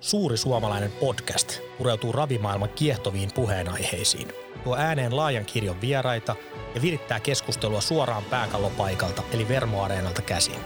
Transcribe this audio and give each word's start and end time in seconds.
Suuri 0.00 0.36
suomalainen 0.36 0.92
podcast 0.92 1.60
pureutuu 1.78 2.12
ravimaailman 2.12 2.68
kiehtoviin 2.68 3.30
puheenaiheisiin. 3.34 4.28
Tuo 4.64 4.76
ääneen 4.76 5.16
laajan 5.16 5.44
kirjon 5.44 5.80
vieraita 5.80 6.36
ja 6.74 6.82
virittää 6.82 7.20
keskustelua 7.20 7.80
suoraan 7.80 8.24
pääkallopaikalta 8.24 9.22
eli 9.32 9.48
Vermoareenalta 9.48 10.22
käsin. 10.22 10.56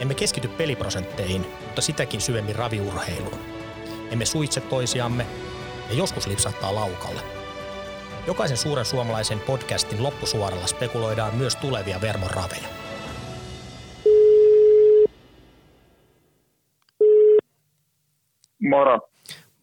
Emme 0.00 0.14
keskity 0.14 0.48
peliprosentteihin, 0.48 1.46
mutta 1.64 1.82
sitäkin 1.82 2.20
syvemmin 2.20 2.56
raviurheiluun. 2.56 3.38
Emme 4.10 4.26
suitse 4.26 4.60
toisiamme 4.60 5.26
ja 5.90 5.96
joskus 5.96 6.26
lipsahtaa 6.26 6.74
laukalle. 6.74 7.20
Jokaisen 8.26 8.56
suuren 8.56 8.84
suomalaisen 8.84 9.40
podcastin 9.40 10.02
loppusuoralla 10.02 10.66
spekuloidaan 10.66 11.34
myös 11.34 11.56
tulevia 11.56 12.00
Vermon 12.00 12.30
raveja. 12.30 12.68
Moro. 18.78 19.00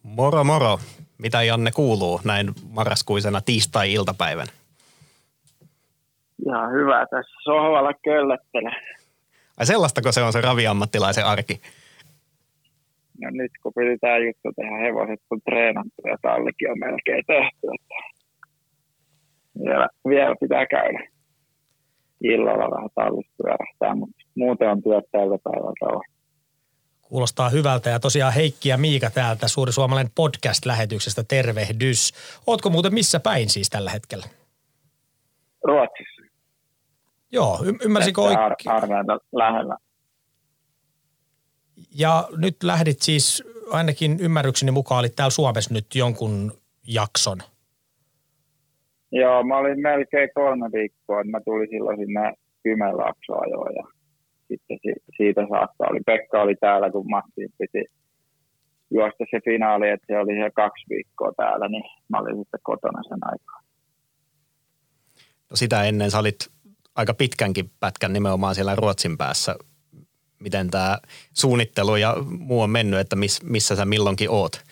Moro 0.02 0.44
moro. 0.44 0.78
Mitä 1.18 1.42
Janne 1.42 1.70
kuuluu 1.70 2.20
näin 2.24 2.46
marraskuisena 2.70 3.40
tiistai-iltapäivän? 3.40 4.46
Ihan 6.46 6.72
hyvä. 6.72 7.06
Tässä 7.10 7.36
sohvalla 7.44 7.92
köllättele. 8.04 8.70
Ai 9.56 9.66
sellaistako 9.66 10.12
se 10.12 10.22
on 10.22 10.32
se 10.32 10.40
raviammattilaisen 10.40 11.26
arki? 11.26 11.60
No 13.20 13.28
nyt 13.30 13.52
kun 13.62 13.72
piti 13.76 13.98
tämä 14.00 14.18
juttu 14.18 14.48
tehdä 14.56 14.76
hevoset 14.76 15.20
kun 15.28 15.40
treenattu 15.44 16.02
ja 16.04 16.16
tallikin 16.22 16.70
on 16.70 16.78
melkein 16.78 17.24
tehty. 17.26 17.66
Että 17.74 17.94
vielä, 19.64 19.88
vielä 20.08 20.34
pitää 20.40 20.66
käydä. 20.66 21.08
Illalla 22.22 22.70
vähän 22.70 22.90
pyörähtää, 23.36 23.94
mutta 23.94 24.22
muuten 24.36 24.70
on 24.70 24.82
työt 24.82 25.04
tältä 25.12 25.38
päivältä 25.44 25.86
on. 25.96 26.15
Kuulostaa 27.08 27.48
hyvältä 27.48 27.90
ja 27.90 28.00
tosiaan 28.00 28.32
Heikki 28.32 28.68
ja 28.68 28.78
Miika 28.78 29.10
täältä 29.10 29.48
Suuri 29.48 29.72
Suomalainen 29.72 30.12
podcast-lähetyksestä 30.14 31.24
tervehdys. 31.28 32.12
Ootko 32.46 32.70
muuten 32.70 32.94
missä 32.94 33.20
päin 33.20 33.48
siis 33.48 33.70
tällä 33.70 33.90
hetkellä? 33.90 34.26
Ruotsissa. 35.64 36.22
Joo, 37.32 37.60
y- 37.64 37.84
ymmärsikö 37.84 38.20
oikein? 38.20 38.40
Ar- 38.66 39.20
lähellä. 39.32 39.76
Ja 41.94 42.28
nyt 42.36 42.56
lähdit 42.62 43.02
siis 43.02 43.42
ainakin 43.70 44.20
ymmärrykseni 44.20 44.70
mukaan 44.70 45.00
olit 45.00 45.16
täällä 45.16 45.30
Suomessa 45.30 45.74
nyt 45.74 45.94
jonkun 45.94 46.52
jakson. 46.86 47.38
Joo, 49.12 49.44
mä 49.44 49.58
olin 49.58 49.80
melkein 49.80 50.30
kolme 50.34 50.70
viikkoa. 50.72 51.24
Mä 51.24 51.40
tulin 51.44 51.68
silloin 51.70 51.98
sinne 51.98 52.32
Kymenlaaksoon 52.62 53.50
ja 53.50 53.95
sitten 54.48 54.78
siitä 55.16 55.46
saakka 55.50 55.86
oli. 55.90 56.00
Pekka 56.06 56.42
oli 56.42 56.54
täällä, 56.54 56.90
kun 56.90 57.10
Matti 57.10 57.46
piti 57.58 57.84
juosta 58.90 59.24
se 59.30 59.40
finaali, 59.44 59.88
että 59.88 60.06
se 60.06 60.18
oli 60.18 60.34
se 60.42 60.50
kaksi 60.54 60.84
viikkoa 60.90 61.32
täällä, 61.36 61.68
niin 61.68 61.84
mä 62.08 62.18
olin 62.18 62.36
sitten 62.36 62.60
kotona 62.62 63.02
sen 63.02 63.18
aikaa. 63.22 63.60
No 65.50 65.56
sitä 65.56 65.84
ennen 65.84 66.10
sä 66.10 66.18
olit 66.18 66.38
aika 66.94 67.14
pitkänkin 67.14 67.70
pätkän 67.80 68.12
nimenomaan 68.12 68.54
siellä 68.54 68.74
Ruotsin 68.74 69.18
päässä. 69.18 69.54
Miten 70.40 70.70
tämä 70.70 70.98
suunnittelu 71.32 71.96
ja 71.96 72.14
muu 72.38 72.60
on 72.60 72.70
mennyt, 72.70 73.00
että 73.00 73.16
miss, 73.16 73.42
missä 73.42 73.76
sä 73.76 73.84
milloinkin 73.84 74.30
oot? 74.30 74.64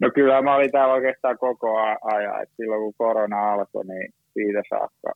No 0.00 0.10
kyllä 0.14 0.42
mä 0.42 0.54
olin 0.54 0.72
täällä 0.72 0.94
oikeastaan 0.94 1.38
koko 1.38 1.76
ajan. 2.02 2.42
Et 2.42 2.48
silloin 2.56 2.80
kun 2.80 2.94
korona 2.98 3.52
alkoi, 3.52 3.84
niin 3.84 4.14
siitä 4.32 4.62
saakka 4.68 5.12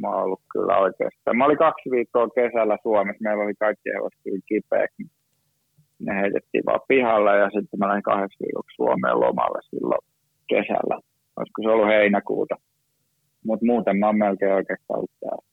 mä 0.00 0.08
oon 0.08 0.24
ollut 0.24 0.42
kyllä 0.52 0.76
oikeastaan. 0.76 1.36
Mä 1.36 1.44
olin 1.44 1.64
kaksi 1.66 1.90
viikkoa 1.90 2.28
kesällä 2.28 2.76
Suomessa, 2.82 3.22
meillä 3.22 3.44
oli 3.44 3.54
kaikki 3.54 3.88
hevoset 3.94 4.20
kipeäksi. 4.48 5.02
Ne 5.98 6.20
heitettiin 6.20 6.64
vaan 6.66 6.80
pihalle 6.88 7.38
ja 7.38 7.50
sitten 7.50 7.78
mä 7.78 7.88
lähdin 7.88 8.02
kahdeksan 8.02 8.46
viikoksi 8.46 8.76
Suomeen 8.76 9.20
lomalle 9.20 9.60
silloin 9.62 10.04
kesällä. 10.46 10.96
Olisiko 11.36 11.62
se 11.62 11.68
ollut 11.68 11.88
heinäkuuta. 11.88 12.54
Mutta 13.44 13.66
muuten 13.66 13.96
mä 13.96 14.06
oon 14.06 14.18
melkein 14.18 14.52
oikeastaan 14.52 14.98
ollut 14.98 15.10
täällä. 15.20 15.44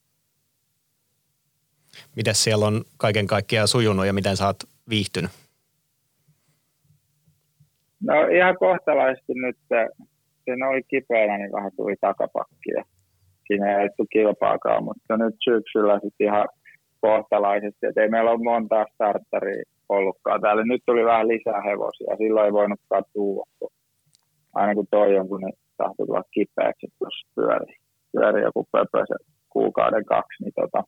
Miten 2.16 2.35
siellä 2.35 2.66
on 2.66 2.83
kaiken 2.97 3.27
kaikkiaan 3.27 3.67
sujunut 3.67 4.05
ja 4.05 4.13
miten 4.13 4.38
sä 4.38 4.45
oot 4.45 4.63
viihtynyt? 4.89 5.31
No 8.03 8.13
ihan 8.27 8.57
kohtalaisesti 8.57 9.33
nyt 9.33 9.57
se 9.67 9.88
oli 10.69 10.83
kipeänä, 10.83 11.38
niin 11.38 11.51
vähän 11.51 11.71
tuli 11.75 11.95
takapakkia 12.01 12.83
siinä 13.47 13.69
ei 13.69 13.75
ajettu 13.75 14.05
kilpaakaan, 14.11 14.83
mutta 14.83 15.17
nyt 15.17 15.35
syksyllä 15.43 15.99
sitten 16.03 16.27
ihan 16.27 16.47
kohtalaisesti, 17.01 17.87
että 17.87 18.01
ei 18.01 18.09
meillä 18.09 18.31
ole 18.31 18.43
montaa 18.43 18.85
starteria 18.93 19.63
ollutkaan 19.89 20.41
täällä. 20.41 20.63
Nyt 20.63 20.81
tuli 20.85 21.05
vähän 21.05 21.27
lisää 21.27 21.61
hevosia, 21.61 22.17
silloin 22.17 22.45
ei 22.45 22.53
voinutkaan 22.53 23.03
tuua, 23.13 23.43
kun 23.59 23.69
aina 24.53 24.75
kun 24.75 24.87
toi 24.91 25.19
on, 25.19 25.27
kun 25.27 25.41
ne 25.41 25.51
tahtoi 25.77 26.07
tulla 26.07 26.23
kipeäksi, 26.31 26.87
jos 27.01 27.21
pyöri, 27.35 27.73
pyöri 28.11 28.41
joku 28.41 28.67
pöpöse 28.71 29.15
kuukauden 29.49 30.05
kaksi, 30.05 30.43
niin 30.43 30.53
tota, 30.55 30.83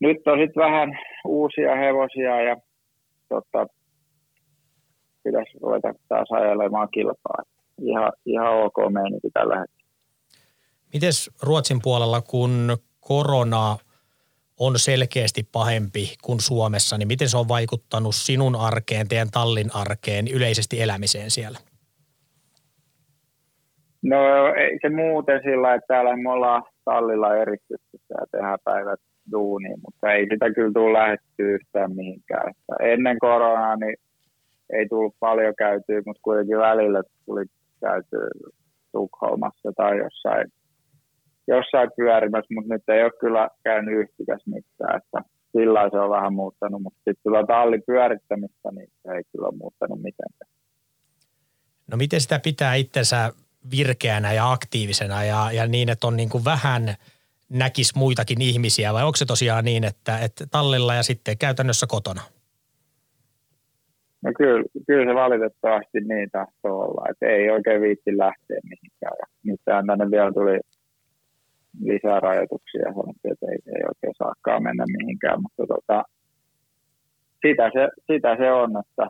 nyt 0.00 0.26
on 0.26 0.38
sitten 0.38 0.62
vähän 0.62 0.98
uusia 1.26 1.76
hevosia 1.76 2.42
ja 2.42 2.56
tota, 3.28 3.66
pitäisi 5.24 5.58
ruveta 5.62 5.94
taas 6.08 6.28
ajelemaan 6.32 6.88
kilpaa. 6.94 7.42
Ihan, 7.82 8.12
ihan 8.26 8.52
ok 8.52 8.76
meininki 8.92 9.30
tällä 9.32 9.56
hetkellä. 9.60 9.83
Miten 10.94 11.12
Ruotsin 11.42 11.78
puolella, 11.82 12.20
kun 12.20 12.76
korona 13.00 13.76
on 14.60 14.78
selkeästi 14.78 15.42
pahempi 15.52 16.14
kuin 16.22 16.40
Suomessa, 16.40 16.98
niin 16.98 17.08
miten 17.08 17.28
se 17.28 17.38
on 17.38 17.48
vaikuttanut 17.48 18.14
sinun 18.14 18.56
arkeen, 18.56 19.08
teidän 19.08 19.30
tallin 19.30 19.70
arkeen, 19.74 20.28
yleisesti 20.28 20.82
elämiseen 20.82 21.30
siellä? 21.30 21.58
No 24.02 24.18
ei 24.56 24.78
se 24.82 24.88
muuten 24.88 25.40
sillä, 25.44 25.74
että 25.74 25.86
täällä 25.86 26.16
me 26.16 26.30
ollaan 26.30 26.62
tallilla 26.84 27.36
eristyssä 27.36 27.98
ja 28.10 28.26
tehdään 28.30 28.58
päivät 28.64 29.00
duuniin, 29.32 29.80
mutta 29.84 30.12
ei 30.12 30.26
sitä 30.30 30.54
kyllä 30.54 30.72
tule 30.72 30.92
lähettyä 30.92 31.48
yhtään 31.48 31.94
mihinkään. 31.96 32.50
Että 32.50 32.92
ennen 32.92 33.18
koronaa 33.18 33.76
niin 33.76 33.96
ei 34.72 34.88
tullut 34.88 35.14
paljon 35.20 35.54
käytyä, 35.58 36.02
mutta 36.06 36.22
kuitenkin 36.22 36.58
välillä 36.58 37.02
tuli 37.26 37.44
käytyä 37.80 38.28
Tukholmassa 38.92 39.72
tai 39.76 39.98
jossain 39.98 40.52
jossain 41.48 41.90
pyörimässä, 41.96 42.54
mutta 42.54 42.74
nyt 42.74 42.88
ei 42.88 43.02
ole 43.02 43.12
kyllä 43.20 43.48
käynyt 43.64 43.94
yhtikäs 44.00 44.42
mitään, 44.46 44.96
että 44.96 45.18
sillä 45.52 45.90
se 45.90 45.98
on 45.98 46.10
vähän 46.10 46.34
muuttanut, 46.34 46.82
mutta 46.82 46.98
sitten 46.98 47.22
tuota 47.22 47.46
tallin 47.46 47.82
pyörittämistä, 47.86 48.70
niin 48.70 48.88
se 49.02 49.12
ei 49.16 49.22
kyllä 49.32 49.48
ole 49.48 49.56
muuttanut 49.56 50.02
mitenkään. 50.02 50.50
No 51.90 51.96
miten 51.96 52.20
sitä 52.20 52.40
pitää 52.44 52.74
itsensä 52.74 53.32
virkeänä 53.70 54.32
ja 54.32 54.52
aktiivisena 54.52 55.24
ja, 55.24 55.52
ja 55.52 55.66
niin, 55.66 55.88
että 55.88 56.06
on 56.06 56.16
niin 56.16 56.28
kuin 56.28 56.44
vähän 56.44 56.82
näkisi 57.48 57.98
muitakin 57.98 58.42
ihmisiä 58.42 58.92
vai 58.92 59.04
onko 59.04 59.16
se 59.16 59.26
tosiaan 59.26 59.64
niin, 59.64 59.84
että, 59.84 60.18
että 60.18 60.44
tallilla 60.50 60.94
ja 60.94 61.02
sitten 61.02 61.38
käytännössä 61.38 61.86
kotona? 61.86 62.20
No 64.22 64.32
kyllä, 64.36 64.64
kyllä 64.86 65.10
se 65.10 65.14
valitettavasti 65.14 66.00
niin 66.00 66.30
tahtoo 66.30 66.78
olla, 66.80 67.06
että 67.10 67.26
ei 67.26 67.50
oikein 67.50 67.80
viitti 67.80 68.18
lähteä 68.18 68.60
mihinkään. 68.62 69.16
Ja 69.20 69.26
nyt 69.44 69.60
tänne 69.64 70.10
vielä 70.10 70.32
tuli 70.32 70.60
lisää 71.80 72.20
rajoituksia 72.20 72.84
sanottiin, 72.84 73.32
että 73.32 73.46
ei, 73.52 73.58
ei 73.76 73.82
oikein 73.90 74.14
saakaan 74.18 74.62
mennä 74.62 74.84
mihinkään, 74.96 75.42
mutta 75.42 75.62
tota, 75.74 76.02
sitä, 77.42 77.70
se, 77.74 77.82
sitä 78.10 78.36
se 78.36 78.52
on, 78.52 78.70
että 78.82 79.06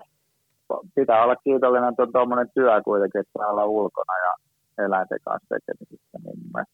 pitää 0.94 1.24
olla 1.24 1.36
kiitollinen, 1.36 1.88
että 1.88 2.02
on 2.02 2.12
tuommoinen 2.12 2.50
työ 2.54 2.82
kuitenkin, 2.84 3.20
että 3.20 3.38
saa 3.38 3.52
olla 3.52 3.66
ulkona 3.66 4.14
ja 4.26 4.32
eläinten 4.84 5.18
kanssa 5.24 5.54
tekemisissä, 5.54 6.18
niin 6.24 6.66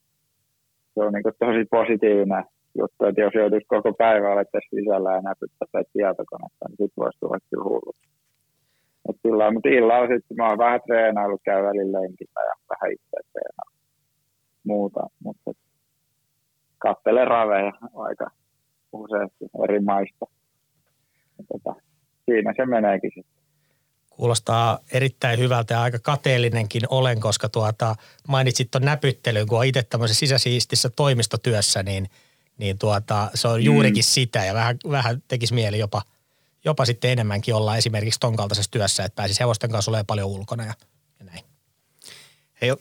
se 0.94 1.00
on 1.04 1.12
niin 1.12 1.38
tosi 1.38 1.64
positiivinen 1.70 2.44
juttu, 2.78 3.04
että 3.04 3.20
jos 3.20 3.34
joutuisi 3.34 3.66
koko 3.74 3.92
päivä 3.92 4.32
olla 4.32 4.44
tässä 4.44 4.74
sisällä 4.76 5.10
ja 5.16 5.22
näpyttäisi 5.28 5.90
tietokonetta, 5.92 6.64
niin 6.68 6.80
sitten 6.80 7.00
voisi 7.02 7.18
tulla 7.20 7.38
kyllä 7.50 7.64
hullu. 7.64 7.92
Mutta 9.06 9.28
illalla, 9.28 9.52
mutta 9.52 9.68
illalla 9.68 10.06
sitten 10.12 10.36
mä 10.36 10.48
oon 10.48 10.64
vähän 10.64 10.80
treenailut, 10.86 11.40
käy 11.44 11.62
välillä 11.62 12.00
lenkillä 12.00 12.40
ja 12.50 12.54
vähän 12.70 12.92
itse 12.92 13.16
treenailut 13.32 13.80
muuta, 14.64 15.00
mutta 15.24 15.50
katselen 16.80 17.26
raveja 17.26 17.72
aika 17.96 18.30
useasti 18.92 19.44
eri 19.64 19.80
maista. 19.80 20.26
Tota, 21.52 21.80
siinä 22.24 22.54
se 22.56 22.66
meneekin 22.66 23.10
sitten. 23.14 23.40
Kuulostaa 24.10 24.78
erittäin 24.92 25.38
hyvältä 25.38 25.74
ja 25.74 25.82
aika 25.82 25.98
kateellinenkin 26.02 26.82
olen, 26.88 27.20
koska 27.20 27.48
tuota, 27.48 27.94
mainitsit 28.28 28.70
tuon 28.70 28.84
näpyttelyn, 28.84 29.46
kun 29.46 29.58
on 29.58 29.64
itse 29.64 29.82
tämmöisessä 29.82 30.20
sisäsiistissä 30.20 30.90
toimistotyössä, 30.96 31.82
niin, 31.82 32.06
niin 32.58 32.78
tuota, 32.78 33.28
se 33.34 33.48
on 33.48 33.64
juurikin 33.64 34.02
mm. 34.02 34.06
sitä 34.06 34.44
ja 34.44 34.54
vähän, 34.54 34.76
vähän 34.90 35.22
tekisi 35.28 35.54
mieli 35.54 35.78
jopa, 35.78 36.02
jopa 36.64 36.84
sitten 36.84 37.10
enemmänkin 37.10 37.54
olla 37.54 37.76
esimerkiksi 37.76 38.20
ton 38.20 38.36
kaltaisessa 38.36 38.70
työssä, 38.70 39.04
että 39.04 39.16
pääsisi 39.16 39.40
hevosten 39.40 39.70
kanssa 39.70 39.90
olemaan 39.90 40.06
paljon 40.06 40.28
ulkona 40.28 40.64
ja, 40.64 40.74
ja 41.18 41.24
näin. 41.24 41.44
Hei, 42.62 42.72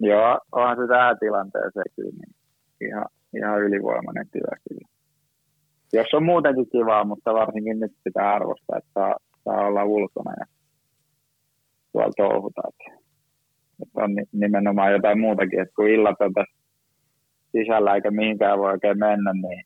Joo, 0.00 0.40
onhan 0.52 0.76
se 0.76 0.88
tähän 0.88 1.18
tilanteeseen 1.18 1.84
kyllä 1.96 2.10
niin 2.10 2.34
ihan, 2.88 3.06
ihan 3.36 3.62
ylivoimainen 3.62 4.28
työ 4.32 4.56
kyllä. 4.68 4.88
jos 5.92 6.14
on 6.14 6.24
muutenkin 6.24 6.70
kivaa, 6.72 7.04
mutta 7.04 7.34
varsinkin 7.34 7.80
nyt 7.80 7.92
pitää 8.04 8.34
arvostaa, 8.34 8.78
että 8.78 8.90
saa, 8.94 9.16
saa 9.44 9.66
olla 9.66 9.84
ulkona 9.84 10.32
ja 10.40 10.46
tuolla 11.92 12.12
touhuta. 12.16 12.62
Että, 12.68 13.04
on 13.94 14.10
nimenomaan 14.32 14.92
jotain 14.92 15.20
muutakin, 15.20 15.60
että 15.60 15.74
kun 15.74 15.88
illat 15.88 16.20
on 16.20 16.32
tässä 16.32 16.56
sisällä 17.52 17.94
eikä 17.94 18.10
mihinkään 18.10 18.58
voi 18.58 18.72
oikein 18.72 18.98
mennä, 18.98 19.32
niin, 19.32 19.64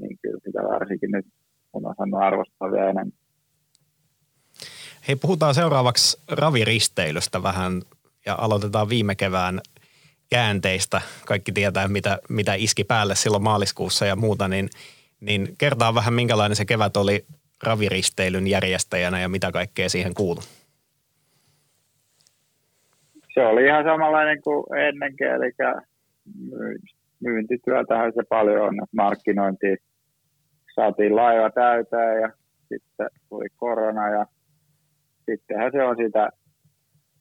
niin 0.00 0.18
kyllä 0.22 0.40
sitä 0.44 0.62
varsinkin 0.62 1.10
nyt 1.10 1.26
on 1.72 1.86
osannut 1.86 2.22
arvostaa 2.22 2.72
vielä 2.72 2.90
enemmän. 2.90 3.22
Hei, 5.08 5.16
puhutaan 5.16 5.54
seuraavaksi 5.54 6.22
raviristeilystä 6.30 7.42
vähän 7.42 7.72
ja 8.26 8.34
aloitetaan 8.38 8.88
viime 8.88 9.14
kevään 9.14 9.60
käänteistä. 10.32 11.00
Kaikki 11.26 11.52
tietää, 11.52 11.88
mitä, 11.88 12.18
mitä 12.28 12.54
iski 12.54 12.84
päälle 12.84 13.14
silloin 13.14 13.42
maaliskuussa 13.42 14.06
ja 14.06 14.16
muuta, 14.16 14.48
niin, 14.48 14.68
niin 15.20 15.48
kertaa 15.58 15.94
vähän 15.94 16.14
minkälainen 16.14 16.56
se 16.56 16.64
kevät 16.64 16.96
oli 16.96 17.24
raviristeilyn 17.66 18.46
järjestäjänä 18.46 19.20
ja 19.20 19.28
mitä 19.28 19.52
kaikkea 19.52 19.88
siihen 19.88 20.14
kuului. 20.14 20.42
Se 23.34 23.46
oli 23.46 23.66
ihan 23.66 23.84
samanlainen 23.84 24.42
kuin 24.42 24.78
ennenkin, 24.78 25.26
eli 25.26 25.52
myyntityötähän 27.20 28.12
se 28.14 28.22
paljon 28.28 28.60
on, 28.60 28.74
markkinointi 28.92 29.76
saatiin 30.74 31.16
laiva 31.16 31.50
täyteen 31.50 32.20
ja 32.22 32.30
sitten 32.68 33.08
tuli 33.28 33.46
korona 33.56 34.08
ja 34.10 34.26
sittenhän 35.26 35.72
se 35.72 35.82
on 35.82 35.96
sitä 35.96 36.28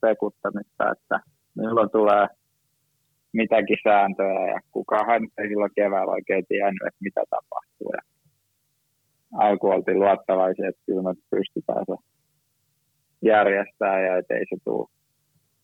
pekuttamista, 0.02 0.92
että 0.92 1.20
milloin 1.56 1.90
tulee 1.90 2.28
mitäkin 3.34 3.78
sääntöjä 3.84 4.48
ja 4.54 4.60
kukaan 4.72 5.28
ei 5.38 5.48
silloin 5.48 5.72
keväällä 5.76 6.12
oikein 6.12 6.46
tiennyt, 6.48 6.88
että 6.88 7.04
mitä 7.04 7.22
tapahtuu. 7.30 7.92
Ja 7.94 8.02
alku 9.34 9.68
oltiin 9.68 10.00
luottavaisia, 10.00 10.70
että 10.70 10.82
kyllä 10.86 11.02
me 11.02 11.14
pystytään 11.30 11.86
se 11.86 11.96
järjestää 13.22 14.02
ja 14.02 14.18
että 14.18 14.34
ei 14.34 14.46
se, 14.50 14.56
tuu, 14.64 14.90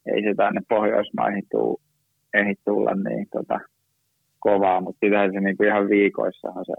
ei 0.05 0.21
se 0.23 0.33
tänne 0.37 0.61
Pohjoismaihin 0.69 1.43
tuu, 1.51 1.81
ei 2.33 2.55
tulla 2.65 2.91
niin 3.09 3.27
tota, 3.31 3.59
kovaa, 4.39 4.81
mutta 4.81 5.05
sitähän 5.05 5.31
se 5.33 5.39
niinku 5.39 5.63
ihan 5.63 5.89
viikoissahan 5.89 6.65
se 6.65 6.73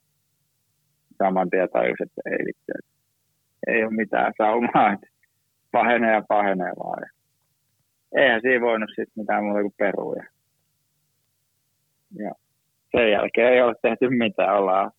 saman 1.19 1.51
tien 1.51 1.69
tajus, 1.73 2.01
että 2.01 2.21
ei 2.27 2.39
vitsi, 2.47 2.73
että 2.79 2.91
ei 3.67 3.85
ole 3.85 3.95
mitään 3.95 4.33
saumaa, 4.39 4.93
että 4.95 5.07
pahenee 5.73 6.13
ja 6.13 6.23
pahenee 6.29 6.73
vaan. 6.85 7.03
Ja 7.03 7.11
eihän 8.23 8.41
siinä 8.41 8.61
voinut 8.61 8.91
sitten 8.91 9.23
mitään 9.23 9.45
muuta 9.45 9.61
kuin 9.61 9.75
peruja. 9.79 10.25
Ja 12.15 12.33
sen 12.97 13.11
jälkeen 13.11 13.53
ei 13.53 13.63
ole 13.63 13.75
tehty 13.83 14.09
mitään, 14.09 14.57
ollaan 14.57 14.93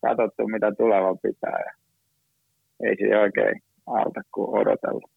katsottu 0.00 0.46
mitä 0.46 0.72
tuleva 0.78 1.16
pitää 1.22 1.58
ja 1.66 1.72
ei 2.82 2.96
se 2.96 3.18
oikein 3.18 3.62
alta 3.86 4.20
kuin 4.34 4.60
odotella. 4.60 5.08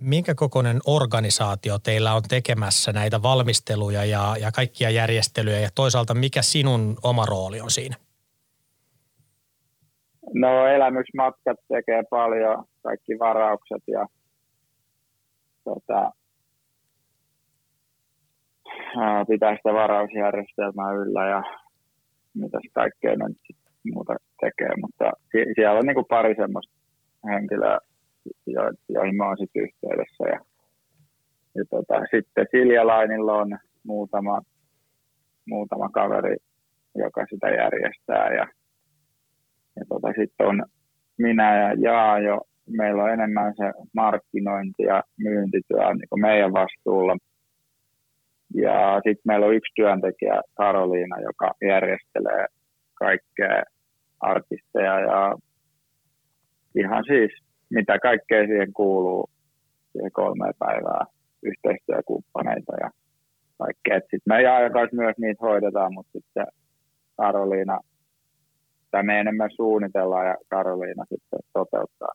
Minkä 0.00 0.34
kokoinen 0.34 0.78
organisaatio 0.86 1.78
teillä 1.78 2.14
on 2.14 2.22
tekemässä 2.28 2.92
näitä 2.92 3.22
valmisteluja 3.22 4.04
ja, 4.04 4.36
ja 4.40 4.52
kaikkia 4.52 4.90
järjestelyjä 4.90 5.58
ja 5.58 5.68
toisaalta 5.74 6.14
mikä 6.14 6.42
sinun 6.42 6.96
oma 7.02 7.26
rooli 7.26 7.60
on 7.60 7.70
siinä? 7.70 7.96
No 10.34 10.66
elämysmatkat 10.66 11.56
tekee 11.68 12.02
paljon, 12.10 12.64
kaikki 12.82 13.18
varaukset 13.18 13.82
ja 13.86 14.06
tota, 15.64 16.10
pitää 19.28 19.56
sitä 19.56 19.72
varausjärjestelmää 19.72 20.92
yllä 20.92 21.28
ja 21.28 21.42
mitä 22.34 22.58
kaikkea 22.72 23.16
nyt 23.16 23.38
muuta 23.92 24.16
tekee, 24.40 24.72
mutta 24.80 25.12
siellä 25.54 25.78
on 25.78 25.86
niin 25.86 25.94
kuin 25.94 26.06
pari 26.08 26.34
semmoista 26.34 26.72
henkilöä, 27.30 27.78
jo, 28.46 28.62
joihin 28.88 29.16
mä 29.16 29.26
oon 29.26 29.38
sitten 29.38 29.62
yhteydessä. 29.62 30.24
Ja, 30.24 30.40
ja 31.54 31.64
tota, 31.70 31.94
sitten 32.10 32.46
Siljalainilla 32.50 33.34
on 33.34 33.58
muutama, 33.84 34.40
muutama 35.46 35.88
kaveri, 35.88 36.36
joka 36.94 37.26
sitä 37.30 37.48
järjestää. 37.48 38.34
Ja, 38.34 38.46
ja 39.76 39.84
tota, 39.88 40.08
sitten 40.08 40.46
on 40.46 40.64
minä 41.18 41.60
ja 41.60 41.74
Jaa 41.78 42.18
jo, 42.18 42.40
meillä 42.76 43.02
on 43.04 43.12
enemmän 43.12 43.54
se 43.56 43.72
markkinointi 43.94 44.82
ja 44.82 45.02
myyntityö 45.18 45.94
niin 45.94 46.20
meidän 46.20 46.52
vastuulla. 46.52 47.16
Ja 48.54 48.94
sitten 48.94 49.22
meillä 49.24 49.46
on 49.46 49.54
yksi 49.54 49.72
työntekijä, 49.76 50.40
Karoliina, 50.54 51.20
joka 51.20 51.52
järjestelee 51.68 52.46
kaikkea 52.94 53.62
artisteja 54.20 55.00
ja 55.00 55.34
ihan 56.74 57.04
siis 57.06 57.30
mitä 57.70 57.98
kaikkea 57.98 58.46
siihen 58.46 58.72
kuuluu, 58.72 59.30
siihen 59.92 60.12
kolme 60.12 60.52
päivää 60.58 61.04
yhteistyökumppaneita 61.42 62.72
ja 62.80 62.90
kaikkea. 63.58 64.00
Sitten 64.00 64.20
me 64.28 64.42
Jaajan 64.42 64.72
kanssa 64.72 64.96
myös 64.96 65.14
niitä 65.18 65.44
hoidetaan, 65.46 65.94
mutta 65.94 66.12
sitten 66.12 66.46
Karoliina, 67.16 67.78
tai 68.90 69.02
me 69.02 69.20
enemmän 69.20 69.50
suunnitellaan 69.56 70.26
ja 70.26 70.36
Karoliina 70.48 71.04
sitten 71.08 71.40
toteuttaa. 71.52 72.12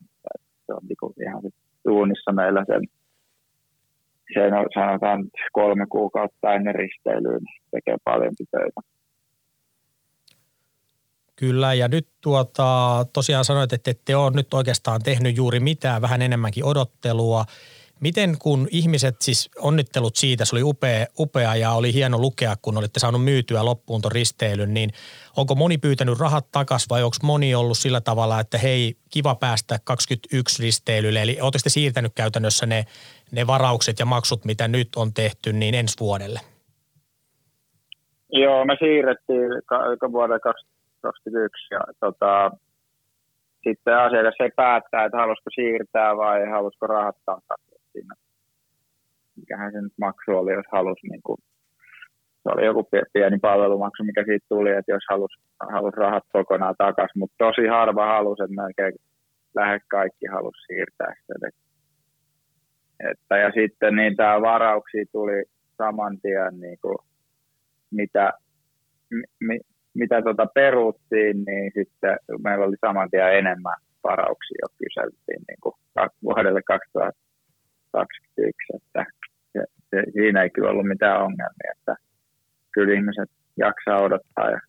Se 0.66 0.72
on 0.72 0.80
niinku 0.88 1.14
ihan 1.22 1.42
suunnissa 1.88 2.32
meillä 2.32 2.64
sen, 2.66 2.80
sen 4.34 4.54
on, 4.54 4.66
sanotaan 4.74 5.24
kolme 5.52 5.86
kuukautta 5.86 6.54
ennen 6.54 6.74
risteilyyn, 6.74 7.40
tekee 7.70 7.96
paljon 8.04 8.34
töitä. 8.50 8.80
Kyllä, 11.36 11.74
ja 11.74 11.88
nyt 11.88 12.08
tuota, 12.20 13.06
tosiaan 13.12 13.44
sanoit, 13.44 13.72
että 13.72 13.90
ette 13.90 14.16
ole 14.16 14.30
nyt 14.34 14.54
oikeastaan 14.54 15.02
tehnyt 15.02 15.36
juuri 15.36 15.60
mitään, 15.60 16.02
vähän 16.02 16.22
enemmänkin 16.22 16.64
odottelua. 16.64 17.44
Miten 18.00 18.30
kun 18.38 18.68
ihmiset, 18.70 19.16
siis 19.20 19.50
onnittelut 19.58 20.16
siitä, 20.16 20.44
se 20.44 20.56
oli 20.56 20.62
upea, 20.62 21.06
upea 21.18 21.54
ja 21.54 21.72
oli 21.72 21.92
hieno 21.92 22.18
lukea, 22.18 22.54
kun 22.62 22.78
olitte 22.78 23.00
saanut 23.00 23.24
myytyä 23.24 23.64
loppuun 23.64 24.02
tuon 24.02 24.12
risteilyn, 24.12 24.74
niin 24.74 24.90
onko 25.36 25.54
moni 25.54 25.78
pyytänyt 25.78 26.20
rahat 26.20 26.46
takas 26.52 26.86
vai 26.90 27.02
onko 27.02 27.16
moni 27.22 27.54
ollut 27.54 27.78
sillä 27.78 28.00
tavalla, 28.00 28.40
että 28.40 28.58
hei, 28.58 28.94
kiva 29.10 29.34
päästä 29.34 29.78
21 29.84 30.62
risteilylle, 30.62 31.22
eli 31.22 31.36
oletteko 31.40 31.62
te 31.64 31.70
siirtänyt 31.70 32.12
käytännössä 32.14 32.66
ne, 32.66 32.84
ne 33.32 33.46
varaukset 33.46 33.98
ja 33.98 34.06
maksut, 34.06 34.44
mitä 34.44 34.68
nyt 34.68 34.88
on 34.96 35.14
tehty, 35.14 35.52
niin 35.52 35.74
ensi 35.74 35.96
vuodelle? 36.00 36.40
Joo, 38.32 38.64
me 38.64 38.76
siirrettiin 38.78 39.50
vuodelle 40.12 40.40
21 41.00 41.74
ja 41.74 41.80
tota, 42.00 42.50
sitten 43.64 43.98
asiakas 43.98 44.34
ei 44.40 44.50
päättää, 44.56 45.04
että 45.04 45.18
halusko 45.18 45.50
siirtää 45.54 46.16
vai 46.16 46.46
halusko 46.50 46.86
rahat 46.86 47.16
takaisin 47.26 47.67
siinä. 47.98 48.14
Mikähän 49.36 49.72
se 49.72 49.80
nyt 49.80 49.92
maksu 49.98 50.30
oli, 50.30 50.52
jos 50.52 50.66
halusi 50.72 51.06
niin 51.08 51.22
kuin, 51.24 51.38
se 52.42 52.48
oli 52.54 52.66
joku 52.66 52.88
pieni 53.12 53.38
palvelumaksu, 53.38 54.04
mikä 54.04 54.24
siitä 54.24 54.46
tuli, 54.48 54.70
että 54.70 54.92
jos 54.92 55.02
halus, 55.10 55.30
halus 55.72 55.94
rahat 55.94 56.24
kokonaan 56.32 56.74
takaisin, 56.78 57.18
mutta 57.18 57.34
tosi 57.38 57.66
harva 57.66 58.06
halusi, 58.06 58.42
että 58.42 58.62
melkein 58.62 58.94
lähes 59.54 59.82
kaikki 59.88 60.26
halusi 60.26 60.66
siirtää 60.66 61.12
sitä. 61.20 61.48
Että, 63.10 63.38
ja 63.38 63.50
sitten 63.54 63.96
niitä 63.96 64.40
varauksia 64.40 65.04
tuli 65.12 65.44
saman 65.76 66.20
tien, 66.20 66.60
niin 66.60 66.78
kuin, 66.82 66.98
mitä, 67.90 68.32
mi, 69.40 69.60
mitä 69.94 70.22
tota 70.22 70.46
peruttiin, 70.54 71.44
niin 71.44 71.72
sitten 71.74 72.16
meillä 72.44 72.64
oli 72.66 72.76
saman 72.86 73.10
tien 73.10 73.38
enemmän 73.38 73.76
varauksia, 74.04 74.58
jo 74.62 74.68
kyseltiin 74.78 75.42
niin 75.48 75.60
kuin 75.62 75.74
vuodelle 76.22 76.62
2021, 77.92 78.76
että 78.76 79.04
se, 79.52 79.60
se, 79.90 80.02
siinä 80.12 80.42
ei 80.42 80.50
kyllä 80.50 80.70
ollut 80.70 80.86
mitään 80.86 81.22
ongelmia, 81.22 81.72
että 81.78 81.94
kyllä 82.72 82.94
ihmiset 82.94 83.30
jaksaa 83.56 84.02
odottaa 84.02 84.50
ja, 84.50 84.60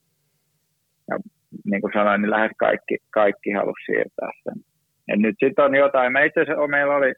ja 1.09 1.19
niin 1.65 1.81
kuin 1.81 1.93
sanoin, 1.93 2.21
niin 2.21 2.31
lähes 2.31 2.51
kaikki, 2.57 2.97
kaikki 3.09 3.51
halusi 3.51 3.85
siirtää 3.85 4.31
sen. 4.43 4.63
Ja 5.07 5.15
nyt 5.17 5.35
sitten 5.39 5.65
on 5.65 5.75
jotain, 5.75 6.13
me 6.13 6.25
itse 6.25 6.41
asiassa 6.41 6.67
meillä 6.67 6.95
oli 6.95 7.13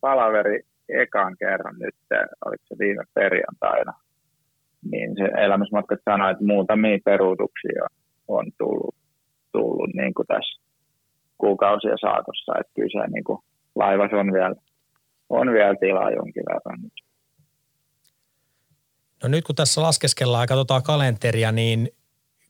palaveri 0.00 0.60
ekan 0.88 1.36
kerran 1.38 1.74
nyt, 1.78 1.94
oliko 2.44 2.64
se 2.68 2.74
viime 2.78 3.04
perjantaina, 3.14 3.92
niin 4.90 5.14
se 5.16 5.24
elämysmatkat 5.44 5.98
sanoi, 6.04 6.30
että 6.30 6.44
muutamia 6.44 6.98
peruutuksia 7.04 7.86
on 8.28 8.46
tullut, 8.58 8.94
tullut 9.52 9.90
niin 9.94 10.14
kuin 10.14 10.26
tässä 10.26 10.62
kuukausien 11.38 11.98
saatossa, 12.00 12.52
että 12.60 12.72
kyllä 12.74 13.04
se 13.04 13.12
niin 13.12 13.24
kuin 13.24 13.38
laivas 13.74 14.12
on 14.12 14.32
vielä, 14.32 14.54
on 15.40 15.52
vielä 15.52 15.74
tilaa 15.80 16.10
jonkin 16.10 16.42
verran. 16.48 16.80
No 19.22 19.28
nyt 19.28 19.44
kun 19.44 19.54
tässä 19.54 19.82
laskeskellaan 19.82 20.42
ja 20.42 20.46
katsotaan 20.46 20.82
kalenteria, 20.82 21.52
niin 21.52 21.88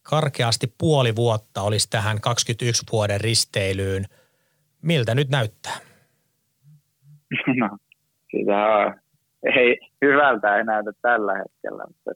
karkeasti 0.02 0.74
puoli 0.78 1.16
vuotta 1.16 1.62
olisi 1.62 1.90
tähän 1.90 2.20
21 2.20 2.86
vuoden 2.92 3.20
risteilyyn. 3.20 4.04
Miltä 4.82 5.14
nyt 5.14 5.28
näyttää? 5.28 5.76
No, 7.56 7.78
sitä 8.30 8.66
on 8.66 9.02
ei 9.42 9.78
hyvältä 10.02 10.56
ei 10.56 10.64
näytä 10.64 10.90
tällä 11.02 11.34
hetkellä, 11.34 11.84
mutta 11.86 12.10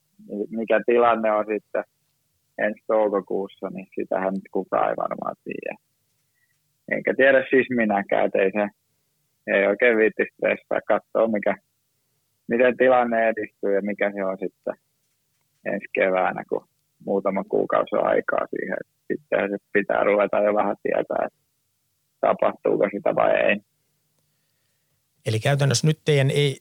mikä 0.50 0.80
tilanne 0.86 1.32
on 1.32 1.44
sitten 1.48 1.84
ensi 2.58 2.82
toukokuussa, 2.86 3.70
niin 3.70 3.86
sitähän 3.94 4.34
nyt 4.34 4.48
kukaan 4.52 4.88
ei 4.88 4.96
varmaan 4.96 5.36
tiedä. 5.44 5.76
Enkä 6.90 7.14
tiedä 7.16 7.44
siis 7.50 7.66
minäkään, 7.70 8.26
että 8.26 8.38
ei 8.38 8.50
se 8.52 8.68
ei 9.46 9.66
oikein 9.66 9.96
viitti 9.96 10.22
stressaa 10.32 10.80
katsoa, 10.88 11.28
mikä, 11.28 11.56
miten 12.48 12.76
tilanne 12.76 13.28
edistyy 13.28 13.74
ja 13.74 13.82
mikä 13.82 14.12
se 14.14 14.24
on 14.24 14.38
sitten 14.40 14.74
ensi 15.64 15.86
keväänä, 15.92 16.42
kun 16.48 16.68
muutama 17.04 17.44
kuukausi 17.44 17.96
on 17.96 18.06
aikaa 18.06 18.46
siihen. 18.50 18.78
Sitten 19.06 19.50
se 19.50 19.56
pitää 19.72 20.04
ruveta 20.04 20.38
jo 20.38 20.54
vähän 20.54 20.76
tietää, 20.82 21.26
että 21.26 21.38
tapahtuuko 22.20 22.88
sitä 22.92 23.14
vai 23.14 23.30
ei. 23.30 23.56
Eli 25.26 25.40
käytännössä 25.40 25.86
nyt 25.86 25.98
teidän 26.04 26.30
ei, 26.30 26.56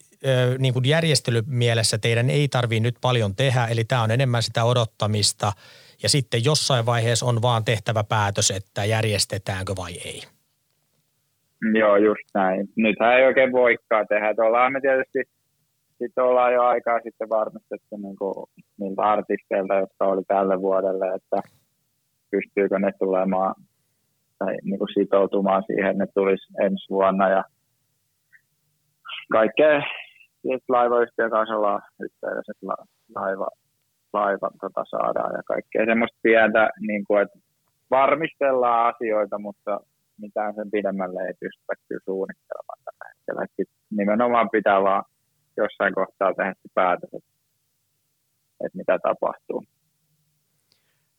niin 0.60 0.74
kuin 0.74 0.86
järjestelymielessä 0.86 1.98
teidän 1.98 2.30
ei 2.30 2.48
tarvii 2.48 2.80
nyt 2.80 2.96
paljon 3.02 3.36
tehdä, 3.36 3.66
eli 3.66 3.84
tämä 3.84 4.04
on 4.04 4.12
enemmän 4.12 4.44
sitä 4.44 4.64
odottamista 4.64 5.52
ja 6.04 6.10
sitten 6.10 6.46
jossain 6.46 6.86
vaiheessa 6.86 7.26
on 7.26 7.42
vaan 7.42 7.66
tehtävä 7.66 8.04
päätös, 8.04 8.52
että 8.52 8.86
järjestetäänkö 8.86 9.74
vai 9.76 9.94
ei. 9.94 10.22
Joo, 11.80 11.96
just 11.96 12.30
näin. 12.34 12.68
Nythän 12.76 13.18
ei 13.18 13.26
oikein 13.26 13.52
voikaan 13.52 14.08
tehdä. 14.10 14.30
Että 14.30 14.44
ollaan 14.44 14.74
me 14.74 14.82
tietysti 14.82 15.24
sitten 15.98 16.24
ollaan 16.24 16.54
jo 16.54 16.64
aikaa 16.64 17.00
sitten 17.04 17.30
varmistettu 17.30 17.98
niin 17.98 18.16
kuin 18.16 18.34
niiltä 18.80 19.02
artisteilta, 19.02 19.76
jotka 19.76 20.06
oli 20.06 20.24
tälle 20.28 20.62
vuodelle, 20.62 21.06
että 21.16 21.50
pystyykö 22.32 22.80
ne 22.80 22.92
tulemaan 23.00 23.56
tai 24.40 24.56
niin 24.64 24.80
kuin 24.80 24.94
sitoutumaan 24.94 25.64
siihen, 25.68 25.92
että 25.92 26.04
ne 26.04 26.08
tulisi 26.14 26.54
ensi 26.62 26.90
vuonna 26.90 27.30
ja 27.30 27.44
kaikkea 29.32 29.82
laivayhtiön 30.70 31.32
kanssa 31.32 31.56
ollaan 31.56 31.82
yhteydessä, 32.02 32.52
että 32.52 32.66
laiva, 33.16 33.48
laiva 34.14 34.50
tota 34.62 34.84
saadaan 34.90 35.34
ja 35.34 35.44
kaikkea 35.46 35.86
semmoista 35.86 36.18
pientä, 36.22 36.70
niin 36.88 37.04
kuin, 37.08 37.22
että 37.22 37.40
varmistellaan 37.92 38.96
asioita, 38.96 39.40
mutta 39.40 39.80
mitään 40.22 40.56
sen 40.56 40.72
pidemmälle 40.72 41.22
ei 41.28 41.34
pystytä 41.40 41.74
kyllä 41.88 42.02
suunnittelemaan 42.06 42.80
tällä 42.86 43.42
hetkellä. 43.42 43.72
Nimenomaan 43.98 44.50
pitää 44.50 44.82
vaan 44.84 45.04
jossain 45.58 45.94
kohtaa 45.96 46.34
tehdä 46.34 46.54
se 46.54 46.70
päätös, 46.74 47.10
että, 47.14 47.32
että 48.66 48.78
mitä 48.78 49.00
tapahtuu. 49.04 49.64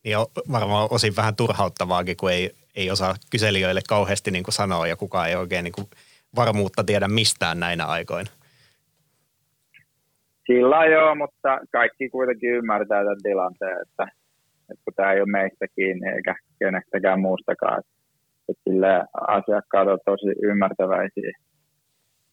Niin 0.05 0.19
on 0.19 0.27
varmaan 0.53 0.89
osin 0.91 1.17
vähän 1.17 1.37
turhauttavaakin, 1.37 2.17
kun 2.17 2.31
ei, 2.31 2.51
ei 2.77 2.91
osaa 2.91 3.15
kyselijöille 3.31 3.81
kauheasti 3.89 4.31
niin 4.31 4.45
kuin 4.45 4.55
sanoa 4.55 4.87
ja 4.87 4.97
kukaan 4.97 5.29
ei 5.29 5.37
oikein 5.37 5.65
niin 5.65 5.73
kuin 5.73 5.87
varmuutta 6.37 6.85
tiedä 6.85 7.09
mistään 7.09 7.61
näinä 7.61 7.87
aikoina. 7.87 8.31
Sillä 10.47 10.87
joo, 10.87 11.15
mutta 11.15 11.61
kaikki 11.73 12.09
kuitenkin 12.09 12.51
ymmärtää 12.51 13.03
tämän 13.05 13.23
tilanteen, 13.23 13.83
että, 13.83 14.03
että 14.71 14.85
kun 14.85 14.95
tämä 14.97 15.13
ei 15.13 15.21
ole 15.21 15.31
meistä 15.31 15.67
kiinni 15.77 16.09
eikä 16.09 16.35
kenestäkään 16.59 17.21
muustakaan. 17.21 17.79
Että, 17.79 17.96
että 18.49 18.63
sille 18.65 19.05
asiakkaat 19.29 19.89
ovat 19.89 20.01
tosi 20.05 20.27
ymmärtäväisiä 20.43 21.33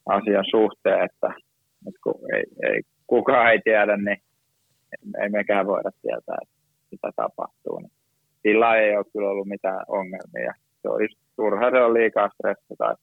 asian 0.05 0.46
suhteen, 0.51 1.03
että, 1.03 1.27
että 1.88 2.00
kun 2.03 2.20
ei, 2.36 2.43
ei, 2.70 2.82
kukaan 3.08 3.51
ei 3.51 3.60
tiedä, 3.63 3.98
niin 3.98 4.17
ei 5.22 5.29
mekään 5.29 5.67
voida 5.67 5.91
tietää, 6.01 6.38
että 6.41 6.55
mitä 6.91 7.10
tapahtuu. 7.15 7.79
Niin 7.79 7.91
sillä 8.41 8.75
ei 8.75 8.98
ole 8.98 9.05
kyllä 9.13 9.29
ollut 9.29 9.48
mitään 9.48 9.86
ongelmia. 9.88 10.53
Se 10.82 10.89
olisi 10.89 11.17
turha, 11.36 11.72
se 11.72 11.82
on 11.82 11.93
liikaa 11.93 12.29
stressata, 12.34 12.96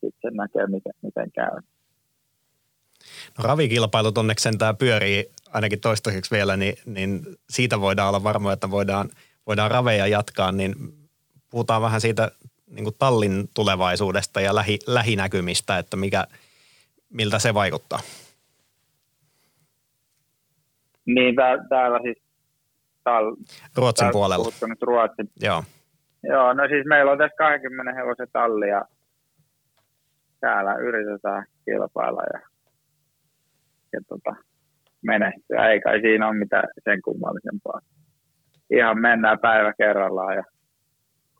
sitten 0.00 0.34
näkee, 0.34 0.66
miten, 0.66 0.92
miten 1.02 1.32
käy. 1.32 1.56
No 3.38 3.44
ravikilpailut 3.44 4.18
onneksi 4.18 4.42
sentään 4.42 4.76
pyörii 4.76 5.30
ainakin 5.52 5.80
toistaiseksi 5.80 6.30
vielä, 6.30 6.56
niin, 6.56 6.74
niin 6.86 7.20
siitä 7.50 7.80
voidaan 7.80 8.08
olla 8.08 8.24
varmoja, 8.24 8.52
että 8.52 8.70
voidaan, 8.70 9.08
voidaan 9.46 9.70
raveja 9.70 10.06
jatkaa, 10.06 10.52
niin 10.52 10.74
puhutaan 11.52 11.82
vähän 11.82 12.00
siitä 12.00 12.30
niin 12.70 12.84
kuin 12.84 12.96
tallin 12.98 13.48
tulevaisuudesta 13.54 14.40
ja 14.40 14.54
lähi, 14.54 14.78
lähinäkymistä, 14.86 15.78
että 15.78 15.96
mikä, 15.96 16.24
miltä 17.10 17.38
se 17.38 17.54
vaikuttaa. 17.54 17.98
Niin, 21.06 21.34
täällä 21.68 21.98
siis 22.02 22.22
tal, 23.04 23.36
Ruotsin 23.76 24.02
täällä 24.04 24.12
puolella. 24.12 24.68
nyt 24.68 24.82
Ruotsin. 24.82 25.30
Joo. 25.40 25.64
Joo, 26.22 26.52
no 26.52 26.68
siis 26.68 26.86
meillä 26.86 27.12
on 27.12 27.18
tässä 27.18 27.36
20 27.36 27.92
hevosen 27.94 28.28
talli 28.32 28.68
ja 28.68 28.84
täällä 30.40 30.74
yritetään 30.74 31.46
kilpailla 31.64 32.22
ja, 32.32 32.40
ja 33.92 34.00
tota, 34.08 34.34
menestyä. 35.02 35.68
Ei 35.68 35.80
kai 35.80 36.00
siinä 36.00 36.28
ole 36.28 36.38
mitään 36.38 36.68
sen 36.84 37.02
kummallisempaa. 37.02 37.80
Ihan 38.70 39.00
mennään 39.00 39.38
päivä 39.38 39.72
kerrallaan 39.78 40.36
ja 40.36 40.44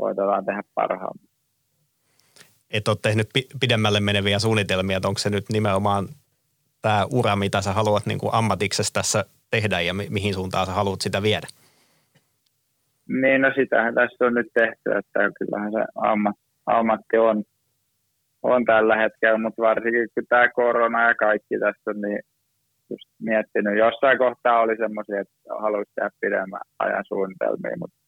koitetaan 0.02 0.44
tehdä 0.44 0.62
parhaamme. 0.74 1.22
Et 2.70 2.88
ole 2.88 2.96
tehnyt 3.02 3.28
pidemmälle 3.60 4.00
meneviä 4.00 4.38
suunnitelmia, 4.38 4.96
että 4.96 5.08
onko 5.08 5.18
se 5.18 5.30
nyt 5.30 5.44
nimenomaan 5.52 6.08
tämä 6.82 7.06
ura, 7.10 7.36
mitä 7.36 7.60
sä 7.62 7.72
haluat 7.72 8.06
niin 8.06 8.18
kuin 8.18 8.34
ammatiksessa 8.34 8.94
tässä 8.94 9.24
tehdä 9.50 9.80
ja 9.80 9.94
mi- 9.94 10.10
mihin 10.10 10.34
suuntaan 10.34 10.66
sä 10.66 10.72
haluat 10.72 11.00
sitä 11.00 11.22
viedä? 11.22 11.46
Niin, 13.08 13.40
no 13.42 13.52
sitähän 13.54 13.94
tässä 13.94 14.24
on 14.24 14.34
nyt 14.34 14.50
tehty, 14.54 14.86
että 14.98 15.20
kyllähän 15.38 15.72
se 15.72 15.84
ammat, 15.94 16.36
ammatti 16.66 17.18
on 17.18 17.44
on 18.42 18.64
tällä 18.64 18.96
hetkellä, 18.96 19.38
mutta 19.38 19.62
varsinkin 19.62 20.08
kun 20.14 20.24
tämä 20.28 20.48
korona 20.48 21.08
ja 21.08 21.14
kaikki 21.14 21.58
tässä 21.58 21.90
on, 21.90 22.00
niin 22.00 22.20
just 22.90 23.08
miettinyt. 23.20 23.78
Jossain 23.78 24.18
kohtaa 24.18 24.60
oli 24.60 24.76
semmoisia, 24.76 25.20
että 25.20 25.34
haluaisi 25.60 25.92
tehdä 25.94 26.10
pidemmän 26.20 26.60
ajan 26.78 27.04
suunnitelmia, 27.08 27.76
mutta 27.78 28.01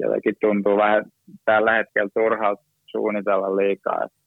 jotenkin 0.00 0.34
tuntuu 0.40 0.76
vähän 0.76 1.04
tällä 1.44 1.72
hetkellä 1.72 2.10
turhalta 2.14 2.62
suunnitella 2.86 3.56
liikaa, 3.56 4.04
että 4.04 4.18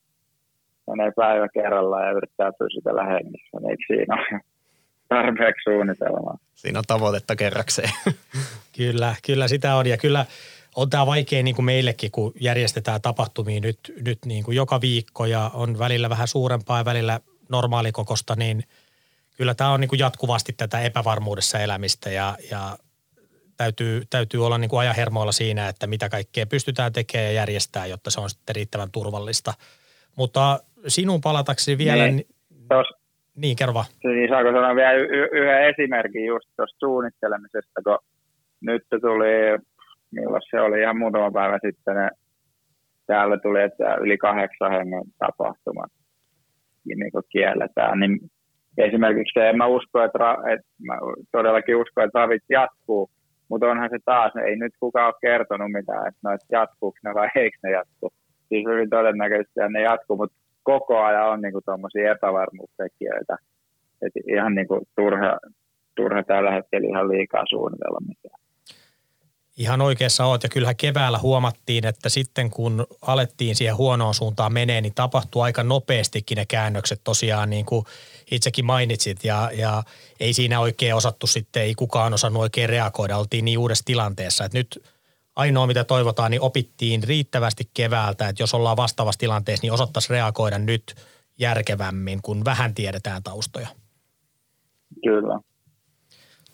menee 0.88 1.12
päivä 1.16 1.48
kerrallaan 1.54 2.06
ja 2.06 2.12
yrittää 2.12 2.52
pysytellä 2.60 3.04
hengissä, 3.04 3.58
niin 3.60 3.78
siinä 3.88 4.16
ole 4.16 4.42
tarpeeksi 5.10 5.64
suunnitelmaa? 5.64 6.38
Siinä 6.54 6.80
on 6.80 6.86
tavoitetta 6.88 7.36
kerrakseen. 7.36 7.90
kyllä, 8.78 9.16
kyllä 9.26 9.48
sitä 9.48 9.76
on 9.76 9.88
ja 9.88 9.98
kyllä– 9.98 10.26
on 10.78 10.90
tämä 10.90 11.06
vaikea 11.06 11.44
niin 11.44 11.56
kuin 11.56 11.66
meillekin, 11.66 12.12
kun 12.12 12.34
järjestetään 12.40 13.02
tapahtumia 13.02 13.60
nyt, 13.60 13.80
nyt 14.06 14.20
niin 14.26 14.44
kuin 14.44 14.56
joka 14.56 14.82
viikko 14.82 15.26
ja 15.26 15.52
on 15.54 15.80
välillä 15.80 16.10
vähän 16.10 16.28
suurempaa 16.28 16.78
ja 16.78 16.86
välillä 16.86 17.20
normaalikokosta, 17.50 18.36
niin 18.36 18.64
kyllä 19.38 19.54
tämä 19.54 19.72
on 19.72 19.80
niin 19.82 19.90
kuin 19.90 20.00
jatkuvasti 20.00 20.54
tätä 20.54 20.82
epävarmuudessa 20.82 21.60
elämistä 21.60 22.10
ja, 22.10 22.38
ja 22.52 22.78
täytyy, 23.58 24.02
täytyy 24.10 24.46
olla 24.46 24.58
niin 24.58 24.70
kuin 24.70 24.80
ajahermoilla 24.80 25.32
siinä, 25.32 25.70
että 25.70 25.88
mitä 25.88 26.10
kaikkea 26.10 26.46
pystytään 26.46 26.94
tekemään 26.94 27.26
ja 27.26 27.32
järjestää, 27.32 27.86
jotta 27.86 28.12
se 28.12 28.22
on 28.22 28.30
sitten 28.30 28.56
riittävän 28.56 28.92
turvallista. 28.92 29.54
Mutta 30.16 30.60
sinun 30.88 31.22
palataksesi 31.22 31.78
vielä... 31.78 32.04
Niin, 32.04 32.16
niin, 32.16 32.68
tos, 32.70 32.88
niin 33.36 33.56
kerro 33.56 33.74
vaan. 33.74 33.86
Niin 34.04 34.30
saako 34.30 34.50
sanoa 34.50 34.76
vielä 34.76 34.94
y- 34.94 35.30
yhden 35.32 35.68
esimerkin 35.70 36.26
just 36.26 36.50
tuosta 36.56 36.80
suunnittelemisesta, 36.80 37.82
kun 37.84 37.98
nyt 38.62 38.84
tuli 39.02 39.58
milloin 40.12 40.42
se 40.50 40.62
oli 40.62 40.82
ihan 40.82 40.98
muutama 40.98 41.32
päivä 41.32 41.60
sitten, 41.66 41.96
ne, 41.96 42.10
täällä 43.08 43.38
tuli, 43.38 43.62
että 43.62 43.96
yli 43.96 44.18
kahdeksan 44.18 44.72
hengen 44.72 45.04
tapahtumat 45.20 45.92
niin 46.86 47.12
kielletään, 47.30 48.00
niin 48.00 48.20
esimerkiksi 48.78 49.40
se, 49.40 49.50
en 49.50 49.58
mä 49.58 49.68
usko, 49.68 50.04
että, 50.04 50.18
ra, 50.18 50.34
että 50.54 50.68
mä 50.88 50.94
todellakin 51.32 51.76
usko, 51.76 52.02
että 52.02 52.20
ravit 52.20 52.44
jatkuu, 52.50 53.10
mutta 53.50 53.68
onhan 53.68 53.90
se 53.90 53.98
taas, 54.06 54.36
ei 54.36 54.56
nyt 54.56 54.74
kukaan 54.80 55.06
ole 55.06 55.14
kertonut 55.22 55.72
mitään, 55.72 56.08
että 56.08 56.20
no, 56.24 56.32
että 56.32 56.48
jatkuuko 56.52 56.98
ne 57.04 57.14
vai 57.14 57.30
eikö 57.36 57.58
ne 57.64 57.72
jatku. 57.72 58.14
Siis 58.50 58.66
hyvin 58.68 58.90
todennäköisesti 58.90 59.60
ne 59.70 59.82
jatkuu, 59.82 60.18
mutta 60.18 60.38
koko 60.64 61.04
ajan 61.04 61.30
on 61.30 61.42
niinku 61.42 61.62
tuommoisia 61.66 62.12
epävarmuustekijöitä. 62.12 63.36
että 64.02 64.20
ihan 64.28 64.56
niinku 64.56 64.82
turha, 64.96 65.38
turha 65.96 66.24
tällä 66.24 66.52
hetkellä 66.52 66.88
ihan 66.88 67.10
liikaa 67.10 67.44
suunnitella 67.50 68.00
mitään. 68.08 68.47
Ihan 69.58 69.82
oikeassa 69.82 70.26
oot 70.26 70.44
ja 70.44 70.50
kyllähän 70.50 70.76
keväällä 70.76 71.20
huomattiin, 71.20 71.86
että 71.86 72.10
sitten 72.10 72.50
kun 72.50 72.88
alettiin 73.02 73.56
siihen 73.56 73.78
huonoon 73.78 74.14
suuntaan 74.14 74.54
menee, 74.54 74.82
niin 74.82 74.94
tapahtui 74.96 75.44
aika 75.44 75.64
nopeastikin 75.64 76.36
ne 76.36 76.46
käännökset 76.46 77.02
tosiaan 77.04 77.50
niin 77.50 77.66
kuin 77.66 77.86
itsekin 78.32 78.66
mainitsit 78.66 79.24
ja, 79.24 79.52
ja 79.54 79.84
ei 80.20 80.34
siinä 80.34 80.60
oikein 80.60 80.96
osattu 80.96 81.28
sitten, 81.28 81.64
ei 81.64 81.76
kukaan 81.76 82.14
osannut 82.14 82.42
oikein 82.42 82.70
reagoida, 82.70 83.18
oltiin 83.18 83.46
niin 83.46 83.60
uudessa 83.60 83.86
tilanteessa, 83.86 84.46
että 84.46 84.58
nyt 84.58 84.84
ainoa 85.36 85.68
mitä 85.68 85.84
toivotaan, 85.84 86.32
niin 86.32 86.42
opittiin 86.42 87.04
riittävästi 87.04 87.70
keväältä, 87.74 88.30
että 88.30 88.44
jos 88.44 88.54
ollaan 88.54 88.78
vastaavassa 88.78 89.20
tilanteessa, 89.20 89.64
niin 89.64 89.74
osattaisiin 89.74 90.10
reagoida 90.10 90.60
nyt 90.60 90.96
järkevämmin, 91.40 92.20
kun 92.22 92.46
vähän 92.46 92.74
tiedetään 92.74 93.24
taustoja. 93.24 93.68
Kyllä. 95.04 95.40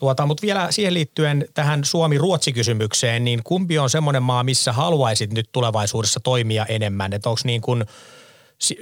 Tuota, 0.04 0.26
mutta 0.26 0.42
vielä 0.42 0.68
siihen 0.70 0.94
liittyen 0.94 1.46
tähän 1.54 1.84
Suomi-Ruotsi-kysymykseen, 1.84 3.24
niin 3.24 3.40
kumpi 3.44 3.80
on 3.80 3.90
semmoinen 3.90 4.24
maa, 4.24 4.44
missä 4.44 4.72
haluaisit 4.72 5.34
nyt 5.34 5.46
tulevaisuudessa 5.52 6.20
toimia 6.24 6.66
enemmän? 6.70 7.14
Että 7.14 7.30
onko 7.30 7.42
niin 7.46 7.62
kuin 7.62 7.84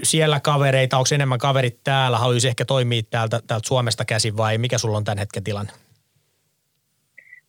siellä 0.03 0.39
kavereita, 0.39 0.97
onko 0.97 1.07
enemmän 1.15 1.39
kaverit 1.39 1.79
täällä, 1.83 2.17
haluaisi 2.17 2.47
ehkä 2.47 2.65
toimia 2.65 3.01
täältä, 3.09 3.39
täältä 3.47 3.67
Suomesta 3.67 4.05
käsin 4.05 4.37
vai 4.37 4.57
mikä 4.57 4.77
sulla 4.77 4.97
on 4.97 5.03
tämän 5.03 5.17
hetken 5.17 5.43
tilanne? 5.43 5.71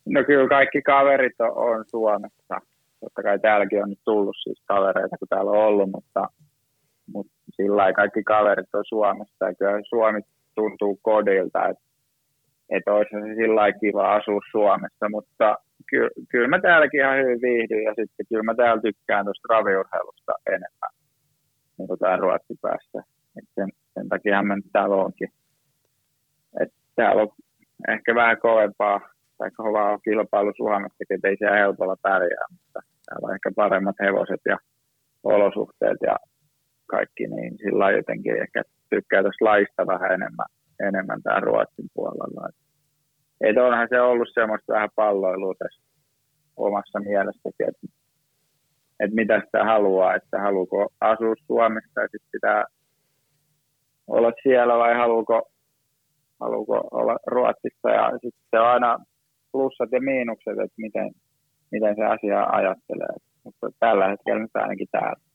No 0.07 0.25
kyllä 0.25 0.49
kaikki 0.49 0.83
kaverit 0.83 1.41
on, 1.41 1.53
on 1.57 1.85
Suomessa. 1.91 2.55
Totta 3.01 3.23
kai 3.23 3.39
täälläkin 3.39 3.83
on 3.83 3.91
nyt 3.91 4.05
tullut 4.05 4.37
siis 4.43 4.63
kavereita, 4.65 5.19
kun 5.19 5.29
täällä 5.29 5.51
on 5.51 5.59
ollut, 5.59 5.91
mutta, 5.91 6.29
mutta 7.13 7.33
sillä 7.57 7.93
kaikki 7.93 8.23
kaverit 8.23 8.75
on 8.75 8.85
Suomessa. 8.89 9.45
Ja 9.45 9.55
kyllä 9.55 9.81
Suomi 9.89 10.21
tuntuu 10.55 10.99
kodilta, 11.03 11.69
että, 11.69 11.92
että 12.77 12.93
olisi 12.93 13.11
se 13.11 13.35
sillä 13.35 13.73
kiva 13.73 14.15
asua 14.15 14.41
Suomessa, 14.51 15.09
mutta 15.11 15.57
kyllä, 15.91 16.11
kyllä 16.29 16.49
mä 16.49 16.61
täälläkin 16.61 17.01
ihan 17.01 17.19
hyvin 17.19 17.41
viihdyn 17.43 17.83
ja 17.83 17.95
sitten 17.95 18.27
kyllä 18.29 18.43
mä 18.43 18.55
täällä 18.55 18.83
tykkään 18.83 19.25
tuosta 19.25 19.55
raviurheilusta 19.55 20.33
enemmän, 20.47 20.93
niin 21.79 21.89
kuin 21.89 21.99
täällä 21.99 22.17
Ruotsin 22.17 22.59
päässä. 22.63 22.99
Et 23.39 23.49
sen, 23.55 23.69
sen 23.95 24.09
takia 24.09 24.43
mä 24.43 24.57
nyt 24.57 24.73
täällä 24.73 24.97
onkin. 24.97 25.29
Et 26.61 26.73
täällä 26.97 27.23
on 27.23 27.29
ehkä 27.89 28.15
vähän 28.15 28.41
kovempaa 28.41 29.01
tai 29.39 29.51
kovaa 29.51 29.99
kilpailu 29.99 30.53
Suomessa, 30.57 31.05
että 31.11 31.29
ei 31.29 31.37
siellä 31.37 31.57
helpolla 31.57 31.97
pärjää, 32.03 32.47
mutta 32.51 32.81
täällä 33.07 33.27
on 33.27 33.35
ehkä 33.35 33.51
paremmat 33.57 33.97
hevoset 34.01 34.41
ja 34.47 34.57
olosuhteet 35.25 35.99
ja 36.03 36.17
kaikki, 36.87 37.27
niin 37.27 37.59
sillä 37.59 37.91
jotenkin 37.91 38.43
ehkä 38.43 38.63
tykkää 38.91 39.23
tuosta 39.23 39.45
laista 39.45 39.87
vähän 39.87 40.13
enemmän, 40.13 40.47
enemmän 40.89 41.23
tää 41.23 41.41
Ruotsin 41.41 41.89
puolella. 41.95 42.49
Et, 43.41 43.59
onhan 43.59 43.87
se 43.91 44.01
ollut 44.01 44.29
semmoista 44.35 44.73
vähän 44.73 44.89
palloilua 44.95 45.55
tässä 45.59 45.83
omassa 46.57 47.01
mielessäkin, 47.01 47.69
että 47.69 47.87
et 49.01 49.13
mitä 49.13 49.43
sitä 49.45 49.65
haluaa, 49.65 50.15
että 50.15 50.41
haluuko 50.41 50.89
asua 51.01 51.35
Suomessa 51.47 52.01
ja 52.01 52.09
sitten 52.11 52.33
pitää 52.33 52.65
olla 54.07 54.33
siellä 54.43 54.79
vai 54.79 54.95
haluuko, 54.95 55.51
haluuko 56.41 56.89
olla 56.91 57.17
Ruotsissa 57.27 57.91
ja 57.91 58.11
sitten 58.13 58.43
se 58.51 58.61
on 58.61 58.67
aina 58.67 58.99
plussat 59.53 59.93
ja 59.93 60.01
miinukset, 60.01 60.59
että 60.59 60.77
miten, 60.77 61.11
miten 61.71 61.95
se 61.97 62.05
asia 62.05 62.45
ajattelee. 62.45 63.17
Mutta 63.45 63.67
tällä 63.79 64.09
hetkellä 64.09 64.43
nyt 64.43 64.51
ainakin 64.55 64.89
täällä. 64.93 65.32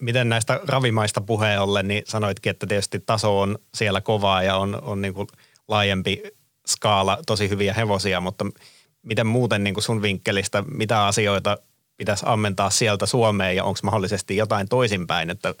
Miten 0.00 0.28
näistä 0.28 0.60
ravimaista 0.68 1.20
puheen 1.20 1.60
ollen, 1.60 1.88
niin 1.88 2.02
sanoitkin, 2.06 2.50
että 2.50 2.66
tietysti 2.66 3.00
taso 3.06 3.40
on 3.40 3.58
siellä 3.74 4.00
kovaa 4.00 4.42
ja 4.42 4.56
on, 4.56 4.82
on 4.82 5.02
niin 5.02 5.14
kuin 5.14 5.26
laajempi 5.68 6.22
skaala, 6.66 7.18
tosi 7.26 7.50
hyviä 7.50 7.72
hevosia, 7.72 8.20
mutta 8.20 8.46
miten 9.02 9.26
muuten 9.26 9.64
niin 9.64 9.74
kuin 9.74 9.84
sun 9.84 10.02
vinkkelistä, 10.02 10.64
mitä 10.74 11.06
asioita 11.06 11.58
pitäisi 11.96 12.24
ammentaa 12.28 12.70
sieltä 12.70 13.06
Suomeen 13.06 13.56
ja 13.56 13.64
onko 13.64 13.78
mahdollisesti 13.82 14.36
jotain 14.36 14.68
toisinpäin, 14.68 15.30
että 15.30 15.54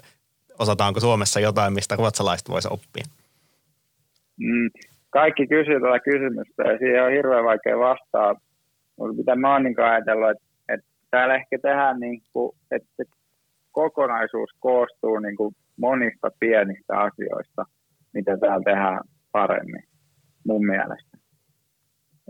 osataanko 0.58 1.00
Suomessa 1.00 1.40
jotain, 1.40 1.72
mistä 1.72 1.96
ruotsalaiset 1.96 2.48
voisi 2.48 2.68
oppia? 2.70 3.04
Mm, 4.36 4.70
kaikki 5.10 5.46
kysyy 5.46 5.80
tätä 5.80 6.00
kysymystä 6.04 6.62
ja 6.62 6.78
siihen 6.78 7.04
on 7.04 7.12
hirveän 7.12 7.44
vaikea 7.44 7.78
vastaa. 7.78 8.34
Mutta 8.96 9.16
mitä 9.16 9.36
mä 9.36 9.52
oon 9.52 9.62
niin 9.62 9.80
ajatellut, 9.80 10.30
että, 10.30 10.44
että 10.74 10.86
täällä 11.10 11.34
ehkä 11.34 11.58
tehdään, 11.62 12.00
niin 12.00 12.22
kuin, 12.32 12.56
että 12.70 13.04
kokonaisuus 13.72 14.50
koostuu 14.60 15.18
niin 15.18 15.36
kuin 15.36 15.54
monista 15.76 16.30
pienistä 16.40 16.98
asioista, 16.98 17.64
mitä 18.14 18.36
täällä 18.38 18.64
tehdään 18.64 19.00
paremmin, 19.32 19.82
mun 20.46 20.66
mielestä. 20.66 21.18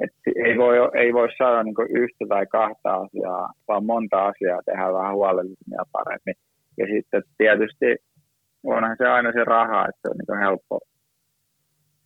Et 0.03 0.11
ei, 0.47 0.59
voi, 0.59 0.77
ei 0.95 1.13
voi 1.15 1.29
saada 1.39 1.63
niin 1.63 1.75
yhtä 2.03 2.25
tai 2.29 2.47
kahta 2.47 2.95
asiaa, 2.95 3.53
vaan 3.69 3.85
monta 3.85 4.27
asiaa 4.27 4.63
tehdään 4.67 4.95
vähän 4.95 5.15
huolellisemmin 5.15 5.77
ja 5.77 5.85
paremmin. 5.93 6.35
Ja 6.79 6.87
sitten 6.95 7.23
tietysti 7.39 7.87
onhan 8.65 8.97
se 8.99 9.09
aina 9.09 9.33
se 9.33 9.45
raha, 9.45 9.87
että 9.89 10.01
se 10.03 10.09
on 10.11 10.17
niin 10.19 10.45
helppo, 10.47 10.81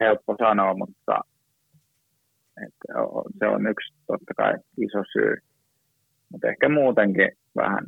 helppo 0.00 0.36
sanoa, 0.38 0.74
mutta 0.74 1.20
että 2.66 2.92
se 3.38 3.46
on 3.46 3.66
yksi 3.66 3.94
totta 4.06 4.34
kai 4.36 4.54
iso 4.78 5.02
syy. 5.12 5.36
Mutta 6.32 6.48
ehkä 6.48 6.68
muutenkin 6.68 7.30
vähän 7.56 7.84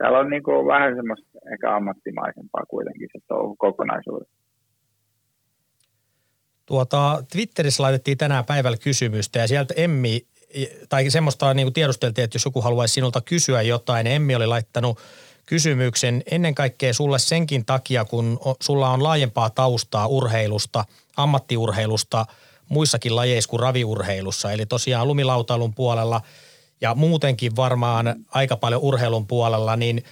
täällä 0.00 0.18
on 0.18 0.30
niin 0.30 0.42
kuin 0.42 0.66
vähän 0.66 0.96
semmoista 0.96 1.26
ehkä 1.52 1.76
ammattimaisempaa 1.76 2.64
kuitenkin 2.68 3.08
se 3.12 3.18
kokonaisuudessa. 3.58 4.34
Tuota, 6.66 7.24
Twitterissä 7.32 7.82
laitettiin 7.82 8.18
tänään 8.18 8.44
päivällä 8.44 8.76
kysymystä 8.76 9.38
ja 9.38 9.48
sieltä 9.48 9.74
Emmi, 9.76 10.26
tai 10.88 11.10
semmoista 11.10 11.54
niin 11.54 11.66
kuin 11.66 11.74
tiedusteltiin, 11.74 12.24
että 12.24 12.34
jos 12.34 12.44
joku 12.44 12.60
haluaisi 12.60 12.94
sinulta 12.94 13.20
kysyä 13.20 13.62
jotain, 13.62 14.04
niin 14.04 14.16
Emmi 14.16 14.34
oli 14.34 14.46
laittanut 14.46 14.98
kysymyksen 15.46 16.22
ennen 16.30 16.54
kaikkea 16.54 16.94
sulle 16.94 17.18
senkin 17.18 17.66
takia, 17.66 18.04
kun 18.04 18.38
sulla 18.60 18.90
on 18.90 19.02
laajempaa 19.02 19.50
taustaa 19.50 20.06
urheilusta, 20.06 20.84
ammattiurheilusta, 21.16 22.26
muissakin 22.68 23.16
lajeissa 23.16 23.50
kuin 23.50 23.60
raviurheilussa. 23.60 24.52
Eli 24.52 24.66
tosiaan 24.66 25.08
lumilautailun 25.08 25.74
puolella– 25.74 26.20
ja 26.80 26.94
muutenkin 26.94 27.56
varmaan 27.56 28.14
aika 28.28 28.56
paljon 28.56 28.80
urheilun 28.80 29.26
puolella, 29.26 29.76
niin 29.76 30.02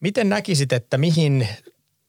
miten 0.00 0.28
näkisit, 0.28 0.72
että 0.72 0.98
mihin 0.98 1.48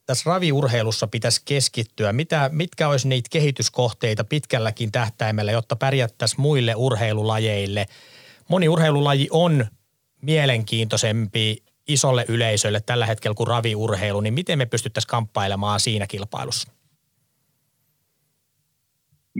tässä 0.06 0.30
raviurheilussa 0.30 1.08
pitäisi 1.08 1.42
keskittyä? 1.46 2.14
Mitä, 2.14 2.50
mitkä 2.54 2.88
olisi 2.88 3.08
niitä 3.08 3.30
kehityskohteita 3.32 4.24
pitkälläkin 4.24 4.92
tähtäimellä, 4.92 5.52
jotta 5.52 5.76
pärjättäisiin 5.76 6.42
muille 6.42 6.76
urheilulajeille? 6.76 7.86
Moni 8.50 8.70
urheilulaji 8.70 9.28
on 9.32 9.66
mielenkiintoisempi 10.22 11.64
isolle 11.88 12.26
yleisölle 12.28 12.80
tällä 12.80 13.06
hetkellä 13.06 13.36
kuin 13.36 13.48
raviurheilu, 13.48 14.22
niin 14.22 14.34
miten 14.34 14.58
me 14.58 14.66
pystyttäisiin 14.66 15.10
kamppailemaan 15.10 15.80
siinä 15.80 16.08
kilpailussa? 16.08 16.72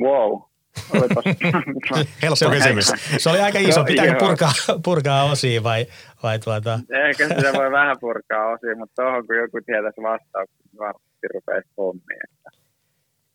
Wow, 0.02 0.42
Helppo 2.24 2.50
kysymys. 2.52 2.88
Se 3.18 3.30
oli 3.30 3.40
aika 3.40 3.60
iso. 3.60 3.84
Pitääkö 3.84 4.16
purkaa, 4.20 4.52
purkaa 4.86 5.24
osia 5.24 5.64
vai, 5.64 5.86
vai 6.24 6.40
tuota? 6.40 6.80
Ehkä 7.08 7.28
sitä 7.28 7.54
voi 7.54 7.72
vähän 7.72 7.98
purkaa 8.00 8.48
osia, 8.48 8.76
mutta 8.76 9.04
tuohon 9.04 9.28
kun 9.28 9.36
joku 9.36 9.58
tietäisi 9.66 10.02
vastauksen, 10.02 10.66
niin 10.72 10.80
varmasti 10.80 11.28
rupeaisi 11.34 11.70
pommiin. 11.76 12.22
Että 12.24 12.50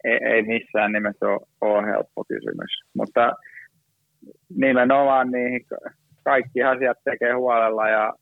ei, 0.05 0.19
ei 0.33 0.43
missään 0.43 0.93
nimessä 0.93 1.27
ole, 1.27 1.41
ole 1.61 1.87
helppo 1.87 2.25
kysymys. 2.29 2.73
Mutta 2.97 3.33
nimenomaan 4.57 5.31
niihin 5.31 5.67
kaikki 6.25 6.63
asiat 6.63 6.99
tekee 7.05 7.33
huolella 7.33 7.89
ja 7.89 8.13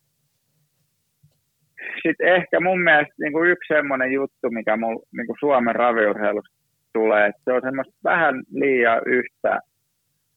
sitten 2.03 2.35
ehkä 2.37 2.61
mun 2.61 2.81
mielestä 2.81 3.15
niin 3.19 3.33
kuin 3.33 3.51
yksi 3.51 3.75
semmoinen 3.75 4.13
juttu, 4.13 4.51
mikä 4.51 4.77
mul, 4.77 4.99
niin 5.17 5.27
kuin 5.27 5.37
Suomen 5.41 5.75
raviurheilusta 5.75 6.60
tulee, 6.93 7.27
että 7.27 7.43
se 7.45 7.53
on 7.53 7.63
semmoista 7.63 7.95
vähän 8.05 8.43
liian 8.51 9.03
yhtä 9.07 9.61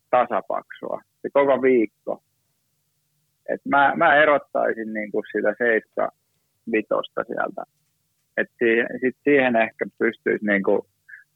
tasapaksua, 0.10 1.02
se 1.22 1.30
koko 1.34 1.62
viikko. 1.62 2.24
Et 3.50 3.62
mä, 3.66 3.94
mä 3.96 4.16
erottaisin 4.16 4.94
niin 4.94 5.12
kuin 5.12 5.24
sitä 5.32 5.56
seitsemän 5.58 6.10
vitosta 6.72 7.24
sieltä. 7.24 7.64
Et 8.38 8.48
siihen, 8.60 8.88
sit 9.02 9.18
siihen 9.24 9.56
ehkä 9.56 9.86
pystyisi 10.00 10.46
niin 10.46 10.64
kuin 10.64 10.82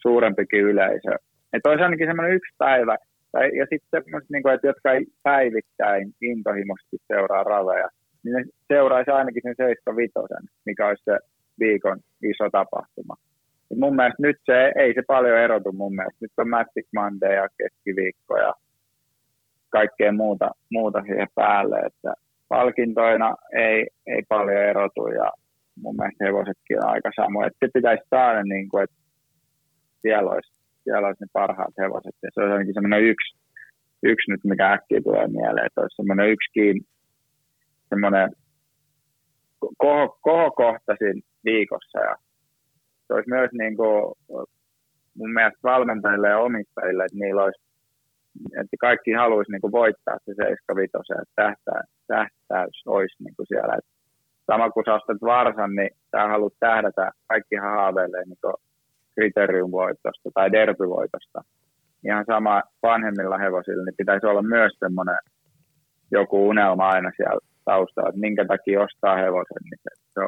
suurempikin 0.01 0.59
yleisö. 0.59 1.11
Että 1.53 1.69
olisi 1.69 1.83
ainakin 1.83 2.07
semmoinen 2.07 2.35
yksi 2.35 2.55
päivä, 2.57 2.97
tai, 3.31 3.57
ja 3.57 3.65
sitten 3.69 4.03
semmoiset, 4.03 4.29
niin 4.29 4.43
kuin, 4.43 4.53
että 4.53 4.67
jotka 4.67 4.93
ei 4.93 5.05
päivittäin 5.23 6.13
intohimoisesti 6.21 6.97
seuraa 7.07 7.43
raveja, 7.43 7.89
niin 8.23 8.33
ne 8.33 8.43
seuraisi 8.67 9.11
ainakin 9.11 9.41
sen 9.43 9.55
75, 9.57 10.13
mikä 10.65 10.87
olisi 10.87 11.03
se 11.05 11.19
viikon 11.59 11.99
iso 12.23 12.49
tapahtuma. 12.51 13.15
Et 13.71 13.77
mun 13.77 13.95
mielestä 13.95 14.21
nyt 14.21 14.37
se, 14.45 14.71
ei 14.75 14.93
se 14.93 15.01
paljon 15.07 15.37
erotu 15.37 15.71
mun 15.71 15.95
mielestä. 15.95 16.17
Nyt 16.21 16.31
on 16.37 16.49
Magic 16.49 16.87
Monday 16.95 17.33
ja 17.33 17.47
keskiviikko 17.57 18.37
ja 18.37 18.53
kaikkea 19.69 20.11
muuta, 20.11 20.51
muuta 20.71 21.01
siihen 21.01 21.27
päälle, 21.35 21.79
että 21.79 22.13
palkintoina 22.49 23.35
ei, 23.53 23.87
ei 24.07 24.23
paljon 24.29 24.63
erotu 24.63 25.07
ja 25.07 25.31
mun 25.81 25.95
mielestä 25.95 26.25
hevosetkin 26.25 26.77
on 26.77 26.89
aika 26.89 27.09
samoja. 27.15 27.47
Että 27.47 27.65
se 27.65 27.71
pitäisi 27.73 28.03
saada 28.09 28.43
niin 28.43 28.69
kuin, 28.69 28.83
että 28.83 28.95
siellä 30.01 30.31
olisi, 30.31 30.53
siellä 30.83 31.07
olisi 31.07 31.23
ne 31.23 31.27
parhaat 31.33 31.73
hevoset 31.77 32.15
ja 32.23 32.29
se 32.33 32.39
olisi 32.41 32.53
ainakin 32.53 32.73
semmoinen 32.73 33.03
yksi, 33.03 33.37
yksi 34.03 34.31
nyt, 34.31 34.43
mikä 34.43 34.71
äkkiä 34.71 35.01
tulee 35.03 35.27
mieleen, 35.27 35.65
että 35.65 35.81
olisi 35.81 35.95
semmoinen 35.95 36.29
yksikin 36.29 36.75
semmoinen 37.89 38.29
koho, 39.77 40.17
kohokohtaisin 40.21 41.21
viikossa 41.45 41.99
ja 41.99 42.15
se 43.07 43.13
olisi 43.13 43.29
myös 43.29 43.51
niin 43.51 43.77
kuin, 43.77 44.13
mun 45.17 45.33
mielestä 45.33 45.59
valmentajille 45.63 46.29
ja 46.29 46.39
omistajille, 46.39 47.05
että 47.05 47.19
niillä 47.19 47.43
olisi, 47.43 47.61
että 48.61 48.77
kaikki 48.79 49.11
haluaisi 49.11 49.51
niin 49.51 49.61
kuin 49.61 49.71
voittaa 49.71 50.17
se 50.25 50.33
75 50.35 51.13
että 51.21 51.35
tähtä, 51.35 51.71
tähtäys 52.07 52.83
olisi 52.85 53.23
niin 53.23 53.35
kuin 53.35 53.47
siellä. 53.47 53.73
Että 53.77 53.91
sama 54.45 54.69
kuin 54.69 54.85
sä 54.85 54.93
ostat 54.93 55.21
varsan, 55.21 55.75
niin 55.75 55.89
sä 56.11 56.27
haluat 56.27 56.53
tähdätä, 56.59 57.11
kaikki 57.27 57.55
haaveilee 57.55 58.23
niin 58.25 58.57
kriteeriumvoitosta 59.15 60.29
tai 60.33 60.51
derbyvoitosta. 60.51 61.39
Ihan 62.05 62.25
sama 62.27 62.63
vanhemmilla 62.83 63.37
hevosilla, 63.37 63.83
niin 63.85 64.01
pitäisi 64.01 64.25
olla 64.25 64.41
myös 64.41 64.73
semmoinen 64.79 65.19
joku 66.11 66.47
unelma 66.49 66.89
aina 66.89 67.11
siellä 67.15 67.39
taustalla, 67.65 68.09
että 68.09 68.25
minkä 68.27 68.45
takia 68.45 68.81
ostaa 68.81 69.15
hevosen, 69.15 69.63
niin 69.63 69.79
se, 69.83 69.91
se 70.13 70.21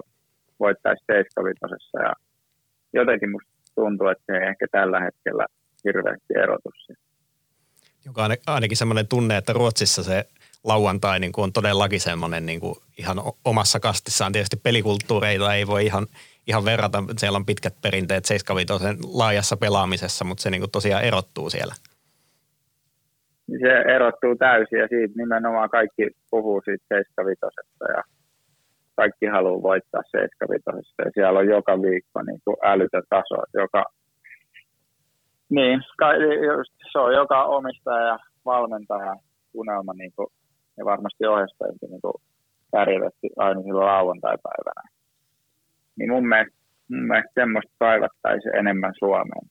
voittaisi 0.60 1.04
75 1.06 1.98
ja 2.08 2.14
jotenkin 2.94 3.32
musta 3.32 3.50
tuntuu, 3.76 4.08
että 4.08 4.24
se 4.26 4.38
ei 4.38 4.50
ehkä 4.50 4.66
tällä 4.72 5.00
hetkellä 5.00 5.46
hirveästi 5.86 6.34
erotus. 6.44 6.88
Joka 8.06 8.26
on 8.26 8.32
ainakin 8.48 8.78
semmoinen 8.78 9.08
tunne, 9.08 9.38
että 9.38 9.54
Ruotsissa 9.54 10.04
se 10.04 10.26
lauantai 10.64 11.20
niin 11.20 11.32
kuin 11.32 11.44
on 11.44 11.54
todellakin 11.54 12.00
semmoinen 12.00 12.46
niin 12.46 12.60
kuin 12.60 12.76
ihan 12.98 13.18
omassa 13.46 13.80
kastissaan. 13.80 14.32
Tietysti 14.32 14.58
pelikulttuureita 14.58 15.56
ei 15.56 15.68
voi 15.68 15.86
ihan, 15.86 16.08
ihan 16.48 16.66
verrata. 16.66 17.04
Siellä 17.18 17.36
on 17.36 17.46
pitkät 17.46 17.74
perinteet 17.82 18.26
75 18.26 18.84
laajassa 19.14 19.58
pelaamisessa, 19.58 20.26
mutta 20.26 20.42
se 20.42 20.50
niin 20.50 20.62
kuin 20.62 20.72
tosiaan 20.72 21.04
erottuu 21.04 21.50
siellä. 21.50 21.74
Se 23.60 23.94
erottuu 23.96 24.36
täysin 24.36 24.80
ja 24.80 24.88
siitä 24.88 25.14
nimenomaan 25.18 25.70
kaikki 25.70 26.08
puhuu 26.32 26.62
siitä 26.66 26.86
75 26.90 27.40
ja 27.98 28.04
kaikki 29.00 29.26
haluaa 29.26 29.68
voittaa 29.70 30.02
75 30.12 30.94
ja 30.98 31.12
siellä 31.14 31.40
on 31.40 31.48
joka 31.48 31.74
viikko 31.82 32.22
niin 32.22 32.42
kuin 32.46 32.58
älytön 32.72 33.04
taso, 33.10 33.38
joka 33.62 33.82
niin, 35.50 35.80
just, 36.48 36.74
se 36.92 37.00
on 37.00 37.14
joka 37.14 37.44
omistaja 37.44 38.06
ja 38.08 38.18
valmentaja 38.46 39.16
unelma 39.54 39.94
niin 39.94 40.12
kuin, 40.16 40.28
ja 40.78 40.86
varmasti 40.86 41.26
ohjastajakin 41.26 41.90
niin 41.90 42.22
pärjävästi 42.72 43.28
aina 43.38 43.62
silloin 43.62 43.86
lauantai-päivänä. 43.86 44.84
Niin 45.98 46.12
mun 46.12 46.28
mielestä, 46.28 46.58
mun 46.90 47.08
mielestä 47.08 47.32
semmoista 47.42 47.72
kaivattaisi 47.80 48.50
enemmän 48.60 48.94
Suomeen. 49.00 49.46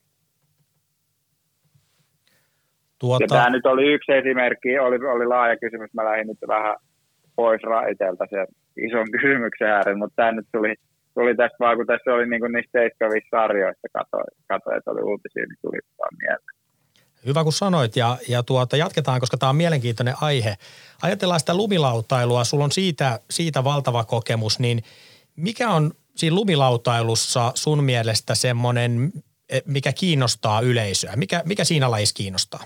Tuota... 3.00 3.24
Ja 3.24 3.28
tämä 3.28 3.50
nyt 3.50 3.66
oli 3.66 3.92
yksi 3.92 4.12
esimerkki, 4.12 4.78
oli, 4.78 4.96
oli 4.96 5.26
laaja 5.26 5.56
kysymys. 5.56 5.94
Mä 5.94 6.04
lähdin 6.04 6.26
nyt 6.26 6.38
vähän 6.48 6.76
pois 7.38 7.62
raiteelta 7.62 8.24
sen 8.30 8.46
ison 8.86 9.06
kysymyksen 9.14 9.68
ääreen, 9.76 9.98
mutta 9.98 10.16
tämä 10.16 10.32
nyt 10.32 10.48
tuli, 10.52 10.74
tuli 11.14 11.36
tästä 11.36 11.56
vaan, 11.60 11.76
kun 11.76 11.86
tässä 11.86 12.14
oli 12.14 12.26
niin 12.28 12.52
niistä 12.52 12.78
seiskavista 12.78 13.36
sarjoista, 13.36 13.88
katsoin, 13.98 14.28
katsoin, 14.52 14.76
että 14.78 14.90
oli 14.90 15.02
uutisia, 15.10 15.44
niin 15.46 15.62
tuli 15.62 15.78
vaan 15.98 16.14
mieleen. 16.22 16.58
Hyvä 17.26 17.44
kun 17.44 17.52
sanoit 17.52 17.96
ja, 17.96 18.16
ja 18.28 18.42
tuota, 18.42 18.76
jatketaan, 18.76 19.20
koska 19.20 19.36
tämä 19.36 19.50
on 19.50 19.56
mielenkiintoinen 19.56 20.14
aihe. 20.20 20.54
Ajatellaan 21.02 21.40
sitä 21.40 21.54
lumilautailua, 21.56 22.44
sulla 22.44 22.64
on 22.64 22.72
siitä, 22.72 23.20
siitä 23.30 23.64
valtava 23.64 24.04
kokemus, 24.04 24.58
niin 24.58 24.82
mikä 25.36 25.70
on 25.70 25.90
siinä 26.16 26.36
lumilautailussa 26.36 27.52
sun 27.54 27.84
mielestä 27.84 28.34
semmoinen, 28.34 29.12
mikä 29.64 29.92
kiinnostaa 29.92 30.60
yleisöä? 30.60 31.12
Mikä, 31.16 31.42
mikä 31.46 31.64
siinä 31.64 31.90
lajissa 31.90 32.14
kiinnostaa? 32.14 32.64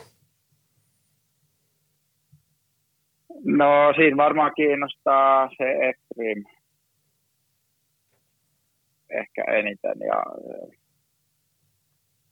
No 3.58 3.92
siinä 3.96 4.16
varmaan 4.16 4.52
kiinnostaa 4.56 5.48
se 5.58 5.88
extreme 5.88 6.42
ehkä 9.10 9.44
eniten 9.48 9.98
ja 10.06 10.22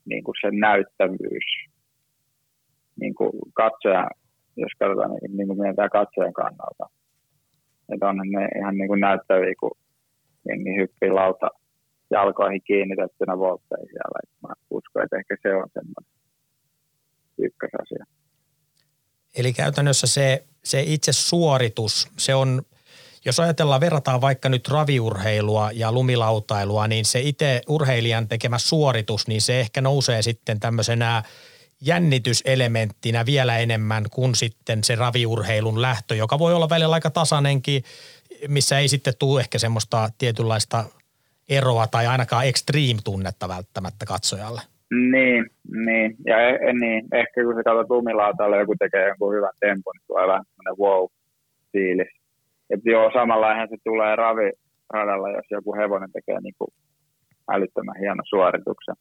niin 0.04 0.24
kuin 0.24 0.35
sen 0.40 0.56
näyttävyys 0.59 1.46
niin 3.00 3.14
kuin 3.14 3.33
katsoja, 3.54 4.11
jos 4.56 4.72
katsotaan 4.78 5.11
niin, 5.11 5.37
niin 5.37 5.48
kuin 5.48 5.61
mietitään 5.61 5.90
katsojan 5.90 6.33
kannalta. 6.33 6.87
Että 7.92 8.09
on 8.09 8.16
ne 8.16 8.48
ihan 8.59 8.76
niin 8.76 8.88
kuin 8.88 9.00
näyttäviä, 9.00 9.54
kun 9.61 9.78
jengi 10.48 10.76
hyppii 10.76 11.11
lauta 11.11 11.48
jalkoihin 12.11 12.62
kiinnitettynä 12.64 13.38
voltteihin 13.38 13.88
siellä. 13.88 14.20
Mä 14.42 14.54
uskon, 14.70 15.02
että 15.04 15.16
ehkä 15.16 15.37
se 15.42 15.54
on 15.54 15.68
semmoinen 15.72 16.11
ykkösasia. 17.38 18.04
Eli 19.34 19.52
käytännössä 19.52 20.06
se, 20.06 20.44
se 20.64 20.82
itse 20.86 21.12
suoritus, 21.12 22.08
se 22.18 22.34
on, 22.34 22.62
jos 23.24 23.40
ajatellaan, 23.40 23.80
verrataan 23.80 24.20
vaikka 24.20 24.48
nyt 24.48 24.68
raviurheilua 24.68 25.70
ja 25.72 25.92
lumilautailua, 25.92 26.88
niin 26.88 27.04
se 27.04 27.20
itse 27.20 27.62
urheilijan 27.68 28.28
tekemä 28.28 28.58
suoritus, 28.58 29.26
niin 29.26 29.42
se 29.42 29.60
ehkä 29.60 29.80
nousee 29.80 30.22
sitten 30.22 30.60
tämmöisenä 30.60 31.22
jännityselementtinä 31.80 33.26
vielä 33.26 33.58
enemmän 33.58 34.06
kuin 34.10 34.34
sitten 34.34 34.84
se 34.84 34.94
raviurheilun 34.94 35.82
lähtö, 35.82 36.14
joka 36.14 36.38
voi 36.38 36.54
olla 36.54 36.68
välillä 36.68 36.94
aika 36.94 37.10
tasainenkin, 37.10 37.84
missä 38.48 38.78
ei 38.78 38.88
sitten 38.88 39.14
tule 39.18 39.40
ehkä 39.40 39.58
semmoista 39.58 40.10
tietynlaista 40.18 40.84
eroa 41.48 41.86
tai 41.86 42.06
ainakaan 42.06 42.46
extreme-tunnetta 42.46 43.48
välttämättä 43.48 44.06
katsojalle. 44.06 44.62
Niin, 44.90 45.46
niin. 45.87 46.16
Ja 46.26 46.48
e, 46.48 46.72
niin, 46.72 47.09
ehkä 47.12 47.42
kun 47.44 47.55
sä 47.55 47.62
katsot 47.62 47.90
lumilautalla 47.90 48.57
joku 48.57 48.74
tekee 48.79 49.09
jonkun 49.09 49.35
hyvän 49.35 49.57
tempon, 49.61 49.92
niin 49.96 50.07
tulee 50.07 50.26
vähän 50.26 50.44
semmoinen 50.46 50.81
wow-fiilis. 50.83 52.12
Että 52.70 52.90
joo, 52.90 53.11
samanlainen 53.12 53.68
se 53.68 53.76
tulee 53.85 54.16
raviradalla, 54.16 55.31
jos 55.31 55.46
joku 55.50 55.74
hevonen 55.74 56.12
tekee 56.12 56.40
niin 56.40 56.55
kuin 56.59 56.70
älyttömän 57.53 58.00
hieno 58.00 58.22
suorituksen 58.29 58.94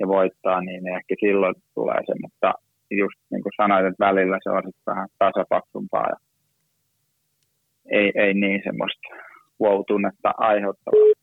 ja 0.00 0.08
voittaa, 0.08 0.60
niin 0.60 0.88
ehkä 0.96 1.14
silloin 1.20 1.54
tulee 1.74 2.00
se, 2.06 2.14
mutta 2.22 2.54
just 2.90 3.18
niin 3.30 3.42
kuin 3.42 3.52
sanoit, 3.56 3.86
että 3.86 4.06
välillä 4.06 4.38
se 4.42 4.50
on 4.50 4.62
sitten 4.64 4.86
vähän 4.86 5.08
tasapaksumpaa 5.18 6.06
ja 6.08 6.16
ei, 7.90 8.12
ei 8.14 8.34
niin 8.34 8.60
semmoista 8.64 9.08
wow-tunnetta 9.62 10.30
aiheuttavaa. 10.36 11.19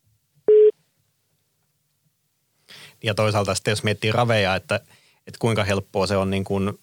Ja 3.03 3.13
toisaalta 3.13 3.55
sitten 3.55 3.71
jos 3.71 3.83
miettii 3.83 4.11
raveja, 4.11 4.55
että, 4.55 4.75
että 5.27 5.39
kuinka 5.39 5.63
helppoa 5.63 6.07
se 6.07 6.17
on 6.17 6.29
niin 6.29 6.43
kuin 6.43 6.79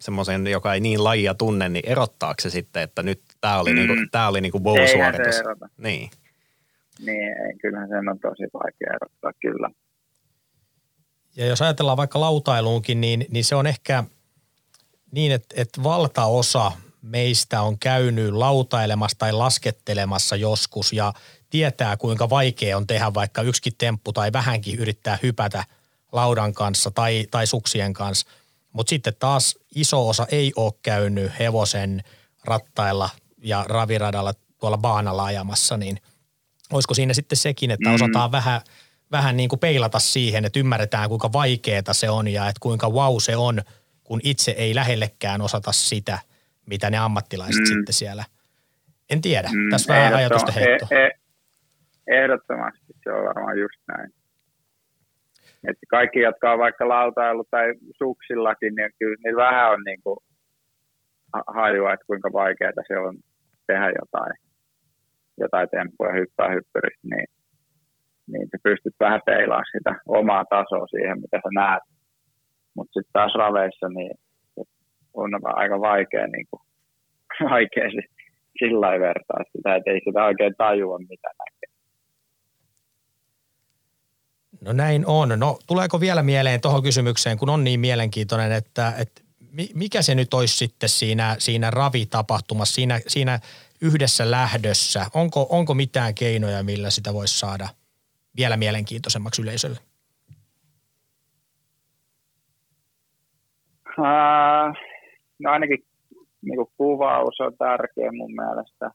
semmoisen, 0.00 0.46
joka 0.46 0.74
ei 0.74 0.80
niin 0.80 1.04
lajia 1.04 1.34
tunne, 1.34 1.68
niin 1.68 1.88
erottaako 1.88 2.40
se 2.40 2.50
sitten, 2.50 2.82
että 2.82 3.02
nyt 3.02 3.22
tämä 3.40 3.60
oli, 3.60 3.74
niinku, 3.74 3.94
mm. 3.94 3.98
niin 4.00 4.10
tämä 4.10 4.28
oli 4.28 4.40
niin 4.40 4.52
kuin 4.52 4.64
wow-suoritus? 4.64 5.34
Niin. 5.78 6.10
Niin, 6.98 7.58
kyllähän 7.62 7.88
sen 7.88 8.08
on 8.08 8.18
tosi 8.18 8.42
vaikea 8.54 8.94
erottaa, 8.94 9.32
kyllä. 9.40 9.70
Ja 11.36 11.46
jos 11.46 11.62
ajatellaan 11.62 11.96
vaikka 11.96 12.20
lautailuunkin, 12.20 13.00
niin, 13.00 13.26
niin 13.30 13.44
se 13.44 13.54
on 13.54 13.66
ehkä 13.66 14.04
niin, 15.12 15.32
että, 15.32 15.54
että 15.58 15.82
valtaosa 15.82 16.72
meistä 17.02 17.62
on 17.62 17.78
käynyt 17.78 18.32
lautailemassa 18.32 19.18
tai 19.18 19.32
laskettelemassa 19.32 20.36
joskus 20.36 20.92
ja 20.92 21.12
tietää, 21.50 21.96
kuinka 21.96 22.30
vaikea 22.30 22.76
on 22.76 22.86
tehdä 22.86 23.14
vaikka 23.14 23.42
yksikin 23.42 23.72
temppu 23.78 24.12
tai 24.12 24.32
vähänkin 24.32 24.78
yrittää 24.78 25.18
hypätä 25.22 25.64
laudan 26.12 26.54
kanssa 26.54 26.90
tai, 26.90 27.26
tai 27.30 27.46
suksien 27.46 27.92
kanssa. 27.92 28.28
Mutta 28.72 28.90
sitten 28.90 29.14
taas 29.18 29.58
iso 29.74 30.08
osa 30.08 30.26
ei 30.30 30.52
ole 30.56 30.72
käynyt 30.82 31.32
hevosen 31.38 32.02
rattailla 32.44 33.10
ja 33.38 33.64
raviradalla 33.68 34.34
tuolla 34.58 34.78
baanalla 34.78 35.24
ajamassa, 35.24 35.76
niin 35.76 35.98
olisiko 36.72 36.94
siinä 36.94 37.14
sitten 37.14 37.38
sekin, 37.38 37.70
että 37.70 37.88
mm. 37.88 37.94
osataan 37.94 38.32
vähän– 38.32 38.60
vähän 39.12 39.36
niin 39.36 39.48
kuin 39.48 39.60
peilata 39.60 39.98
siihen, 39.98 40.44
että 40.44 40.58
ymmärretään 40.58 41.08
kuinka 41.08 41.32
vaikeaa 41.32 41.92
se 41.92 42.10
on 42.10 42.28
ja 42.28 42.48
että 42.48 42.60
kuinka 42.60 42.88
wow 42.88 43.16
se 43.18 43.36
on, 43.36 43.62
kun 44.04 44.20
itse 44.24 44.50
ei 44.50 44.74
lähellekään 44.74 45.40
osata 45.40 45.72
sitä, 45.72 46.18
mitä 46.66 46.90
ne 46.90 46.98
ammattilaiset 46.98 47.60
mm. 47.60 47.66
sitten 47.66 47.94
siellä. 47.94 48.24
En 49.10 49.20
tiedä, 49.20 49.48
mm, 49.52 49.70
tässä 49.70 49.94
vähän 49.94 50.14
ajatusta 50.14 50.52
heitto. 50.52 50.86
E- 50.90 51.06
e- 51.06 51.10
ehdottomasti 52.08 52.92
se 53.04 53.12
on 53.12 53.24
varmaan 53.24 53.58
just 53.58 53.80
näin. 53.88 54.10
Että 55.68 55.86
kaikki, 55.90 56.20
jotka 56.20 56.52
on 56.52 56.58
vaikka 56.58 56.88
lautailu 56.88 57.44
tai 57.50 57.74
suksillakin, 57.98 58.74
niin 58.74 58.90
kyllä 58.98 59.16
niin 59.24 59.36
vähän 59.36 59.72
on 59.72 59.82
niin 59.84 60.02
kuin 60.02 60.18
hajua, 61.46 61.92
että 61.92 62.06
kuinka 62.06 62.30
vaikeaa 62.32 62.72
se 62.88 62.98
on 62.98 63.16
tehdä 63.66 63.92
jotain, 64.00 64.34
jotain 65.40 65.68
temppuja, 65.68 66.12
hyppää 66.12 66.48
hyppyristä, 66.48 67.08
niin 67.14 67.26
niin 68.32 68.48
sä 68.50 68.58
pystyt 68.62 68.94
vähän 69.00 69.20
peilaamaan 69.26 69.72
sitä 69.72 69.92
omaa 70.06 70.44
tasoa 70.44 70.86
siihen, 70.86 71.20
mitä 71.20 71.36
sä 71.36 71.50
näet. 71.54 71.82
Mutta 72.76 72.92
sitten 72.92 73.12
taas 73.12 73.34
raveissa 73.34 73.88
niin 73.88 74.14
on 75.14 75.30
aika 75.42 75.80
vaikea, 75.80 76.26
niin 76.26 76.46
kuin, 76.50 76.62
vaikea 77.50 77.88
sillä 78.58 79.00
vertaa 79.00 79.42
sitä, 79.52 79.76
että 79.76 79.90
ei 79.90 80.00
sitä 80.04 80.24
oikein 80.24 80.54
tajua, 80.58 80.98
mitä 80.98 81.28
näkee. 81.38 81.57
No 84.60 84.72
näin 84.72 85.06
on. 85.06 85.28
No 85.36 85.58
tuleeko 85.66 86.00
vielä 86.00 86.22
mieleen 86.22 86.60
tuohon 86.60 86.82
kysymykseen, 86.82 87.38
kun 87.38 87.50
on 87.50 87.64
niin 87.64 87.80
mielenkiintoinen, 87.80 88.52
että, 88.52 88.92
että 88.98 89.22
mikä 89.74 90.02
se 90.02 90.14
nyt 90.14 90.34
olisi 90.34 90.56
sitten 90.56 90.88
siinä, 90.88 91.36
siinä 91.38 91.70
ravitapahtumassa, 91.70 92.74
siinä, 92.74 93.00
siinä 93.06 93.38
yhdessä 93.80 94.30
lähdössä? 94.30 95.06
Onko, 95.14 95.46
onko 95.50 95.74
mitään 95.74 96.14
keinoja, 96.14 96.62
millä 96.62 96.90
sitä 96.90 97.14
voisi 97.14 97.38
saada 97.38 97.68
vielä 98.36 98.56
mielenkiintoisemmaksi 98.56 99.42
yleisölle? 99.42 99.78
Uh, 103.98 104.74
no 105.38 105.50
ainakin 105.50 105.84
niin 106.42 106.66
kuvaus 106.76 107.40
on 107.40 107.56
tärkeä 107.58 108.12
mun 108.12 108.34
mielestä. 108.34 108.90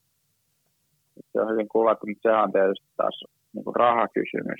Se 1.31 1.41
on 1.41 1.51
hyvin 1.51 1.69
kuvattu, 1.69 2.07
mutta 2.07 2.29
se 2.29 2.35
on 2.35 2.51
tietysti 2.51 2.87
taas 2.97 3.23
niin 3.53 3.75
rahakysymys. 3.75 4.59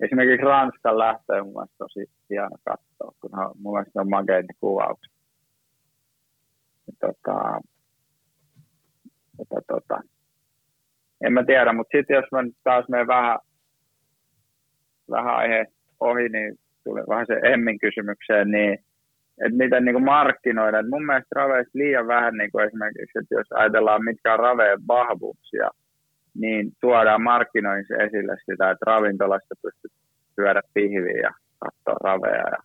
Esimerkiksi 0.00 0.46
Ranskan 0.46 0.98
lähtö 0.98 1.32
on 1.32 1.46
mun 1.46 1.66
tosi 1.78 2.10
hieno 2.30 2.56
katsoa, 2.64 3.12
kun 3.20 3.38
on, 3.38 3.52
mun 3.58 3.74
mielestä 3.74 4.00
on 4.00 4.10
makeita 4.10 4.52
kuvaukset. 4.60 5.12
Tota, 7.00 7.60
tota, 9.36 9.60
tota. 9.66 10.00
En 11.24 11.32
mä 11.32 11.44
tiedä, 11.44 11.72
mutta 11.72 11.98
sitten 11.98 12.14
jos 12.14 12.24
mä 12.32 12.42
nyt 12.42 12.56
taas 12.64 12.88
menen 12.88 13.06
vähän 13.06 13.38
vähän 15.10 15.36
aihe 15.36 15.66
ohi, 16.00 16.28
niin 16.28 16.54
tuli 16.84 17.00
vähän 17.08 17.26
se 17.26 17.40
Emmin 17.52 17.78
kysymykseen, 17.78 18.50
niin 18.50 18.72
että 19.44 19.58
miten 19.58 19.84
niin 19.84 19.94
kuin 19.94 20.04
markkinoida. 20.04 20.78
Et 20.78 20.88
mun 20.88 21.06
mielestä 21.06 21.34
raveista 21.40 21.78
liian 21.78 22.06
vähän 22.06 22.34
niin 22.34 22.50
kuin 22.50 22.66
esimerkiksi, 22.66 23.18
että 23.18 23.34
jos 23.34 23.46
ajatellaan 23.52 24.04
mitkä 24.04 24.32
on 24.32 24.38
raveen 24.38 24.78
vahvuuksia, 24.88 25.70
niin 26.34 26.72
tuodaan 26.80 27.22
markkinoinnissa 27.22 27.94
esille 27.94 28.36
sitä, 28.50 28.70
että 28.70 28.84
ravintolasta 28.86 29.54
pystyt 29.62 29.92
syödä 30.34 30.60
pihviä 30.74 31.20
ja 31.22 31.30
katsoa 31.58 31.96
raveja 32.10 32.48
ja 32.50 32.58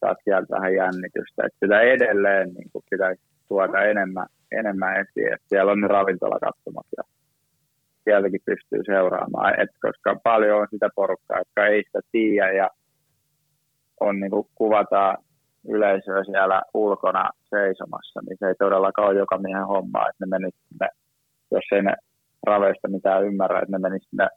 saat 0.00 0.18
sieltä 0.24 0.54
vähän 0.54 0.74
jännitystä. 0.74 1.42
Että 1.46 1.58
sitä 1.62 1.80
edelleen 1.80 2.48
niin 2.54 2.70
kuin 2.72 2.84
pitäisi 2.90 3.22
tuoda 3.48 3.82
enemmän, 3.82 4.26
enemmän 4.52 5.00
esiin, 5.00 5.32
että 5.32 5.48
siellä 5.48 5.72
on 5.72 5.80
ne 5.80 5.88
ravintolakatsomat 5.88 6.86
ja 6.96 7.02
sieltäkin 8.04 8.40
pystyy 8.44 8.80
seuraamaan, 8.86 9.60
Et 9.60 9.70
koska 9.80 10.20
paljon 10.22 10.60
on 10.60 10.66
sitä 10.70 10.88
porukkaa, 10.94 11.38
jotka 11.38 11.66
ei 11.66 11.82
sitä 11.86 12.00
tiedä 12.12 12.52
ja 12.52 12.70
on 14.00 14.20
niin 14.20 14.30
kuin 14.30 14.46
kuvataan 14.54 15.16
yleisöä 15.68 16.24
siellä 16.24 16.62
ulkona 16.74 17.30
seisomassa, 17.50 18.20
niin 18.28 18.36
se 18.38 18.46
ei 18.46 18.54
todellakaan 18.58 19.08
ole 19.08 19.18
joka 19.18 19.38
miehen 19.38 19.66
homma, 19.66 20.08
että 20.08 20.26
ne 20.26 20.26
menisivät 20.26 20.92
jos 21.50 21.64
ei 21.72 21.82
ne 21.82 21.94
raveista 22.46 22.88
mitään 22.88 23.24
ymmärrä, 23.24 23.58
että 23.58 23.72
ne 23.72 23.78
menisivät 23.78 24.10
sinne 24.10 24.28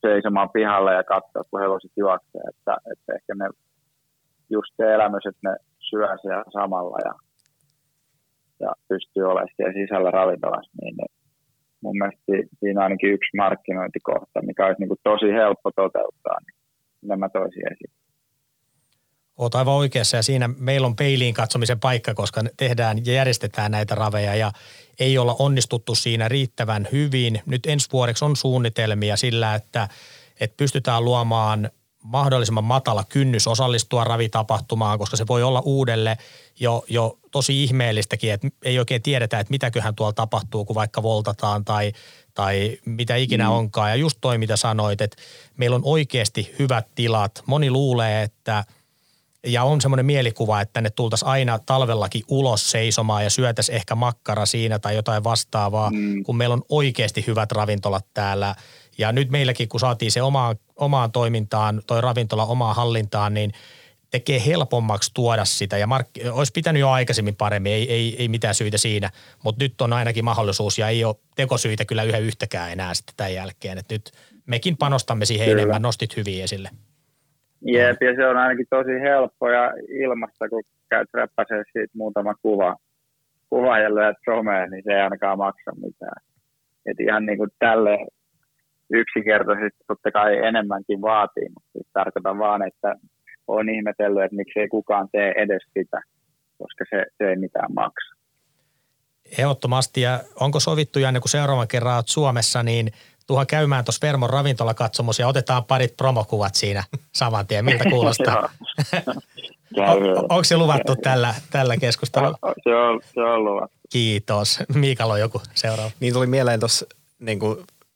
seisomaan 0.00 0.50
pihalle 0.50 0.94
ja 0.94 1.04
katsoa, 1.04 1.44
kun 1.50 1.60
hevoset 1.60 1.92
juoksee, 1.96 2.44
että, 2.50 2.76
että 2.92 3.14
ehkä 3.14 3.34
ne 3.34 3.46
just 4.50 4.72
se 4.76 4.94
elämys, 4.94 5.26
että 5.26 5.48
ne 5.48 5.56
syö 5.90 6.08
siellä 6.22 6.44
samalla 6.52 6.98
ja, 7.04 7.14
ja 8.60 8.70
pystyy 8.88 9.24
olemaan 9.24 9.48
siellä 9.56 9.72
sisällä 9.72 10.10
ravintolassa, 10.10 10.78
niin 10.82 10.94
ne, 11.00 11.06
mun 11.82 11.98
mielestä 11.98 12.22
siinä 12.60 12.82
ainakin 12.82 13.12
yksi 13.16 13.36
markkinointikohta, 13.36 14.42
mikä 14.42 14.66
olisi 14.66 14.80
niin 14.80 14.88
kuin 14.88 15.04
tosi 15.10 15.28
helppo 15.40 15.70
toteuttaa, 15.76 16.38
niin 16.44 16.56
nämä 17.02 17.28
toisi 17.28 17.60
esiin. 17.72 18.05
Oot 19.38 19.54
aivan 19.54 19.74
oikeassa 19.74 20.16
ja 20.16 20.22
siinä 20.22 20.48
meillä 20.58 20.86
on 20.86 20.96
peiliin 20.96 21.34
katsomisen 21.34 21.80
paikka, 21.80 22.14
koska 22.14 22.42
tehdään 22.56 23.06
ja 23.06 23.12
järjestetään 23.12 23.70
näitä 23.70 23.94
raveja 23.94 24.34
ja 24.34 24.52
ei 24.98 25.18
olla 25.18 25.36
onnistuttu 25.38 25.94
siinä 25.94 26.28
riittävän 26.28 26.88
hyvin. 26.92 27.42
Nyt 27.46 27.66
ensi 27.66 27.88
vuodeksi 27.92 28.24
on 28.24 28.36
suunnitelmia 28.36 29.16
sillä, 29.16 29.54
että, 29.54 29.88
että 30.40 30.56
pystytään 30.56 31.04
luomaan 31.04 31.70
mahdollisimman 32.02 32.64
matala 32.64 33.04
kynnys 33.08 33.46
osallistua 33.46 34.04
ravitapahtumaan, 34.04 34.98
koska 34.98 35.16
se 35.16 35.26
voi 35.26 35.42
olla 35.42 35.60
uudelle 35.60 36.18
jo, 36.60 36.84
jo 36.88 37.18
tosi 37.30 37.64
ihmeellistäkin, 37.64 38.32
että 38.32 38.48
ei 38.62 38.78
oikein 38.78 39.02
tiedetä, 39.02 39.40
että 39.40 39.50
mitäköhän 39.50 39.94
tuolla 39.94 40.12
tapahtuu, 40.12 40.64
kun 40.64 40.76
vaikka 40.76 41.02
voltataan 41.02 41.64
tai, 41.64 41.92
tai 42.34 42.78
mitä 42.84 43.16
ikinä 43.16 43.44
mm. 43.44 43.50
onkaan. 43.50 43.90
Ja 43.90 43.96
just 43.96 44.18
toi, 44.20 44.38
mitä 44.38 44.56
sanoit, 44.56 45.00
että 45.00 45.16
meillä 45.56 45.76
on 45.76 45.84
oikeasti 45.84 46.54
hyvät 46.58 46.86
tilat. 46.94 47.42
Moni 47.46 47.70
luulee, 47.70 48.22
että– 48.22 48.64
ja 49.46 49.64
on 49.64 49.80
semmoinen 49.80 50.06
mielikuva, 50.06 50.60
että 50.60 50.80
ne 50.80 50.90
tultaisiin 50.90 51.28
aina 51.28 51.58
talvellakin 51.58 52.22
ulos 52.28 52.70
seisomaan 52.70 53.24
ja 53.24 53.30
syötäisiin 53.30 53.76
ehkä 53.76 53.94
makkara 53.94 54.46
siinä 54.46 54.78
tai 54.78 54.94
jotain 54.96 55.24
vastaavaa, 55.24 55.90
mm. 55.90 56.22
kun 56.22 56.36
meillä 56.36 56.52
on 56.52 56.62
oikeasti 56.68 57.24
hyvät 57.26 57.52
ravintolat 57.52 58.06
täällä. 58.14 58.54
Ja 58.98 59.12
nyt 59.12 59.30
meilläkin, 59.30 59.68
kun 59.68 59.80
saatiin 59.80 60.12
se 60.12 60.22
omaan, 60.22 60.56
omaan 60.76 61.12
toimintaan, 61.12 61.82
toi 61.86 62.00
ravintola 62.00 62.46
omaan 62.46 62.76
hallintaan, 62.76 63.34
niin 63.34 63.52
tekee 64.10 64.42
helpommaksi 64.46 65.10
tuoda 65.14 65.44
sitä. 65.44 65.78
Ja 65.78 65.86
mark- 65.86 66.32
olisi 66.32 66.52
pitänyt 66.52 66.80
jo 66.80 66.90
aikaisemmin 66.90 67.36
paremmin, 67.36 67.72
ei, 67.72 67.92
ei, 67.92 68.16
ei 68.18 68.28
mitään 68.28 68.54
syitä 68.54 68.78
siinä, 68.78 69.10
mutta 69.44 69.64
nyt 69.64 69.80
on 69.80 69.92
ainakin 69.92 70.24
mahdollisuus 70.24 70.78
ja 70.78 70.88
ei 70.88 71.04
ole 71.04 71.16
tekosyitä 71.36 71.84
kyllä 71.84 72.02
yhä 72.02 72.18
yhtäkään 72.18 72.72
enää 72.72 72.94
sitten 72.94 73.14
tämän 73.16 73.34
jälkeen. 73.34 73.78
Et 73.78 73.90
nyt 73.90 74.12
mekin 74.46 74.76
panostamme 74.76 75.24
siihen 75.24 75.48
kyllä. 75.48 75.62
enemmän, 75.62 75.82
nostit 75.82 76.16
hyvin 76.16 76.44
esille. 76.44 76.70
Jep, 77.62 78.02
ja 78.02 78.14
se 78.16 78.26
on 78.26 78.36
ainakin 78.36 78.66
tosi 78.70 79.00
helppo 79.00 79.48
ja 79.50 79.72
ilmasta, 79.88 80.48
kun 80.48 80.62
käyt 80.90 81.08
räppäsee 81.14 81.62
siitä 81.72 81.92
muutama 81.96 82.34
kuva, 82.42 82.76
kuva 83.50 83.78
ja 83.78 83.94
lyöt 83.94 84.16
someen, 84.24 84.70
niin 84.70 84.82
se 84.84 84.92
ei 84.92 85.00
ainakaan 85.00 85.38
maksa 85.38 85.70
mitään. 85.84 86.22
Et 86.86 87.00
ihan 87.00 87.26
niin 87.26 87.38
kuin 87.38 87.50
tälle 87.58 87.98
yksinkertaisesti 88.90 89.84
totta 89.88 90.10
kai 90.10 90.36
enemmänkin 90.36 91.00
vaatii, 91.00 91.48
mutta 91.48 91.70
siis 91.72 91.86
tarkoitan 91.92 92.38
vaan, 92.38 92.66
että 92.66 92.94
on 93.46 93.68
ihmetellyt, 93.68 94.24
että 94.24 94.36
miksi 94.36 94.60
ei 94.60 94.68
kukaan 94.68 95.08
tee 95.12 95.32
edes 95.36 95.62
sitä, 95.78 96.00
koska 96.58 96.84
se, 96.90 97.04
se 97.18 97.30
ei 97.30 97.36
mitään 97.36 97.74
maksa. 97.74 98.16
Ehdottomasti, 99.38 100.00
ja 100.00 100.20
onko 100.40 100.60
sovittu, 100.60 100.98
Janne, 100.98 101.20
kun 101.20 101.28
seuraavan 101.28 101.68
kerran 101.68 101.94
olet 101.94 102.08
Suomessa, 102.08 102.62
niin 102.62 102.86
tuohon 103.26 103.46
käymään 103.46 103.84
tuossa 103.84 104.06
Vermon 104.06 104.30
ravintolakatsomus 104.30 105.18
ja 105.18 105.28
otetaan 105.28 105.64
parit 105.64 105.96
promokuvat 105.96 106.54
siinä 106.54 106.84
saman 107.12 107.46
tien. 107.46 107.64
Miltä 107.64 107.84
kuulostaa? 107.90 108.50
on, 109.76 110.18
onko 110.18 110.44
se 110.44 110.56
luvattu 110.56 110.96
tällä, 110.96 111.34
tällä 111.50 111.76
keskustelulla? 111.76 112.38
Se 112.64 112.74
on, 112.74 113.00
se 113.14 113.20
on 113.20 113.44
luvattu. 113.44 113.76
Kiitos. 113.90 114.60
Miikalla 114.74 115.14
on 115.14 115.20
joku 115.20 115.42
seuraava. 115.54 115.90
Niin 116.00 116.12
tuli 116.12 116.26
mieleen 116.26 116.60
tuossa 116.60 116.86
niin 117.18 117.38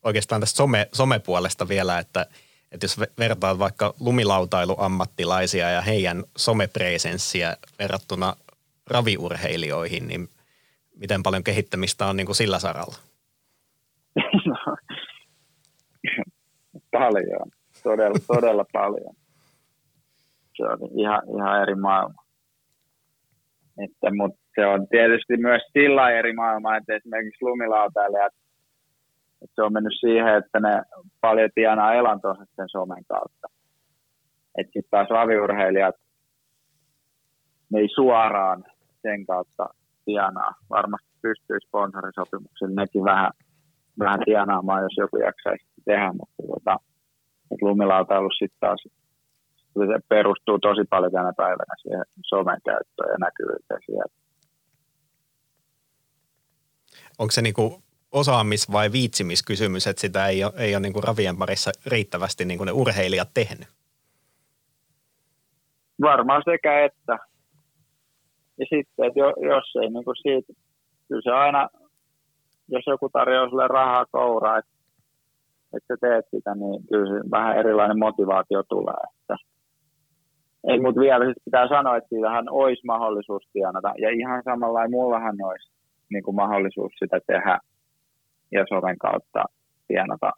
oikeastaan 0.05 0.41
tästä 0.41 0.57
some, 0.57 0.89
somepuolesta 0.93 1.69
vielä, 1.69 1.99
että, 1.99 2.27
että 2.73 2.85
jos 2.85 3.01
vertaat 3.19 3.59
vaikka 3.59 3.95
lumilautailuammattilaisia 4.01 5.71
ja 5.71 5.81
heidän 5.81 6.25
somepresenssiä 6.37 7.57
verrattuna 7.79 8.37
raviurheilijoihin, 8.87 10.09
niin 10.09 10.29
miten 10.97 11.23
paljon 11.23 11.45
kehittämistä 11.45 12.07
on 12.07 12.17
niin 12.17 12.27
kuin 12.27 12.37
sillä 12.37 12.59
saralla? 12.59 12.97
No, 14.47 14.57
paljon, 16.93 17.51
todella, 17.83 18.19
todella 18.35 18.65
paljon. 18.73 19.15
Se 20.57 20.63
on 20.63 20.79
ihan, 20.99 21.23
ihan 21.37 21.63
eri 21.63 21.75
maailma. 21.75 22.23
Että, 23.85 24.15
mutta 24.17 24.41
se 24.55 24.67
on 24.67 24.89
tietysti 24.89 25.37
myös 25.37 25.63
sillä 25.73 26.11
eri 26.11 26.33
maailma, 26.33 26.77
että 26.77 26.95
esimerkiksi 26.95 27.45
lumilautailijat, 27.45 28.33
että 29.43 29.55
se 29.55 29.63
on 29.63 29.73
mennyt 29.73 30.01
siihen, 30.01 30.35
että 30.35 30.61
ne 30.61 30.83
paljon 31.21 31.51
tienaa 31.55 31.95
elantonsa 31.95 32.45
sen 32.57 32.69
somen 32.69 33.05
kautta. 33.09 33.47
Että 34.59 34.73
sitten 34.73 34.91
taas 34.91 35.09
raviurheilijat, 35.11 35.95
ne 37.73 37.81
ei 37.81 37.89
suoraan 37.95 38.65
sen 39.03 39.27
kautta 39.27 39.69
tienaa. 40.05 40.55
Varmasti 40.71 41.09
pystyy 41.23 41.57
sponsorisopimuksen 41.61 42.75
nekin 42.75 43.05
vähän, 43.05 43.31
vähän 44.01 44.21
tienaamaan, 44.25 44.83
jos 44.83 44.97
joku 44.97 45.17
jaksaisi 45.17 45.67
tehdä, 45.85 46.13
mutta 46.13 46.43
tota, 46.47 46.77
lumilautailu 47.61 48.31
sitten 48.31 48.61
taas 48.61 48.83
se 49.75 50.01
perustuu 50.09 50.59
tosi 50.59 50.85
paljon 50.91 51.13
tänä 51.13 51.33
päivänä 51.37 51.75
siihen 51.83 52.05
somen 52.27 52.61
käyttöön 52.65 53.11
ja 53.11 53.17
näkyvyyteen 53.19 53.81
siellä. 53.87 54.15
Onko 57.19 57.31
se 57.31 57.43
niinku 57.43 57.83
osaamis- 58.13 58.73
vai 58.73 58.93
viitsimiskysymys, 58.93 59.87
että 59.87 60.01
sitä 60.01 60.27
ei 60.27 60.45
ole, 60.45 60.53
ei 60.57 60.75
ole 60.75 60.81
niinku 60.81 61.01
ravien 61.01 61.37
parissa 61.37 61.71
riittävästi 61.87 62.45
niinku 62.45 62.65
ne 62.65 62.73
urheilijat 62.73 63.29
tehnyt? 63.35 63.69
Varmaan 66.01 66.43
sekä 66.45 66.85
että. 66.85 67.19
Ja 68.59 68.67
sitten, 68.71 69.07
että 69.07 69.21
jos 69.21 69.77
ei 69.83 69.91
niinku 69.91 70.15
siitä, 70.15 70.53
kyllä 71.09 71.23
se 71.23 71.31
aina, 71.31 71.69
jos 72.71 72.85
joku 72.87 73.09
tarjoaa 73.09 73.49
sille 73.49 73.69
rahaa 73.69 74.07
kouraa, 74.11 74.59
että 74.59 74.71
että 75.77 75.97
teet 76.01 76.25
sitä, 76.31 76.55
niin 76.55 76.87
kyllä 76.89 77.23
vähän 77.31 77.59
erilainen 77.59 77.99
motivaatio 77.99 78.63
tulee. 78.63 79.03
Että 79.21 79.37
ei, 80.69 80.81
mutta 80.81 81.01
vielä 81.01 81.25
siis 81.25 81.45
pitää 81.45 81.69
sanoa, 81.69 81.97
että 81.97 82.09
siitähän 82.09 82.47
olisi 82.51 82.87
mahdollisuus 82.87 83.43
tienata. 83.53 83.93
Ja 83.99 84.11
ihan 84.11 84.43
samalla 84.45 84.89
mullahan 84.89 85.37
olisi 85.43 85.71
niin 86.11 86.23
kuin 86.23 86.35
mahdollisuus 86.35 86.93
sitä 86.99 87.21
tehdä 87.27 87.59
ja 88.53 88.65
soven 88.69 88.99
kautta 88.99 89.45
tienata, 89.89 90.33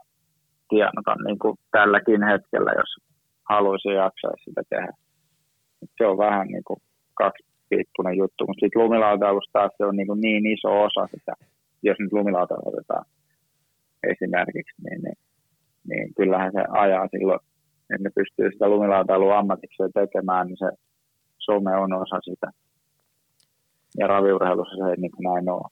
tienata 0.68 1.14
niin 1.24 1.38
kuin 1.38 1.58
tälläkin 1.70 2.22
hetkellä, 2.22 2.72
jos 2.76 2.92
haluaisi 3.48 3.88
ja 3.88 3.94
jaksaisi 3.94 4.44
sitä 4.44 4.62
tehdä. 4.70 4.92
Se 5.98 6.06
on 6.06 6.18
vähän 6.18 6.46
niin 6.46 6.64
kuin 6.64 6.80
kaksipiippunen 7.14 8.16
juttu, 8.16 8.46
mutta 8.46 8.60
sitten 8.60 8.82
lumilautailusta 8.82 9.58
taas 9.58 9.72
se 9.76 9.84
on 9.84 9.96
niin, 9.96 10.06
kuin 10.06 10.20
niin 10.20 10.46
iso 10.46 10.82
osa 10.82 11.08
sitä, 11.14 11.32
jos 11.82 11.98
nyt 11.98 12.12
lumilautailu 12.12 12.62
otetaan 12.64 13.04
esimerkiksi, 14.12 14.82
niin, 14.84 15.02
niin, 15.02 15.18
niin 15.88 16.14
kyllähän 16.14 16.52
se 16.52 16.64
ajaa 16.70 17.08
silloin, 17.08 17.40
että 17.94 18.02
ne 18.02 18.10
pystyy 18.14 18.52
sitä 18.52 18.68
lumilautailua 18.68 19.38
ammatikseen 19.38 19.90
tekemään, 19.94 20.46
niin 20.46 20.56
se 20.58 20.70
some 21.38 21.76
on 21.76 21.92
osa 21.92 22.20
sitä. 22.24 22.50
Ja 23.98 24.06
raviurheilussa 24.06 24.76
se 24.76 24.90
ei 24.90 24.96
niin 24.96 25.12
kuin 25.12 25.24
näin 25.24 25.50
ole. 25.50 25.68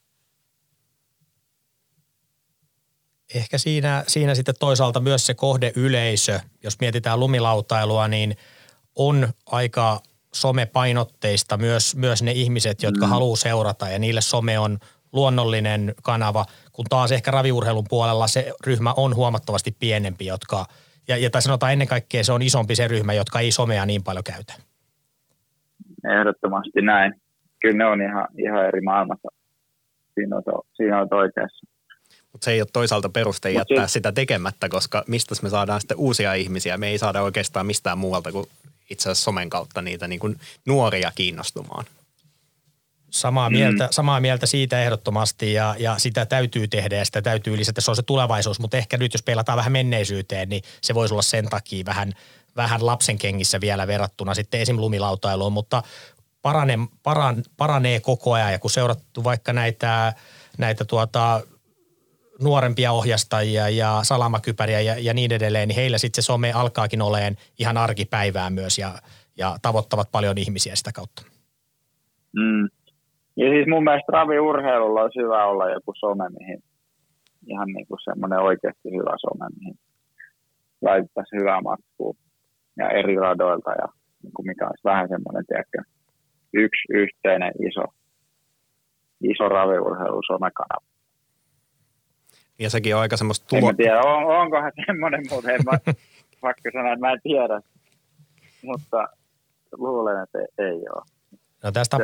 Ehkä 3.34 3.58
siinä, 3.58 4.04
siinä 4.06 4.34
sitten 4.34 4.54
toisaalta 4.60 5.00
myös 5.00 5.26
se 5.26 5.34
kohdeyleisö, 5.34 6.40
jos 6.64 6.80
mietitään 6.80 7.20
lumilautailua, 7.20 8.08
niin 8.08 8.36
on 8.96 9.28
aika 9.46 10.00
somepainotteista 10.34 11.56
myös, 11.56 11.96
myös 11.96 12.22
ne 12.22 12.32
ihmiset, 12.32 12.82
jotka 12.82 13.06
mm. 13.06 13.10
haluaa 13.10 13.36
seurata 13.36 13.88
ja 13.88 13.98
niille 13.98 14.20
some 14.20 14.58
on 14.58 14.78
luonnollinen 15.12 15.94
kanava, 16.02 16.46
kun 16.72 16.84
taas 16.90 17.12
ehkä 17.12 17.30
raviurheilun 17.30 17.86
puolella 17.88 18.26
se 18.26 18.52
ryhmä 18.66 18.94
on 18.96 19.14
huomattavasti 19.14 19.76
pienempi, 19.78 20.26
jotka, 20.26 20.66
Ja, 21.08 21.16
ja 21.16 21.30
tai 21.30 21.42
sanotaan 21.42 21.72
ennen 21.72 21.88
kaikkea 21.88 22.24
se 22.24 22.32
on 22.32 22.42
isompi 22.42 22.74
se 22.74 22.88
ryhmä, 22.88 23.12
jotka 23.12 23.40
ei 23.40 23.52
somea 23.52 23.86
niin 23.86 24.02
paljon 24.02 24.24
käytä. 24.24 24.52
Ehdottomasti 26.18 26.82
näin. 26.82 27.14
Kyllä 27.62 27.78
ne 27.78 27.86
on 27.86 28.02
ihan, 28.02 28.28
ihan 28.38 28.66
eri 28.66 28.80
maailmassa. 28.80 29.28
Siinä 30.14 30.36
on, 30.36 30.44
to, 30.44 30.66
siinä 30.76 31.00
on 31.00 31.08
oikeassa. 31.10 31.66
Mutta 32.32 32.44
se 32.44 32.50
ei 32.50 32.60
ole 32.60 32.68
toisaalta 32.72 33.08
peruste 33.08 33.48
Mut 33.48 33.58
jättää 33.58 33.86
se... 33.86 33.92
sitä 33.92 34.12
tekemättä, 34.12 34.68
koska 34.68 35.04
mistä 35.06 35.34
me 35.42 35.48
saadaan 35.48 35.80
sitten 35.80 35.96
uusia 35.96 36.34
ihmisiä. 36.34 36.76
Me 36.76 36.88
ei 36.88 36.98
saada 36.98 37.22
oikeastaan 37.22 37.66
mistään 37.66 37.98
muualta 37.98 38.32
kuin 38.32 38.46
itse 38.90 39.02
asiassa 39.02 39.24
somen 39.24 39.50
kautta 39.50 39.82
niitä 39.82 40.08
niin 40.08 40.20
kuin 40.20 40.36
nuoria 40.66 41.12
kiinnostumaan. 41.14 41.84
Samaa, 43.10 43.50
mm. 43.50 43.56
mieltä, 43.56 43.88
samaa 43.90 44.20
mieltä 44.20 44.46
siitä 44.46 44.82
ehdottomasti 44.82 45.52
ja, 45.52 45.74
ja 45.78 45.98
sitä 45.98 46.26
täytyy 46.26 46.68
tehdä 46.68 46.96
ja 46.96 47.04
sitä 47.04 47.22
täytyy 47.22 47.56
lisätä. 47.56 47.80
Se 47.80 47.90
on 47.90 47.96
se 47.96 48.02
tulevaisuus, 48.02 48.60
mutta 48.60 48.76
ehkä 48.76 48.96
nyt 48.96 49.14
jos 49.14 49.22
pelataan 49.22 49.56
vähän 49.56 49.72
menneisyyteen, 49.72 50.48
niin 50.48 50.62
se 50.82 50.94
voisi 50.94 51.14
olla 51.14 51.22
sen 51.22 51.48
takia 51.48 51.84
vähän, 51.84 52.12
vähän 52.56 52.86
lapsen 52.86 53.18
kengissä 53.18 53.60
vielä 53.60 53.86
verrattuna 53.86 54.34
sitten 54.34 54.60
esim. 54.60 54.76
lumilautailuun, 54.76 55.52
mutta 55.52 55.82
parane, 56.42 56.78
paran, 57.02 57.42
paranee 57.56 58.00
koko 58.00 58.32
ajan 58.32 58.52
ja 58.52 58.58
kun 58.58 58.70
seurattu 58.70 59.24
vaikka 59.24 59.52
näitä, 59.52 60.12
näitä 60.58 60.84
tuota, 60.84 61.42
nuorempia 62.40 62.92
ohjastajia 62.92 63.68
ja 63.68 64.00
salamakypäriä 64.02 64.80
ja, 64.80 64.98
ja 64.98 65.14
niin 65.14 65.32
edelleen, 65.32 65.68
niin 65.68 65.76
heillä 65.76 65.98
sitten 65.98 66.22
se 66.22 66.26
some 66.26 66.52
alkaakin 66.52 67.02
oleen 67.02 67.36
ihan 67.58 67.76
arkipäivää 67.76 68.50
myös 68.50 68.78
ja, 68.78 68.98
ja 69.36 69.58
tavoittavat 69.62 70.10
paljon 70.12 70.38
ihmisiä 70.38 70.76
sitä 70.76 70.92
kautta. 70.92 71.22
Mm. 72.36 72.68
Ja 73.36 73.50
siis 73.50 73.66
mun 73.68 73.84
mielestä 73.84 74.12
raviurheilulla 74.12 75.02
olisi 75.02 75.20
hyvä 75.20 75.46
olla 75.46 75.70
joku 75.70 75.92
some, 75.94 76.28
mihin 76.38 76.62
ihan 77.46 77.68
niin 77.68 77.86
kuin 77.86 77.98
semmoinen 78.04 78.38
oikeasti 78.38 78.90
hyvä 78.90 79.14
some, 79.20 79.46
mihin 79.58 79.78
laitettaisiin 80.82 81.40
hyvää 81.40 81.60
matskua 81.60 82.14
ja 82.78 82.90
eri 82.90 83.16
radoilta 83.16 83.70
ja 83.70 83.88
niin 84.22 84.32
kuin 84.32 84.46
mikä 84.46 84.66
olisi 84.66 84.84
vähän 84.84 85.08
semmoinen, 85.08 85.44
tiedätkö, 85.46 85.78
yksi 86.54 86.82
yhteinen 86.90 87.52
iso, 87.68 87.84
iso 89.20 89.48
raviurheilu 89.48 90.20
somekanava. 90.26 90.86
Ja 92.58 92.70
sekin 92.70 92.94
on 92.94 93.00
aika 93.00 93.16
semmoista 93.16 93.46
tulo... 93.46 93.70
En 93.70 93.76
tiedä, 93.76 94.00
on, 94.00 94.40
onkohan 94.40 94.72
semmoinen, 94.86 95.20
mutta 95.30 95.52
en 95.52 95.60
mä, 95.64 95.72
pakko 96.40 96.70
sanoa, 96.72 96.92
että 96.92 97.06
mä 97.06 97.12
en 97.12 97.20
tiedä. 97.22 97.60
Mutta 98.62 99.08
luulen, 99.72 100.22
että 100.22 100.38
ei 100.58 100.78
ole. 100.94 101.19
No 101.64 101.72
tässä 101.72 101.96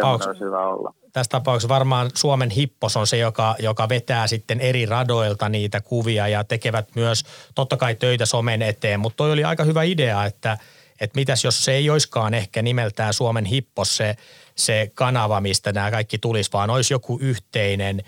olla. 0.66 0.94
tässä 1.12 1.30
tapauksessa 1.30 1.68
varmaan 1.68 2.10
Suomen 2.14 2.50
hippos 2.50 2.96
on 2.96 3.06
se, 3.06 3.16
joka, 3.16 3.54
joka 3.58 3.88
vetää 3.88 4.26
sitten 4.26 4.60
eri 4.60 4.86
radoilta 4.86 5.48
niitä 5.48 5.80
kuvia 5.80 6.28
ja 6.28 6.44
tekevät 6.44 6.88
myös 6.94 7.24
totta 7.54 7.76
kai 7.76 7.94
töitä 7.94 8.26
somen 8.26 8.62
eteen. 8.62 9.00
Mutta 9.00 9.16
toi 9.16 9.32
oli 9.32 9.44
aika 9.44 9.64
hyvä 9.64 9.82
idea, 9.82 10.24
että, 10.24 10.58
että 11.00 11.18
mitäs 11.18 11.44
jos 11.44 11.64
se 11.64 11.72
ei 11.72 11.90
oiskaan 11.90 12.34
ehkä 12.34 12.62
nimeltään 12.62 13.14
Suomen 13.14 13.44
hippos 13.44 13.96
se, 13.96 14.16
se 14.54 14.90
kanava, 14.94 15.40
mistä 15.40 15.72
nämä 15.72 15.90
kaikki 15.90 16.18
tulisi, 16.18 16.52
vaan 16.52 16.70
olisi 16.70 16.94
joku 16.94 17.18
yhteinen 17.22 18.02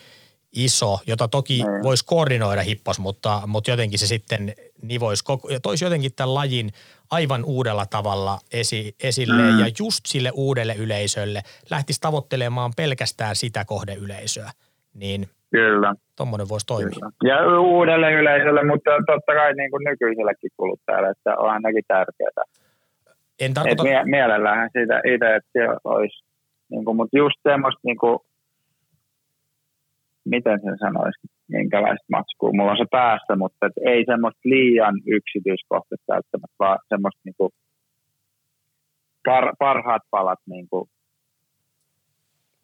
iso, 0.53 0.99
jota 1.07 1.29
toki 1.29 1.63
mm. 1.63 1.83
voisi 1.83 2.05
koordinoida 2.07 2.63
hippos, 2.63 2.99
mutta, 2.99 3.43
mutta 3.47 3.71
jotenkin 3.71 3.99
se 3.99 4.07
sitten 4.07 4.53
nivoisi 4.83 5.25
koko, 5.25 5.49
ja 5.49 5.61
toisi 5.61 5.85
jotenkin 5.85 6.11
tämän 6.17 6.35
lajin 6.35 6.71
aivan 7.11 7.45
uudella 7.45 7.87
tavalla 7.87 8.39
esi, 8.53 8.95
esille 9.03 9.43
mm. 9.53 9.59
ja 9.59 9.67
just 9.79 10.07
sille 10.07 10.31
uudelle 10.35 10.75
yleisölle 10.75 11.43
lähtisi 11.71 12.01
tavoittelemaan 12.01 12.73
pelkästään 12.77 13.37
sitä 13.37 13.65
kohdeyleisöä. 13.65 14.51
Niin 14.95 15.29
Kyllä. 15.51 15.95
Tuommoinen 16.17 16.49
voisi 16.49 16.67
toimia. 16.67 16.91
Kyllä. 16.91 17.35
Ja 17.35 17.61
uudelle 17.61 18.13
yleisölle, 18.13 18.65
mutta 18.65 18.91
totta 19.07 19.35
kai 19.35 19.55
niin 19.55 19.71
kuin 19.71 19.85
nykyisellekin 19.85 20.51
kuluttajalle, 20.57 21.11
että 21.11 21.37
on 21.37 21.51
ainakin 21.51 21.85
tärkeää. 21.89 22.45
En 23.41 23.55
tarkoita... 23.55 23.83
Et 23.83 23.89
mie- 23.89 24.05
mielellähän 24.05 24.71
siitä 24.73 25.01
itse, 25.15 25.37
että 25.37 25.81
olisi, 25.85 26.25
niin 26.71 26.85
kuin, 26.85 26.97
mutta 26.97 27.17
just 27.17 27.37
semmoista 27.43 27.81
niin 27.85 27.99
kuin, 27.99 28.19
miten 30.35 30.61
sen 30.64 30.79
sanoisi, 30.85 31.21
minkälaista 31.49 32.14
matskua 32.17 32.53
mulla 32.53 32.71
on 32.71 32.83
se 32.83 32.91
päässä, 32.91 33.37
mutta 33.37 33.67
et 33.67 33.77
ei 33.93 34.05
semmoista 34.11 34.41
liian 34.45 34.95
yksityiskohtaista 35.07 36.12
välttämättä, 36.14 36.57
vaan 36.59 36.79
semmoista 36.88 37.21
niinku 37.25 37.51
par, 39.27 39.45
parhaat 39.59 40.03
palat, 40.11 40.38
niinku, 40.47 40.88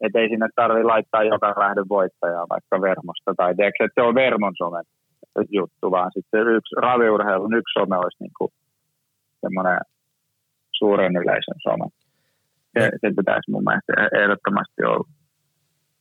että 0.01 0.19
ei 0.19 0.29
sinne 0.29 0.47
tarvi 0.55 0.83
laittaa 0.83 1.23
joka 1.23 1.49
lähdön 1.63 1.89
voittajaa 1.89 2.45
vaikka 2.49 2.81
Vermosta, 2.81 3.31
tai 3.37 3.55
tiedätkö, 3.55 3.83
että 3.83 4.01
se 4.01 4.07
on 4.07 4.15
Vermon 4.15 4.55
somen 4.57 4.85
juttu, 5.49 5.91
vaan 5.91 6.11
sitten 6.13 6.47
yksi 6.47 6.75
raviurheilun 6.81 7.57
yksi 7.59 7.73
some 7.79 7.97
olisi 7.97 8.23
niinku 8.23 8.49
semmoinen 9.41 9.79
suuren 10.71 11.15
yleisön 11.21 11.59
some. 11.63 11.87
Se, 12.73 12.89
se 13.01 13.07
pitäisi 13.17 13.51
mun 13.51 13.63
mielestä 13.67 13.93
ehdottomasti 14.21 14.83
olla. 14.83 15.09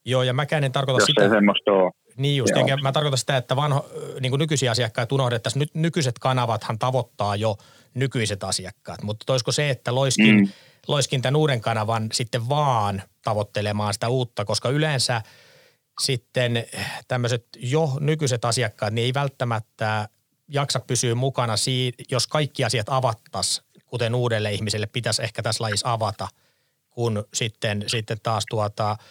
Joo, 0.04 0.22
ja 0.22 0.32
mäkään 0.32 0.64
en 0.64 0.72
tarkoita 0.72 1.00
Jos 1.00 1.06
sitä. 1.06 1.22
Jos 1.22 1.30
semmoista 1.32 1.72
ole. 1.72 1.92
Niin 2.16 2.36
just, 2.36 2.56
enkä 2.56 2.76
mä 2.76 2.92
tarkoitan 2.92 3.18
sitä, 3.18 3.36
että 3.36 3.56
vanho, 3.56 3.86
niin 4.20 4.30
kuin 4.30 4.38
nykyisiä 4.38 4.70
asiakkaita 4.70 5.14
unohdettaisiin. 5.14 5.60
Nyt 5.60 5.74
nykyiset 5.74 6.18
kanavathan 6.18 6.78
tavoittaa 6.78 7.36
jo 7.36 7.56
nykyiset 7.94 8.44
asiakkaat, 8.44 9.02
mutta 9.02 9.24
toisko 9.26 9.52
se, 9.52 9.70
että 9.70 9.94
loiskin, 9.94 10.36
mm. 10.36 10.48
loiskin 10.88 11.22
tämän 11.22 11.36
uuden 11.36 11.60
kanavan 11.60 12.08
sitten 12.12 12.48
vaan 12.48 13.02
tavoittelemaan 13.24 13.94
sitä 13.94 14.08
uutta, 14.08 14.44
koska 14.44 14.68
yleensä 14.68 15.22
sitten 16.00 16.64
tämmöiset 17.08 17.46
jo 17.56 17.90
nykyiset 18.00 18.44
asiakkaat, 18.44 18.92
niin 18.92 19.04
ei 19.04 19.14
välttämättä 19.14 20.08
jaksa 20.48 20.80
pysyä 20.80 21.14
mukana, 21.14 21.54
jos 22.10 22.26
kaikki 22.26 22.64
asiat 22.64 22.86
avattaisiin, 22.88 23.66
kuten 23.86 24.14
uudelle 24.14 24.52
ihmiselle 24.52 24.86
pitäisi 24.86 25.22
ehkä 25.22 25.42
tässä 25.42 25.64
lajissa 25.64 25.92
avata, 25.92 26.28
kun 26.90 27.24
sitten, 27.34 27.84
sitten 27.86 28.18
taas 28.22 28.44
tuota– 28.50 28.96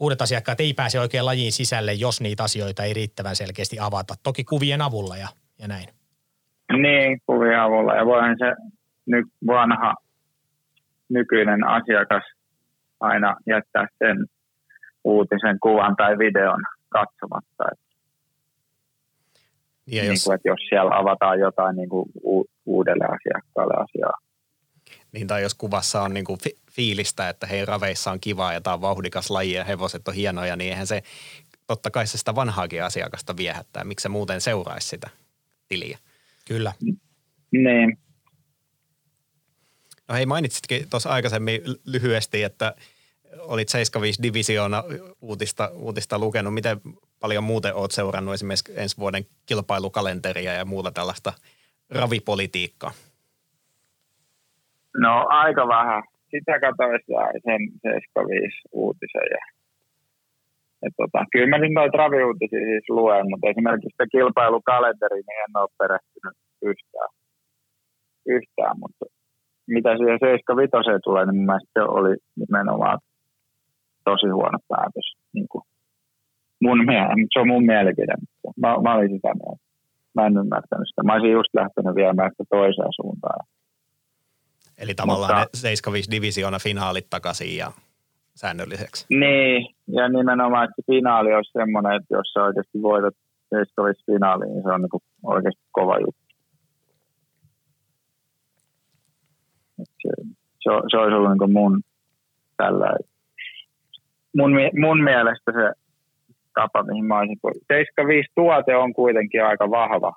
uudet 0.00 0.22
asiakkaat 0.22 0.60
ei 0.60 0.74
pääse 0.74 1.00
oikein 1.00 1.26
lajiin 1.26 1.52
sisälle, 1.52 1.92
jos 1.92 2.20
niitä 2.20 2.42
asioita 2.42 2.82
ei 2.84 2.94
riittävän 2.94 3.36
selkeästi 3.36 3.78
avata. 3.80 4.14
Toki 4.22 4.44
kuvien 4.44 4.82
avulla 4.82 5.16
ja, 5.16 5.28
ja 5.58 5.68
näin. 5.68 5.88
Niin, 6.72 7.20
kuvien 7.26 7.60
avulla. 7.60 7.94
Ja 7.94 8.06
voihan 8.06 8.36
se 8.38 8.72
nyt 9.06 9.26
vanha 9.46 9.94
nykyinen 11.08 11.64
asiakas 11.64 12.22
aina 13.00 13.36
jättää 13.46 13.86
sen 13.98 14.26
uutisen 15.04 15.60
kuvan 15.62 15.96
tai 15.96 16.18
videon 16.18 16.62
katsomatta. 16.88 17.64
Ja 19.86 20.04
jos... 20.04 20.08
Niin 20.08 20.20
kuin, 20.24 20.34
että 20.34 20.48
jos 20.48 20.60
siellä 20.68 20.98
avataan 20.98 21.40
jotain 21.40 21.76
niin 21.76 21.88
kuin 21.88 22.10
uudelle 22.66 23.04
asiakkaalle 23.04 23.74
asiaa. 23.74 24.18
Niin 25.12 25.26
tai 25.26 25.42
jos 25.42 25.54
kuvassa 25.54 26.02
on 26.02 26.14
niinku 26.14 26.36
fi- 26.42 26.58
fiilistä, 26.78 27.28
että 27.28 27.46
hei 27.46 27.64
raveissa 27.64 28.10
on 28.10 28.20
kivaa 28.20 28.52
ja 28.52 28.60
tämä 28.60 28.74
on 28.74 28.80
vauhdikas 28.80 29.30
laji 29.30 29.52
ja 29.52 29.64
hevoset 29.64 30.08
on 30.08 30.14
hienoja, 30.14 30.56
niin 30.56 30.70
eihän 30.70 30.86
se 30.86 31.02
totta 31.66 31.90
kai 31.90 32.06
se 32.06 32.18
sitä 32.18 32.34
vanhaakin 32.34 32.84
asiakasta 32.84 33.36
viehättää. 33.36 33.84
Miksi 33.84 34.02
se 34.02 34.08
muuten 34.08 34.40
seuraisi 34.40 34.88
sitä 34.88 35.10
tiliä? 35.68 35.98
Kyllä. 36.44 36.72
Niin. 37.50 37.98
No 40.08 40.14
hei, 40.14 40.26
mainitsitkin 40.26 40.90
tuossa 40.90 41.10
aikaisemmin 41.10 41.60
lyhyesti, 41.84 42.42
että 42.42 42.74
olit 43.38 43.68
75 43.68 44.22
divisioona 44.22 44.84
uutista, 45.20 45.70
uutista 45.74 46.18
lukenut. 46.18 46.54
Miten 46.54 46.80
paljon 47.20 47.44
muuten 47.44 47.74
olet 47.74 47.90
seurannut 47.90 48.34
esimerkiksi 48.34 48.72
ensi 48.76 48.96
vuoden 48.96 49.26
kilpailukalenteria 49.46 50.52
ja 50.52 50.64
muuta 50.64 50.90
tällaista 50.90 51.32
ravipolitiikkaa? 51.90 52.92
No 54.96 55.26
aika 55.28 55.68
vähän. 55.68 56.17
Sitä 56.30 56.60
katsoin 56.60 57.00
sen 57.46 57.62
75 57.82 58.68
uutisen. 58.72 59.26
Ja, 59.36 59.42
ja 60.82 60.88
tota, 60.96 61.18
kyllä 61.32 61.50
mä 61.50 61.58
noita 61.74 61.98
raviuutisia 61.98 62.64
siis 62.70 62.88
luen, 62.88 63.26
mutta 63.30 63.48
esimerkiksi 63.52 63.94
sitä 63.94 64.06
kilpailukalenteri, 64.14 65.20
niin 65.26 65.42
en 65.44 65.60
ole 65.62 65.76
perehtynyt 65.78 66.36
yhtään. 66.70 67.10
yhtään 68.26 68.76
mutta 68.82 69.04
mitä 69.76 69.90
siihen 69.98 70.18
75 70.20 71.04
tulee, 71.04 71.24
niin 71.26 71.46
mun 71.46 71.60
se 71.74 71.82
oli 71.82 72.14
nimenomaan 72.40 72.98
tosi 74.04 74.28
huono 74.36 74.58
päätös. 74.68 75.08
Niin 75.34 75.48
kuin 75.50 75.64
mun 76.66 76.84
mielestä, 76.86 77.14
se 77.32 77.40
on 77.40 77.48
mun 77.48 77.64
mielipide. 77.64 78.14
Mä, 78.62 78.68
mä 78.84 78.94
olin 78.94 79.12
sitä 79.16 79.32
mieltä. 79.40 79.62
Mä 80.14 80.26
en 80.26 80.36
ymmärtänyt 80.42 80.88
sitä. 80.88 81.02
Mä 81.02 81.14
olisin 81.14 81.38
just 81.38 81.54
lähtenyt 81.54 81.94
viemään 81.94 82.30
sitä 82.30 82.44
toiseen 82.50 82.92
suuntaan. 83.00 83.40
Eli 84.78 84.94
tavallaan 84.94 85.30
Mutta, 85.30 85.56
ne 85.56 85.60
75 85.60 86.10
divisioona 86.10 86.58
finaalit 86.58 87.06
takaisin 87.10 87.56
ja 87.56 87.72
säännölliseksi. 88.34 89.06
Niin, 89.10 89.74
ja 89.88 90.08
nimenomaan, 90.08 90.64
että 90.64 90.82
finaali 90.86 91.34
olisi 91.34 91.52
semmoinen, 91.52 91.92
että 91.92 92.14
jos 92.14 92.32
sä 92.32 92.42
oikeasti 92.42 92.82
voitat 92.82 93.14
75 93.48 94.04
finaaliin, 94.06 94.52
niin 94.52 94.62
se 94.62 94.68
on 94.68 94.82
niin 94.82 95.02
oikeasti 95.22 95.62
kova 95.72 95.98
juttu. 95.98 96.28
Se, 99.76 100.10
se, 100.62 100.70
se 100.90 100.96
olisi 100.96 101.16
ollut 101.16 101.38
niin 101.38 101.52
mun 101.52 101.82
tällä 102.56 102.96
mun, 104.36 104.50
mun 104.80 105.04
mielestä 105.04 105.52
se 105.52 105.82
tapa, 106.54 106.82
mihin 106.82 107.04
mä 107.04 107.18
olisin 107.18 107.38
75 107.42 108.28
tuote 108.34 108.76
on 108.76 108.94
kuitenkin 108.94 109.44
aika 109.44 109.70
vahva. 109.70 110.12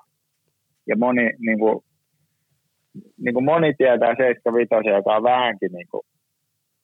Ja 0.86 0.96
moni 0.96 1.30
niin 1.38 1.58
kuin, 1.58 1.84
niin 2.94 3.34
kuin 3.34 3.44
moni 3.44 3.74
tietää 3.74 4.14
75, 4.16 4.88
joka 4.88 5.16
on 5.16 5.22
vähänkin 5.22 5.72
niin 5.72 5.88
kuin 5.90 6.02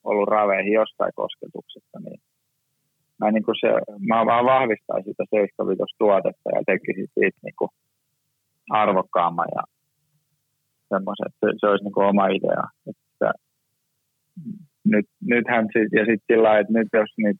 ollut 0.05 0.29
raveihin 0.29 0.73
jostain 0.73 1.13
kosketuksesta, 1.15 1.99
niin 2.05 2.21
mä, 3.21 3.31
niin 3.31 3.45
kuin 3.45 3.57
se, 3.61 3.69
mä 4.09 4.27
vaan 4.27 4.45
vahvistaisin 4.45 5.13
sitä 5.13 5.25
75 5.31 5.97
tuotetta 5.99 6.49
ja 6.55 6.63
tekisin 6.67 7.09
siitä 7.15 7.39
niin 7.43 7.59
kuin 7.59 7.71
arvokkaamman 8.71 9.49
ja 9.55 9.63
semmoisen, 10.89 11.27
että 11.27 11.47
se, 11.61 11.67
olisi 11.67 11.85
niin 11.85 11.93
kuin 11.93 12.07
oma 12.07 12.27
idea. 12.27 12.65
Että 12.91 13.33
nyt, 14.85 15.07
nythän 15.21 15.69
sit, 15.73 15.93
ja 15.93 16.05
sitten 16.09 16.29
sillä 16.33 16.59
että 16.59 16.73
nyt 16.73 16.89
jos 16.93 17.11
nyt, 17.19 17.37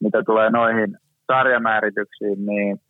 mitä 0.00 0.22
tulee 0.22 0.50
noihin 0.50 0.96
sarjamäärityksiin, 1.26 2.46
niin 2.46 2.80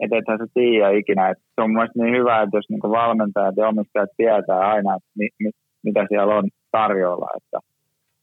et 0.00 0.12
ethän 0.12 0.38
sä 0.38 0.46
tiedä 0.54 0.90
ikinä. 0.90 1.30
Et 1.30 1.38
se 1.54 1.60
on 1.62 1.70
mielestäni 1.70 2.04
niin 2.04 2.18
hyvä, 2.20 2.42
että 2.42 2.56
jos 2.56 2.68
niinku 2.68 2.90
valmentajat 2.90 3.56
ja 3.56 3.68
omistajat 3.68 4.10
tietää 4.16 4.60
aina, 4.74 4.96
että 4.96 5.10
mi, 5.18 5.28
mi, 5.42 5.50
mitä 5.82 6.06
siellä 6.08 6.36
on 6.36 6.48
tarjolla. 6.72 7.28
Että 7.36 7.58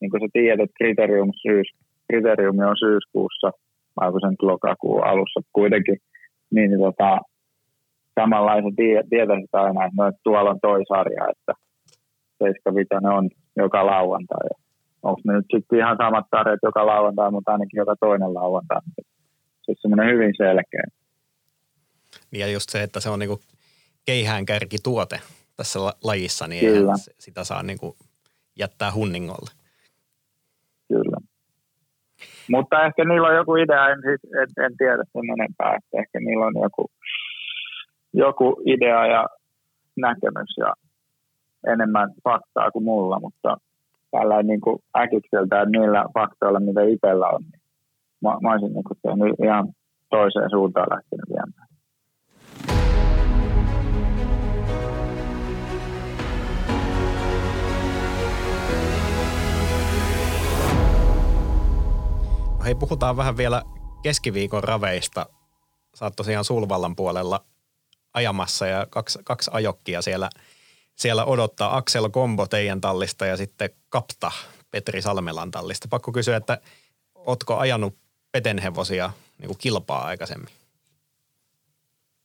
niin 0.02 0.12
kuin 0.12 0.22
sä 0.22 0.28
tiedät, 0.34 0.64
että 0.64 0.78
kriterium 0.78 1.32
syys, 1.44 1.68
kriteriumi 2.08 2.64
on 2.64 2.78
syyskuussa, 2.86 3.52
vai 4.00 4.12
kun 4.12 4.22
sen 4.22 4.36
lokakuun 4.42 5.04
alussa 5.04 5.40
kuitenkin, 5.54 5.98
niin, 6.56 6.72
tota, 6.80 7.20
samanlaisen 8.20 8.76
tie, 8.76 9.04
tietäisit 9.10 9.56
aina, 9.56 9.86
että, 9.86 9.98
no, 9.98 10.08
että 10.08 10.22
tuolla 10.24 10.50
on 10.50 10.60
toi 10.62 10.82
sarja, 10.86 11.24
että 11.34 11.54
75 12.38 13.08
on 13.18 13.30
joka 13.58 13.86
lauantai. 13.86 14.48
Onko 15.04 15.22
ne 15.26 15.34
nyt 15.34 15.46
sitten 15.56 15.80
ihan 15.80 15.98
samat 15.98 16.26
sarjat 16.36 16.60
joka 16.64 16.86
lauantai, 16.86 17.32
mutta 17.32 17.52
ainakin 17.52 17.78
joka 17.78 17.96
toinen 18.00 18.34
lauantai. 18.34 18.82
Se 19.62 19.72
on 19.72 19.76
semmoinen 19.82 20.14
hyvin 20.14 20.34
selkeä. 20.38 20.84
Ja 22.32 22.48
just 22.48 22.70
se, 22.70 22.84
että 22.84 23.00
se 23.00 23.10
on 23.10 23.20
niinku 23.20 23.42
keihään 24.06 24.46
tuote 24.84 25.20
tässä 25.58 25.80
lajissa, 26.04 26.48
niin 26.48 26.66
Kyllä. 26.66 26.94
sitä 27.20 27.44
saa 27.44 27.64
niinku 27.64 27.96
jättää 28.60 28.94
hunningolle. 28.94 29.52
Kyllä. 30.88 31.18
Mutta 32.50 32.86
ehkä 32.86 33.06
niillä 33.06 33.28
on 33.28 33.36
joku 33.36 33.56
idea, 33.56 33.90
en, 33.90 34.02
siis, 34.02 34.34
en, 34.34 34.66
en 34.66 34.78
tiedä 34.78 35.04
sen 35.14 35.30
enempää, 35.40 35.76
että 35.76 36.00
ehkä 36.00 36.20
niillä 36.20 36.46
on 36.46 36.54
joku, 36.64 36.92
joku 38.14 38.62
idea 38.66 39.08
ja 39.08 39.26
näkemys 39.98 40.58
ja 40.58 40.74
enemmän 41.74 42.10
faktaa 42.24 42.72
kuin 42.72 42.84
mulla, 42.84 43.20
mutta 43.20 43.58
tällä 44.12 44.44
niin 44.44 44.62
kuin 44.62 44.80
äkikseltä 44.98 45.66
niillä 45.66 46.06
faktoilla, 46.14 46.60
mitä 46.60 46.82
itsellä 46.82 47.28
on, 47.28 47.42
niin 47.42 47.62
mä, 48.24 48.38
mä 48.42 48.52
olisin 48.52 48.74
niin 48.74 48.84
kuin 48.84 49.00
tehnyt 49.02 49.40
ihan 49.44 49.68
toiseen 50.10 50.50
suuntaan 50.50 50.88
lähtenyt 50.90 51.30
viemään. 51.30 51.68
Hei, 62.68 62.76
puhutaan 62.76 63.18
vähän 63.18 63.38
vielä 63.38 63.62
keskiviikon 64.04 64.64
raveista. 64.64 65.26
Sä 65.96 66.06
oot 66.06 66.16
tosiaan 66.16 66.46
Sulvallan 66.46 66.96
puolella 66.96 67.46
ajamassa 68.14 68.68
ja 68.68 68.88
kaksi, 68.90 69.20
kaksi 69.24 69.52
ajokkia 69.54 70.02
siellä, 70.02 70.30
siellä 70.96 71.26
odottaa. 71.26 71.78
Axel 71.78 72.10
Kombo 72.10 72.48
teidän 72.48 72.82
tallista 72.82 73.26
ja 73.26 73.38
sitten 73.38 73.70
Kapta 73.90 74.32
Petri 74.72 75.02
Salmelan 75.02 75.52
tallista. 75.52 75.88
Pakko 75.90 76.12
kysyä, 76.12 76.38
että 76.38 76.58
ootko 77.16 77.58
ajanut 77.58 77.98
petenhevosia 78.32 79.10
niin 79.38 79.48
kuin 79.48 79.58
kilpaa 79.58 80.06
aikaisemmin? 80.06 80.50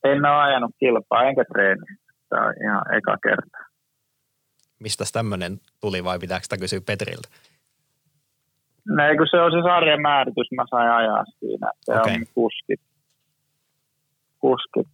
En 0.05 0.25
ole 0.25 0.43
ajanut 0.43 0.71
kilpaa 0.81 1.25
enkä 1.25 1.45
treeni. 1.45 1.87
Tämä 2.29 2.47
on 2.47 2.55
ihan 2.65 2.95
eka 2.97 3.19
kerta. 3.23 3.59
Mistä 4.81 5.05
tämmöinen 5.13 5.61
tuli 5.81 6.05
vai 6.05 6.19
pitääkö 6.19 6.43
sitä 6.43 6.59
kysyä 6.59 6.81
Petriltä? 6.81 7.29
No 8.89 9.03
kun 9.17 9.27
se 9.31 9.41
on 9.41 9.53
se 9.53 9.61
sarjan 9.69 10.03
määritys, 10.03 10.49
mä 10.57 10.65
sain 10.71 10.91
ajaa 10.91 11.25
siinä. 11.39 11.71
Se 11.81 11.93
okay. 11.93 12.15
on 12.15 12.25
kuskit. 12.35 12.81
Kuskit. 14.39 14.89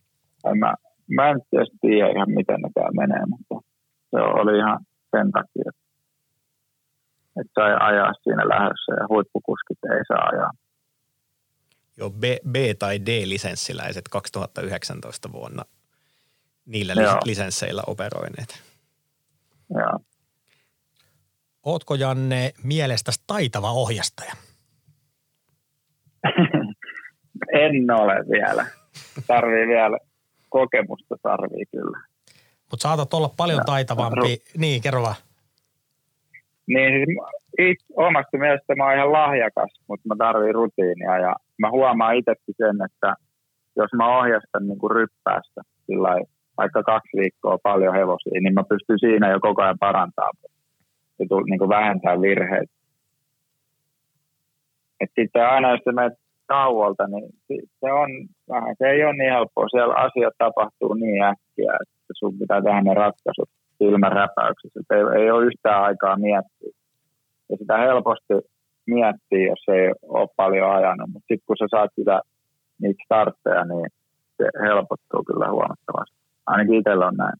Mä, 0.58 0.74
mä 1.16 1.30
en 1.30 1.40
tiedä 1.80 2.08
ihan 2.10 2.30
miten 2.30 2.60
ne 2.60 2.70
täällä 2.74 3.06
menee, 3.06 3.24
mutta 3.26 3.54
se 4.10 4.16
oli 4.16 4.58
ihan 4.58 4.78
sen 5.10 5.32
takia, 5.32 5.70
että 7.40 7.52
sai 7.54 7.76
ajaa 7.80 8.12
siinä 8.22 8.48
lähdössä 8.48 8.92
ja 9.00 9.06
huippukuskit 9.08 9.78
ei 9.84 10.04
saa 10.08 10.28
ajaa. 10.32 10.50
Joo, 11.98 12.10
B-, 12.10 12.50
B- 12.50 12.78
tai 12.78 12.98
D-lisenssiläiset 12.98 14.08
2019 14.10 15.32
vuonna 15.32 15.64
niillä 16.66 16.92
Joo. 16.92 17.18
lisensseillä 17.24 17.82
operoineet. 17.86 18.62
Joo. 19.70 19.98
Ootko 21.64 21.94
Janne 21.94 22.52
mielestäsi 22.64 23.24
taitava 23.26 23.70
ohjastaja? 23.70 24.32
en 27.64 27.90
ole 27.90 28.14
vielä. 28.30 28.66
Tarvii 29.26 29.66
vielä 29.66 29.98
kokemusta 30.48 31.16
tarvii 31.22 31.66
kyllä. 31.72 31.98
Mutta 32.70 32.82
saatat 32.82 33.14
olla 33.14 33.30
paljon 33.36 33.60
taitavampi. 33.66 34.36
Ru- 34.36 34.50
niin, 34.56 34.82
kerro 34.82 35.02
vaan. 35.02 35.14
Niin, 36.66 37.06
siis 37.56 37.78
omasta 37.96 38.38
mielestä 38.38 38.74
mä 38.74 38.84
oon 38.84 38.94
ihan 38.94 39.12
lahjakas, 39.12 39.80
mutta 39.88 40.08
mä 40.08 40.14
tarviin 40.18 40.54
rutiinia 40.54 41.18
ja 41.18 41.36
mä 41.58 41.70
huomaan 41.70 42.16
itsekin 42.16 42.54
sen, 42.56 42.76
että 42.84 43.14
jos 43.76 43.90
mä 43.96 44.18
ohjastan 44.18 44.68
niin 44.68 44.78
kuin 44.78 44.90
ryppäästä 44.90 45.60
sillä 45.86 46.08
vaikka 46.56 46.82
kaksi 46.82 47.16
viikkoa 47.20 47.58
paljon 47.62 47.94
hevosia, 47.94 48.40
niin 48.40 48.54
mä 48.54 48.64
pystyn 48.68 48.98
siinä 48.98 49.30
jo 49.30 49.40
koko 49.40 49.62
ajan 49.62 49.78
parantamaan 49.78 50.36
ja 51.18 51.26
niin 51.50 51.58
kuin 51.58 51.68
vähentää 51.68 52.20
virheitä. 52.20 52.72
Et 55.00 55.10
sitten 55.20 55.46
aina 55.46 55.70
jos 55.70 55.94
menet 55.94 56.18
tauolta, 56.46 57.06
niin 57.06 57.30
se 57.80 57.92
on 57.92 58.10
vähän, 58.48 58.74
se 58.78 58.86
ei 58.86 59.04
ole 59.04 59.12
niin 59.12 59.32
helppoa. 59.32 59.68
Siellä 59.68 59.94
asiat 59.94 60.34
tapahtuu 60.38 60.94
niin 60.94 61.22
äkkiä, 61.22 61.72
että 61.82 62.12
sun 62.18 62.38
pitää 62.38 62.62
tehdä 62.62 62.80
ne 62.82 62.94
ratkaisut 62.94 63.50
silmäräpäyksessä. 63.78 64.80
Ei, 64.90 65.22
ei 65.22 65.30
ole 65.30 65.46
yhtään 65.46 65.82
aikaa 65.82 66.16
miettiä. 66.16 66.72
Ja 67.50 67.56
sitä 67.56 67.76
helposti 67.76 68.34
miettii, 68.86 69.46
jos 69.46 69.64
ei 69.68 69.92
ole 70.02 70.28
paljon 70.36 70.70
ajanut. 70.70 71.10
Mutta 71.12 71.26
sitten 71.28 71.46
kun 71.46 71.56
sä 71.56 71.66
saat 71.70 71.90
sitä, 71.94 72.20
niitä 72.82 73.02
startteja, 73.04 73.64
niin 73.64 73.86
se 74.36 74.44
helpottuu 74.66 75.24
kyllä 75.26 75.50
huomattavasti. 75.50 76.16
Ainakin 76.46 76.74
itsellä 76.74 77.06
on 77.06 77.16
näin. 77.16 77.38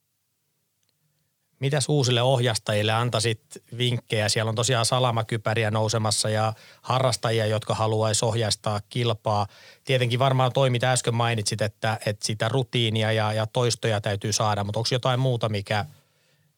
Mitäs 1.60 1.88
uusille 1.88 2.22
ohjastajille 2.22 2.92
antaisit 2.92 3.40
vinkkejä? 3.78 4.28
Siellä 4.28 4.48
on 4.48 4.54
tosiaan 4.54 4.84
salamakypäriä 4.84 5.70
nousemassa 5.70 6.28
ja 6.28 6.52
harrastajia, 6.82 7.46
jotka 7.46 7.74
haluaisi 7.74 8.24
ohjastaa 8.24 8.80
kilpaa. 8.90 9.46
Tietenkin 9.84 10.18
varmaan 10.18 10.52
toi, 10.52 10.70
mitä 10.70 10.92
äsken 10.92 11.14
mainitsit, 11.14 11.62
että, 11.62 11.98
että 12.06 12.26
sitä 12.26 12.48
rutiinia 12.48 13.12
ja, 13.12 13.32
ja 13.32 13.46
toistoja 13.46 14.00
täytyy 14.00 14.32
saada, 14.32 14.64
mutta 14.64 14.78
onko 14.80 14.88
jotain 14.92 15.20
muuta, 15.20 15.48
mikä, 15.48 15.84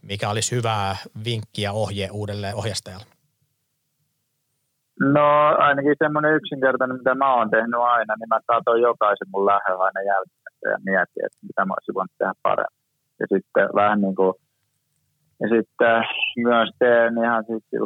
mikä 0.03 0.31
olisi 0.31 0.57
hyvää 0.57 0.97
vinkkiä 1.25 1.73
ohje 1.73 2.09
uudelle 2.13 2.55
ohjastajalle? 2.55 3.07
No 5.01 5.27
ainakin 5.59 5.95
semmoinen 5.99 6.35
yksinkertainen, 6.35 6.97
mitä 6.97 7.15
mä 7.15 7.35
oon 7.35 7.51
tehnyt 7.51 7.81
aina, 7.81 8.15
niin 8.17 8.29
mä 8.29 8.41
saatoin 8.47 8.83
jokaisen 8.83 9.29
mun 9.33 9.47
lähellä 9.47 9.85
aina 9.85 10.03
jälkeen 10.03 10.73
ja 10.73 10.79
mietin, 10.85 11.25
että 11.27 11.39
mitä 11.43 11.65
mä 11.65 11.75
olisin 11.75 11.95
voinut 11.95 12.19
tehdä 12.19 12.35
paremmin. 12.43 12.81
Ja 13.21 13.27
sitten 13.35 13.69
vähän 13.75 14.01
niin 14.01 14.15
kuin 14.15 14.35
ja 15.41 15.49
sitten 15.49 16.05
myös 16.36 16.70
teen 16.78 17.18
ihan 17.18 17.45
sitten 17.45 17.80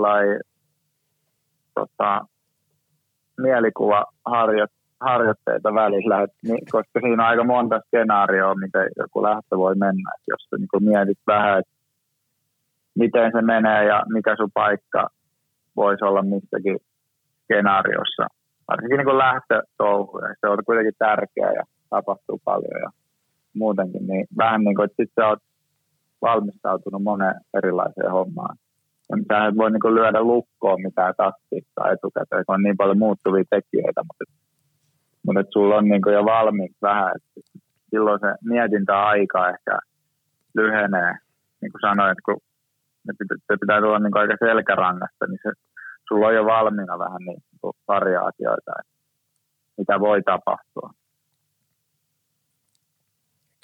tota, 1.75 2.27
mielikuvaharjoitteita 3.41 5.75
välillä, 5.75 6.23
et, 6.23 6.31
koska 6.73 7.01
siinä 7.01 7.23
on 7.23 7.29
aika 7.29 7.45
monta 7.45 7.81
skenaarioa, 7.87 8.55
miten 8.55 8.89
joku 8.97 9.23
lähtö 9.23 9.57
voi 9.57 9.75
mennä. 9.75 10.11
Et 10.17 10.23
jos 10.29 10.47
sä 10.51 10.57
niin 10.57 10.85
mietit 10.89 11.19
vähän, 11.27 11.59
että 11.59 11.73
miten 12.99 13.31
se 13.35 13.43
menee 13.43 13.85
ja 13.85 14.03
mikä 14.13 14.37
sun 14.37 14.51
paikka 14.55 15.09
voisi 15.77 16.05
olla 16.05 16.23
missäkin 16.23 16.79
skenaariossa. 17.45 18.27
Varsinkin 18.69 18.99
niin 18.99 19.19
lähtötouhuja. 19.19 20.35
Se 20.41 20.49
on 20.49 20.59
kuitenkin 20.67 20.95
tärkeää 20.99 21.53
ja 21.53 21.63
tapahtuu 21.91 22.41
paljon 22.45 22.81
ja 22.83 22.91
muutenkin. 23.55 24.07
Niin 24.07 24.27
vähän 24.39 24.65
niin 24.65 24.77
kuin, 24.77 24.85
että 24.85 25.03
sit 25.03 25.13
sä 25.21 25.29
oot 25.29 25.39
valmistautunut 26.29 27.03
moneen 27.03 27.41
erilaiseen 27.59 28.11
hommaan. 28.11 28.57
Ja 29.11 29.47
et 29.49 29.57
voi 29.57 29.71
niin 29.71 29.95
lyödä 29.95 30.21
lukkoon 30.23 30.83
mitään 30.83 31.15
taktiikkaa 31.17 31.91
etukäteen, 31.91 32.45
kun 32.47 32.55
on 32.55 32.63
niin 32.63 32.77
paljon 32.77 32.99
muuttuvia 32.99 33.45
tekijöitä, 33.51 34.01
mutta, 34.09 34.25
mutta 35.27 35.53
sulla 35.53 35.77
on 35.77 35.89
niin 35.89 36.13
jo 36.19 36.25
valmiiksi 36.25 36.79
vähän, 36.83 37.13
että 37.17 37.41
silloin 37.91 38.21
se 38.21 38.31
mietintäaika 38.45 39.49
ehkä 39.49 39.79
lyhenee, 40.55 41.13
niin 41.61 41.73
kuin 41.73 41.81
sanoin, 41.89 42.11
että 42.13 42.23
kun 42.25 42.39
se 43.47 43.57
pitää 43.61 43.81
tulla 43.81 43.99
niin 43.99 44.17
aika 44.23 44.47
selkärangasta, 44.47 45.27
niin 45.27 45.41
se, 45.43 45.51
sulla 46.09 46.27
on 46.27 46.35
jo 46.35 46.45
valmiina 46.45 46.99
vähän 46.99 47.23
niin 47.27 47.43
variaatioita, 47.89 48.73
mitä 49.79 50.01
voi 50.01 50.23
tapahtua. 50.23 50.91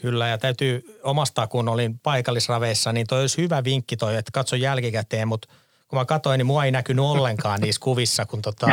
Kyllä, 0.03 0.29
ja 0.29 0.39
täytyy 0.39 0.99
omasta, 1.03 1.47
kun 1.47 1.69
olin 1.69 1.99
paikallisraveissa, 1.99 2.93
niin 2.93 3.07
toi 3.07 3.21
olisi 3.21 3.43
hyvä 3.43 3.65
vinkki 3.65 3.97
toi, 3.97 4.17
että 4.17 4.31
katso 4.35 4.57
jälkikäteen, 4.57 5.29
mutta 5.29 5.49
kun 5.89 5.99
mä 5.99 6.05
katsoin, 6.05 6.39
niin 6.39 6.47
mua 6.47 6.65
ei 6.65 6.71
näkynyt 6.71 7.05
ollenkaan 7.05 7.61
niissä 7.61 7.81
kuvissa, 7.81 8.27
kun 8.27 8.43
tota, 8.43 8.67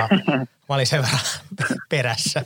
mä 0.70 0.76
olin 0.76 0.88
sen 0.88 1.02
verran 1.02 1.20
perässä. 1.90 2.46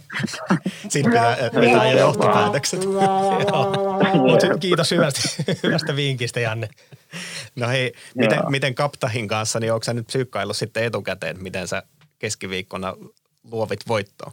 Siinä 0.89 1.09
pitää 1.09 1.37
vetää 1.61 1.91
johtopäätökset. 1.91 2.79
kiitos 4.59 4.91
hyvästä, 4.91 5.43
hyvästä 5.63 5.95
vinkistä, 5.95 6.39
Janne. 6.39 6.69
No 7.55 7.67
hei, 7.67 7.93
miten, 8.15 8.39
miten 8.49 8.75
Kaptahin 8.75 9.27
kanssa, 9.27 9.59
niin 9.59 9.73
onko 9.73 9.83
sä 9.83 9.93
nyt 9.93 10.07
psyykkaillut 10.07 10.57
sitten 10.57 10.83
etukäteen, 10.83 11.43
miten 11.43 11.67
sä 11.67 11.83
keskiviikkona 12.19 12.93
luovit 13.51 13.79
voittoon? 13.87 14.31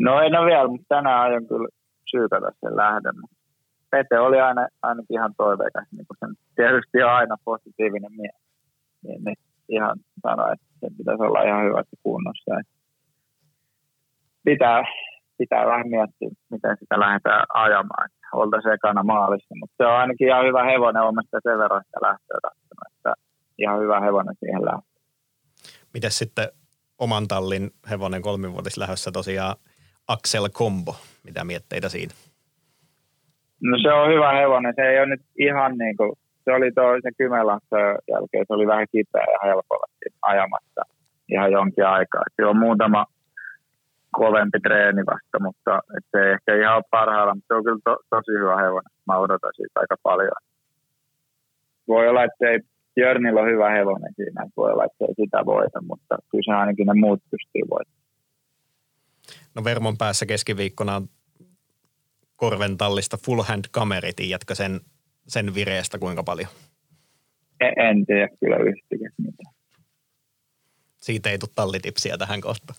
No 0.00 0.20
en 0.20 0.34
ole 0.36 0.46
vielä, 0.46 0.68
mutta 0.68 0.86
tänään 0.88 1.20
aion 1.20 1.46
kyllä 1.46 1.79
psyykata 2.10 2.50
sen 2.60 2.76
lähden. 2.76 3.14
Pete 3.90 4.18
oli 4.18 4.40
aina, 4.40 4.68
ainakin 4.82 5.16
ihan 5.18 5.34
toiveikas, 5.36 5.86
niin 5.92 6.06
kuin 6.06 6.16
sen 6.20 6.32
tietysti 6.56 7.02
on 7.02 7.12
aina 7.12 7.36
positiivinen 7.44 8.12
mies. 8.20 8.40
Niin, 9.02 9.24
niin 9.24 9.36
ihan 9.68 9.96
sanoi, 10.22 10.52
että 10.52 10.66
se 10.80 10.86
pitäisi 10.98 11.22
olla 11.22 11.42
ihan 11.42 11.64
hyvässä 11.64 11.96
kunnossa. 12.02 12.50
Että 12.60 12.72
pitää, 14.44 14.82
pitää 15.38 15.66
vähän 15.66 15.88
miettiä, 15.88 16.30
miten 16.50 16.76
sitä 16.80 17.00
lähdetään 17.00 17.44
ajamaan. 17.54 18.08
Oltaisiin 18.32 18.74
ekana 18.74 19.02
maalissa, 19.02 19.54
mutta 19.60 19.74
se 19.76 19.86
on 19.86 19.96
ainakin 19.96 20.28
ihan 20.28 20.46
hyvä 20.46 20.64
hevonen, 20.64 21.02
on 21.02 21.14
sen 21.42 21.58
verran 21.58 21.84
sitä 21.84 21.98
lähtöä 22.02 22.50
että 22.96 23.12
ihan 23.58 23.80
hyvä 23.80 24.00
hevonen 24.00 24.36
siihen 24.40 24.64
lähtee. 24.64 25.02
Miten 25.94 26.10
sitten 26.10 26.48
oman 26.98 27.28
tallin 27.28 27.70
hevonen 27.90 28.22
kolmivuotislähössä 28.22 29.12
tosiaan 29.12 29.56
Axel 30.14 30.48
Combo, 30.48 30.94
mitä 31.24 31.44
mietteitä 31.44 31.88
siinä? 31.88 32.14
No 33.68 33.78
se 33.82 33.92
on 33.92 34.12
hyvä 34.12 34.30
hevonen, 34.40 34.74
se 34.76 34.82
ei 34.82 34.98
ole 34.98 35.06
nyt 35.06 35.22
ihan 35.38 35.78
niin 35.78 35.96
kuin, 35.96 36.12
se 36.44 36.50
oli 36.52 36.72
tuo 36.72 36.84
se 37.02 37.10
Kymenlaakson 37.18 37.80
jälkeen, 38.12 38.44
se 38.46 38.52
oli 38.54 38.66
vähän 38.66 38.86
kipeä 38.92 39.26
ja 39.34 39.38
helpolla 39.48 39.86
ajamassa 40.22 40.82
ihan 41.32 41.52
jonkin 41.52 41.86
aikaa. 41.86 42.22
Se 42.36 42.46
on 42.46 42.58
muutama 42.58 43.06
kovempi 44.10 44.58
treeni 44.60 45.02
vasta, 45.06 45.36
mutta 45.46 45.72
se 46.10 46.18
ei 46.24 46.32
ehkä 46.32 46.56
ihan 46.56 46.76
ole 46.76 46.84
parhailla, 46.90 47.34
mutta 47.34 47.48
se 47.48 47.54
on 47.54 47.64
kyllä 47.64 47.84
to, 47.84 47.96
tosi 48.10 48.32
hyvä 48.40 48.56
hevonen. 48.56 48.92
Mä 49.06 49.16
odotan 49.18 49.52
siitä 49.56 49.80
aika 49.80 49.96
paljon. 50.02 50.40
Voi 51.88 52.08
olla, 52.08 52.24
että 52.24 52.48
ei 52.48 52.58
Jörnillä 52.96 53.40
on 53.40 53.50
hyvä 53.52 53.70
hevonen 53.70 54.12
siinä, 54.16 54.46
voi 54.56 54.72
olla, 54.72 54.84
että 54.84 55.04
ei 55.08 55.14
sitä 55.14 55.46
voita, 55.46 55.78
mutta 55.82 56.14
kyllä 56.30 56.42
se 56.46 56.52
ainakin 56.60 56.86
ne 56.86 56.94
muut 56.94 57.20
pystyy 57.30 57.62
voittamaan. 57.70 57.99
No 59.54 59.64
Vermon 59.64 59.98
päässä 59.98 60.26
keskiviikkona 60.26 60.96
on 60.96 61.08
Korven 62.36 62.76
tallista 62.78 63.18
full 63.26 63.42
hand 63.42 63.64
kameri, 63.70 64.12
tiedätkö 64.12 64.54
sen, 64.54 64.80
sen 65.28 65.54
vireestä 65.54 65.98
kuinka 65.98 66.22
paljon? 66.22 66.48
En, 67.60 67.86
en 67.86 68.06
tiedä 68.06 68.28
kyllä 68.40 68.56
yhtikäs 68.56 69.12
mitään. 69.18 69.54
Siitä 71.00 71.30
ei 71.30 71.38
tule 71.38 71.50
tallitipsiä 71.54 72.18
tähän 72.18 72.40
kohtaan. 72.40 72.78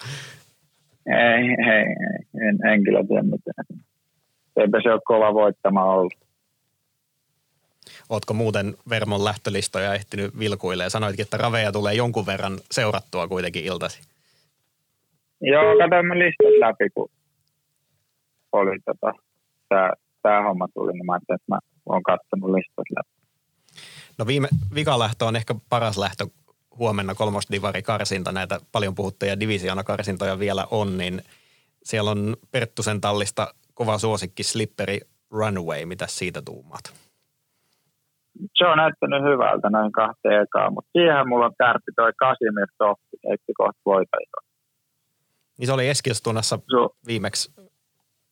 Ei, 1.05 1.45
ei, 1.47 1.85
ei 1.85 2.21
en, 2.49 2.67
en 2.73 2.83
kyllä 2.83 3.03
tiedä 3.07 3.23
mitään. 3.23 3.65
Eipä 4.57 4.81
se 4.83 4.91
ole 4.91 5.01
kova 5.05 5.33
voittama 5.33 5.85
ollut. 5.85 6.13
Ootko 8.09 8.33
muuten 8.33 8.75
Vermon 8.89 9.23
lähtölistoja 9.23 9.93
ehtinyt 9.93 10.39
vilkuilemaan? 10.39 10.91
Sanoitkin, 10.91 11.23
että 11.23 11.37
raveja 11.37 11.71
tulee 11.71 11.93
jonkun 11.93 12.25
verran 12.25 12.59
seurattua 12.71 13.27
kuitenkin 13.27 13.63
iltasi. 13.63 14.01
Joo, 15.41 15.77
katsoimme 15.77 16.19
listat 16.19 16.59
läpi, 16.59 16.89
kun 16.89 17.09
oli 18.51 18.79
tota, 18.85 19.13
tämä, 19.69 19.93
tämä 20.21 20.43
homma 20.43 20.67
tuli, 20.73 20.93
niin 20.93 21.05
mä 21.05 21.13
ajattelin, 21.13 21.39
että 21.41 21.53
mä 21.53 21.59
oon 21.85 22.03
katsonut 22.03 22.51
listat 22.51 22.85
läpi. 22.95 23.21
No 24.17 24.27
viime, 24.27 24.47
vikalähtö 24.75 25.25
on 25.25 25.35
ehkä 25.35 25.55
paras 25.69 25.97
lähtö 25.97 26.25
huomenna 26.77 27.15
kolmosdivari 27.15 27.81
karsinta, 27.81 28.31
näitä 28.31 28.59
paljon 28.71 28.95
puhuttuja 28.95 29.39
divisiona 29.39 29.83
karsintoja 29.83 30.39
vielä 30.39 30.67
on, 30.71 30.97
niin 30.97 31.21
siellä 31.83 32.11
on 32.11 32.35
Perttusen 32.51 33.01
tallista 33.01 33.53
kova 33.73 33.97
suosikki 33.97 34.43
Slipperi 34.43 34.99
Runway, 35.31 35.85
mitä 35.85 36.05
siitä 36.07 36.41
tuumaat? 36.45 36.93
Se 38.55 38.65
on 38.65 38.77
näyttänyt 38.77 39.23
hyvältä 39.23 39.69
näin 39.69 39.91
kahteen 39.91 40.41
ekaan, 40.41 40.73
mutta 40.73 40.91
siihen 40.91 41.27
mulla 41.29 41.45
on 41.45 41.53
tärpi 41.57 41.91
toi 41.95 42.11
Kasimir 42.17 42.67
Tohti, 42.77 43.17
eikö 43.31 43.53
kohta 43.57 43.81
voitajia. 43.85 44.50
Niin 45.61 45.67
se 45.67 45.73
oli 45.73 45.89
Eskilstunnassa 45.89 46.59
so. 46.71 46.95
viimeksi 47.07 47.53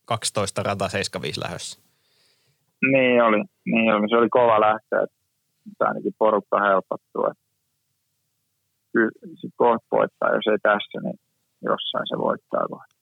12 0.04 0.62
rata 0.62 0.88
75 0.88 1.40
lähössä. 1.40 1.80
Niin 2.92 3.22
oli, 3.22 3.44
niin 3.64 3.94
oli. 3.94 4.08
Se 4.08 4.16
oli 4.16 4.28
kova 4.28 4.60
lähtö, 4.60 5.02
että 5.02 5.84
ainakin 5.88 6.14
porukka 6.18 6.60
helpottuu. 6.60 7.34
Kyllä 8.92 9.10
se 9.40 9.48
kohta 9.56 9.86
voittaa, 9.92 10.34
jos 10.34 10.46
ei 10.46 10.58
tässä, 10.62 11.00
niin 11.02 11.20
jossain 11.62 12.06
se 12.08 12.18
voittaa 12.18 12.68
kohta. 12.68 12.94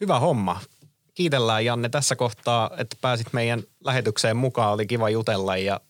Hyvä 0.00 0.18
homma. 0.18 0.60
Kiitellään 1.14 1.64
Janne 1.64 1.88
tässä 1.88 2.16
kohtaa, 2.16 2.70
että 2.78 2.96
pääsit 3.00 3.32
meidän 3.32 3.62
lähetykseen 3.84 4.36
mukaan. 4.36 4.72
Oli 4.72 4.86
kiva 4.86 5.10
jutella 5.10 5.56
ja 5.56 5.80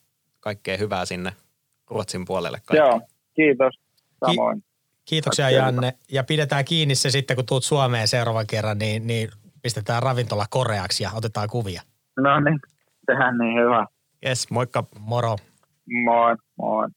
kaikkea 0.40 0.76
hyvää 0.76 1.04
sinne 1.04 1.32
Ruotsin 1.90 2.24
puolelle. 2.24 2.60
Kaikki. 2.66 2.76
Joo, 2.76 3.00
kiitos. 3.36 3.74
Samoin. 4.26 4.60
Ki- 4.60 4.66
kiitoksia 5.04 5.50
Janne. 5.50 5.92
Ja 6.12 6.24
pidetään 6.24 6.64
kiinni 6.64 6.94
se 6.94 7.10
sitten, 7.10 7.36
kun 7.36 7.46
tuut 7.46 7.64
Suomeen 7.64 8.08
seuraavan 8.08 8.46
kerran, 8.46 8.78
niin, 8.78 9.06
niin 9.06 9.28
pistetään 9.62 10.02
ravintola 10.02 10.46
koreaksi 10.50 11.02
ja 11.02 11.10
otetaan 11.14 11.48
kuvia. 11.48 11.82
No 12.16 12.40
niin, 12.40 12.60
tehdään 13.06 13.38
niin 13.38 13.60
hyvä. 13.60 13.86
Yes, 14.26 14.50
moikka. 14.50 14.84
Moro. 14.98 15.36
Moi, 16.04 16.36
moi. 16.58 16.88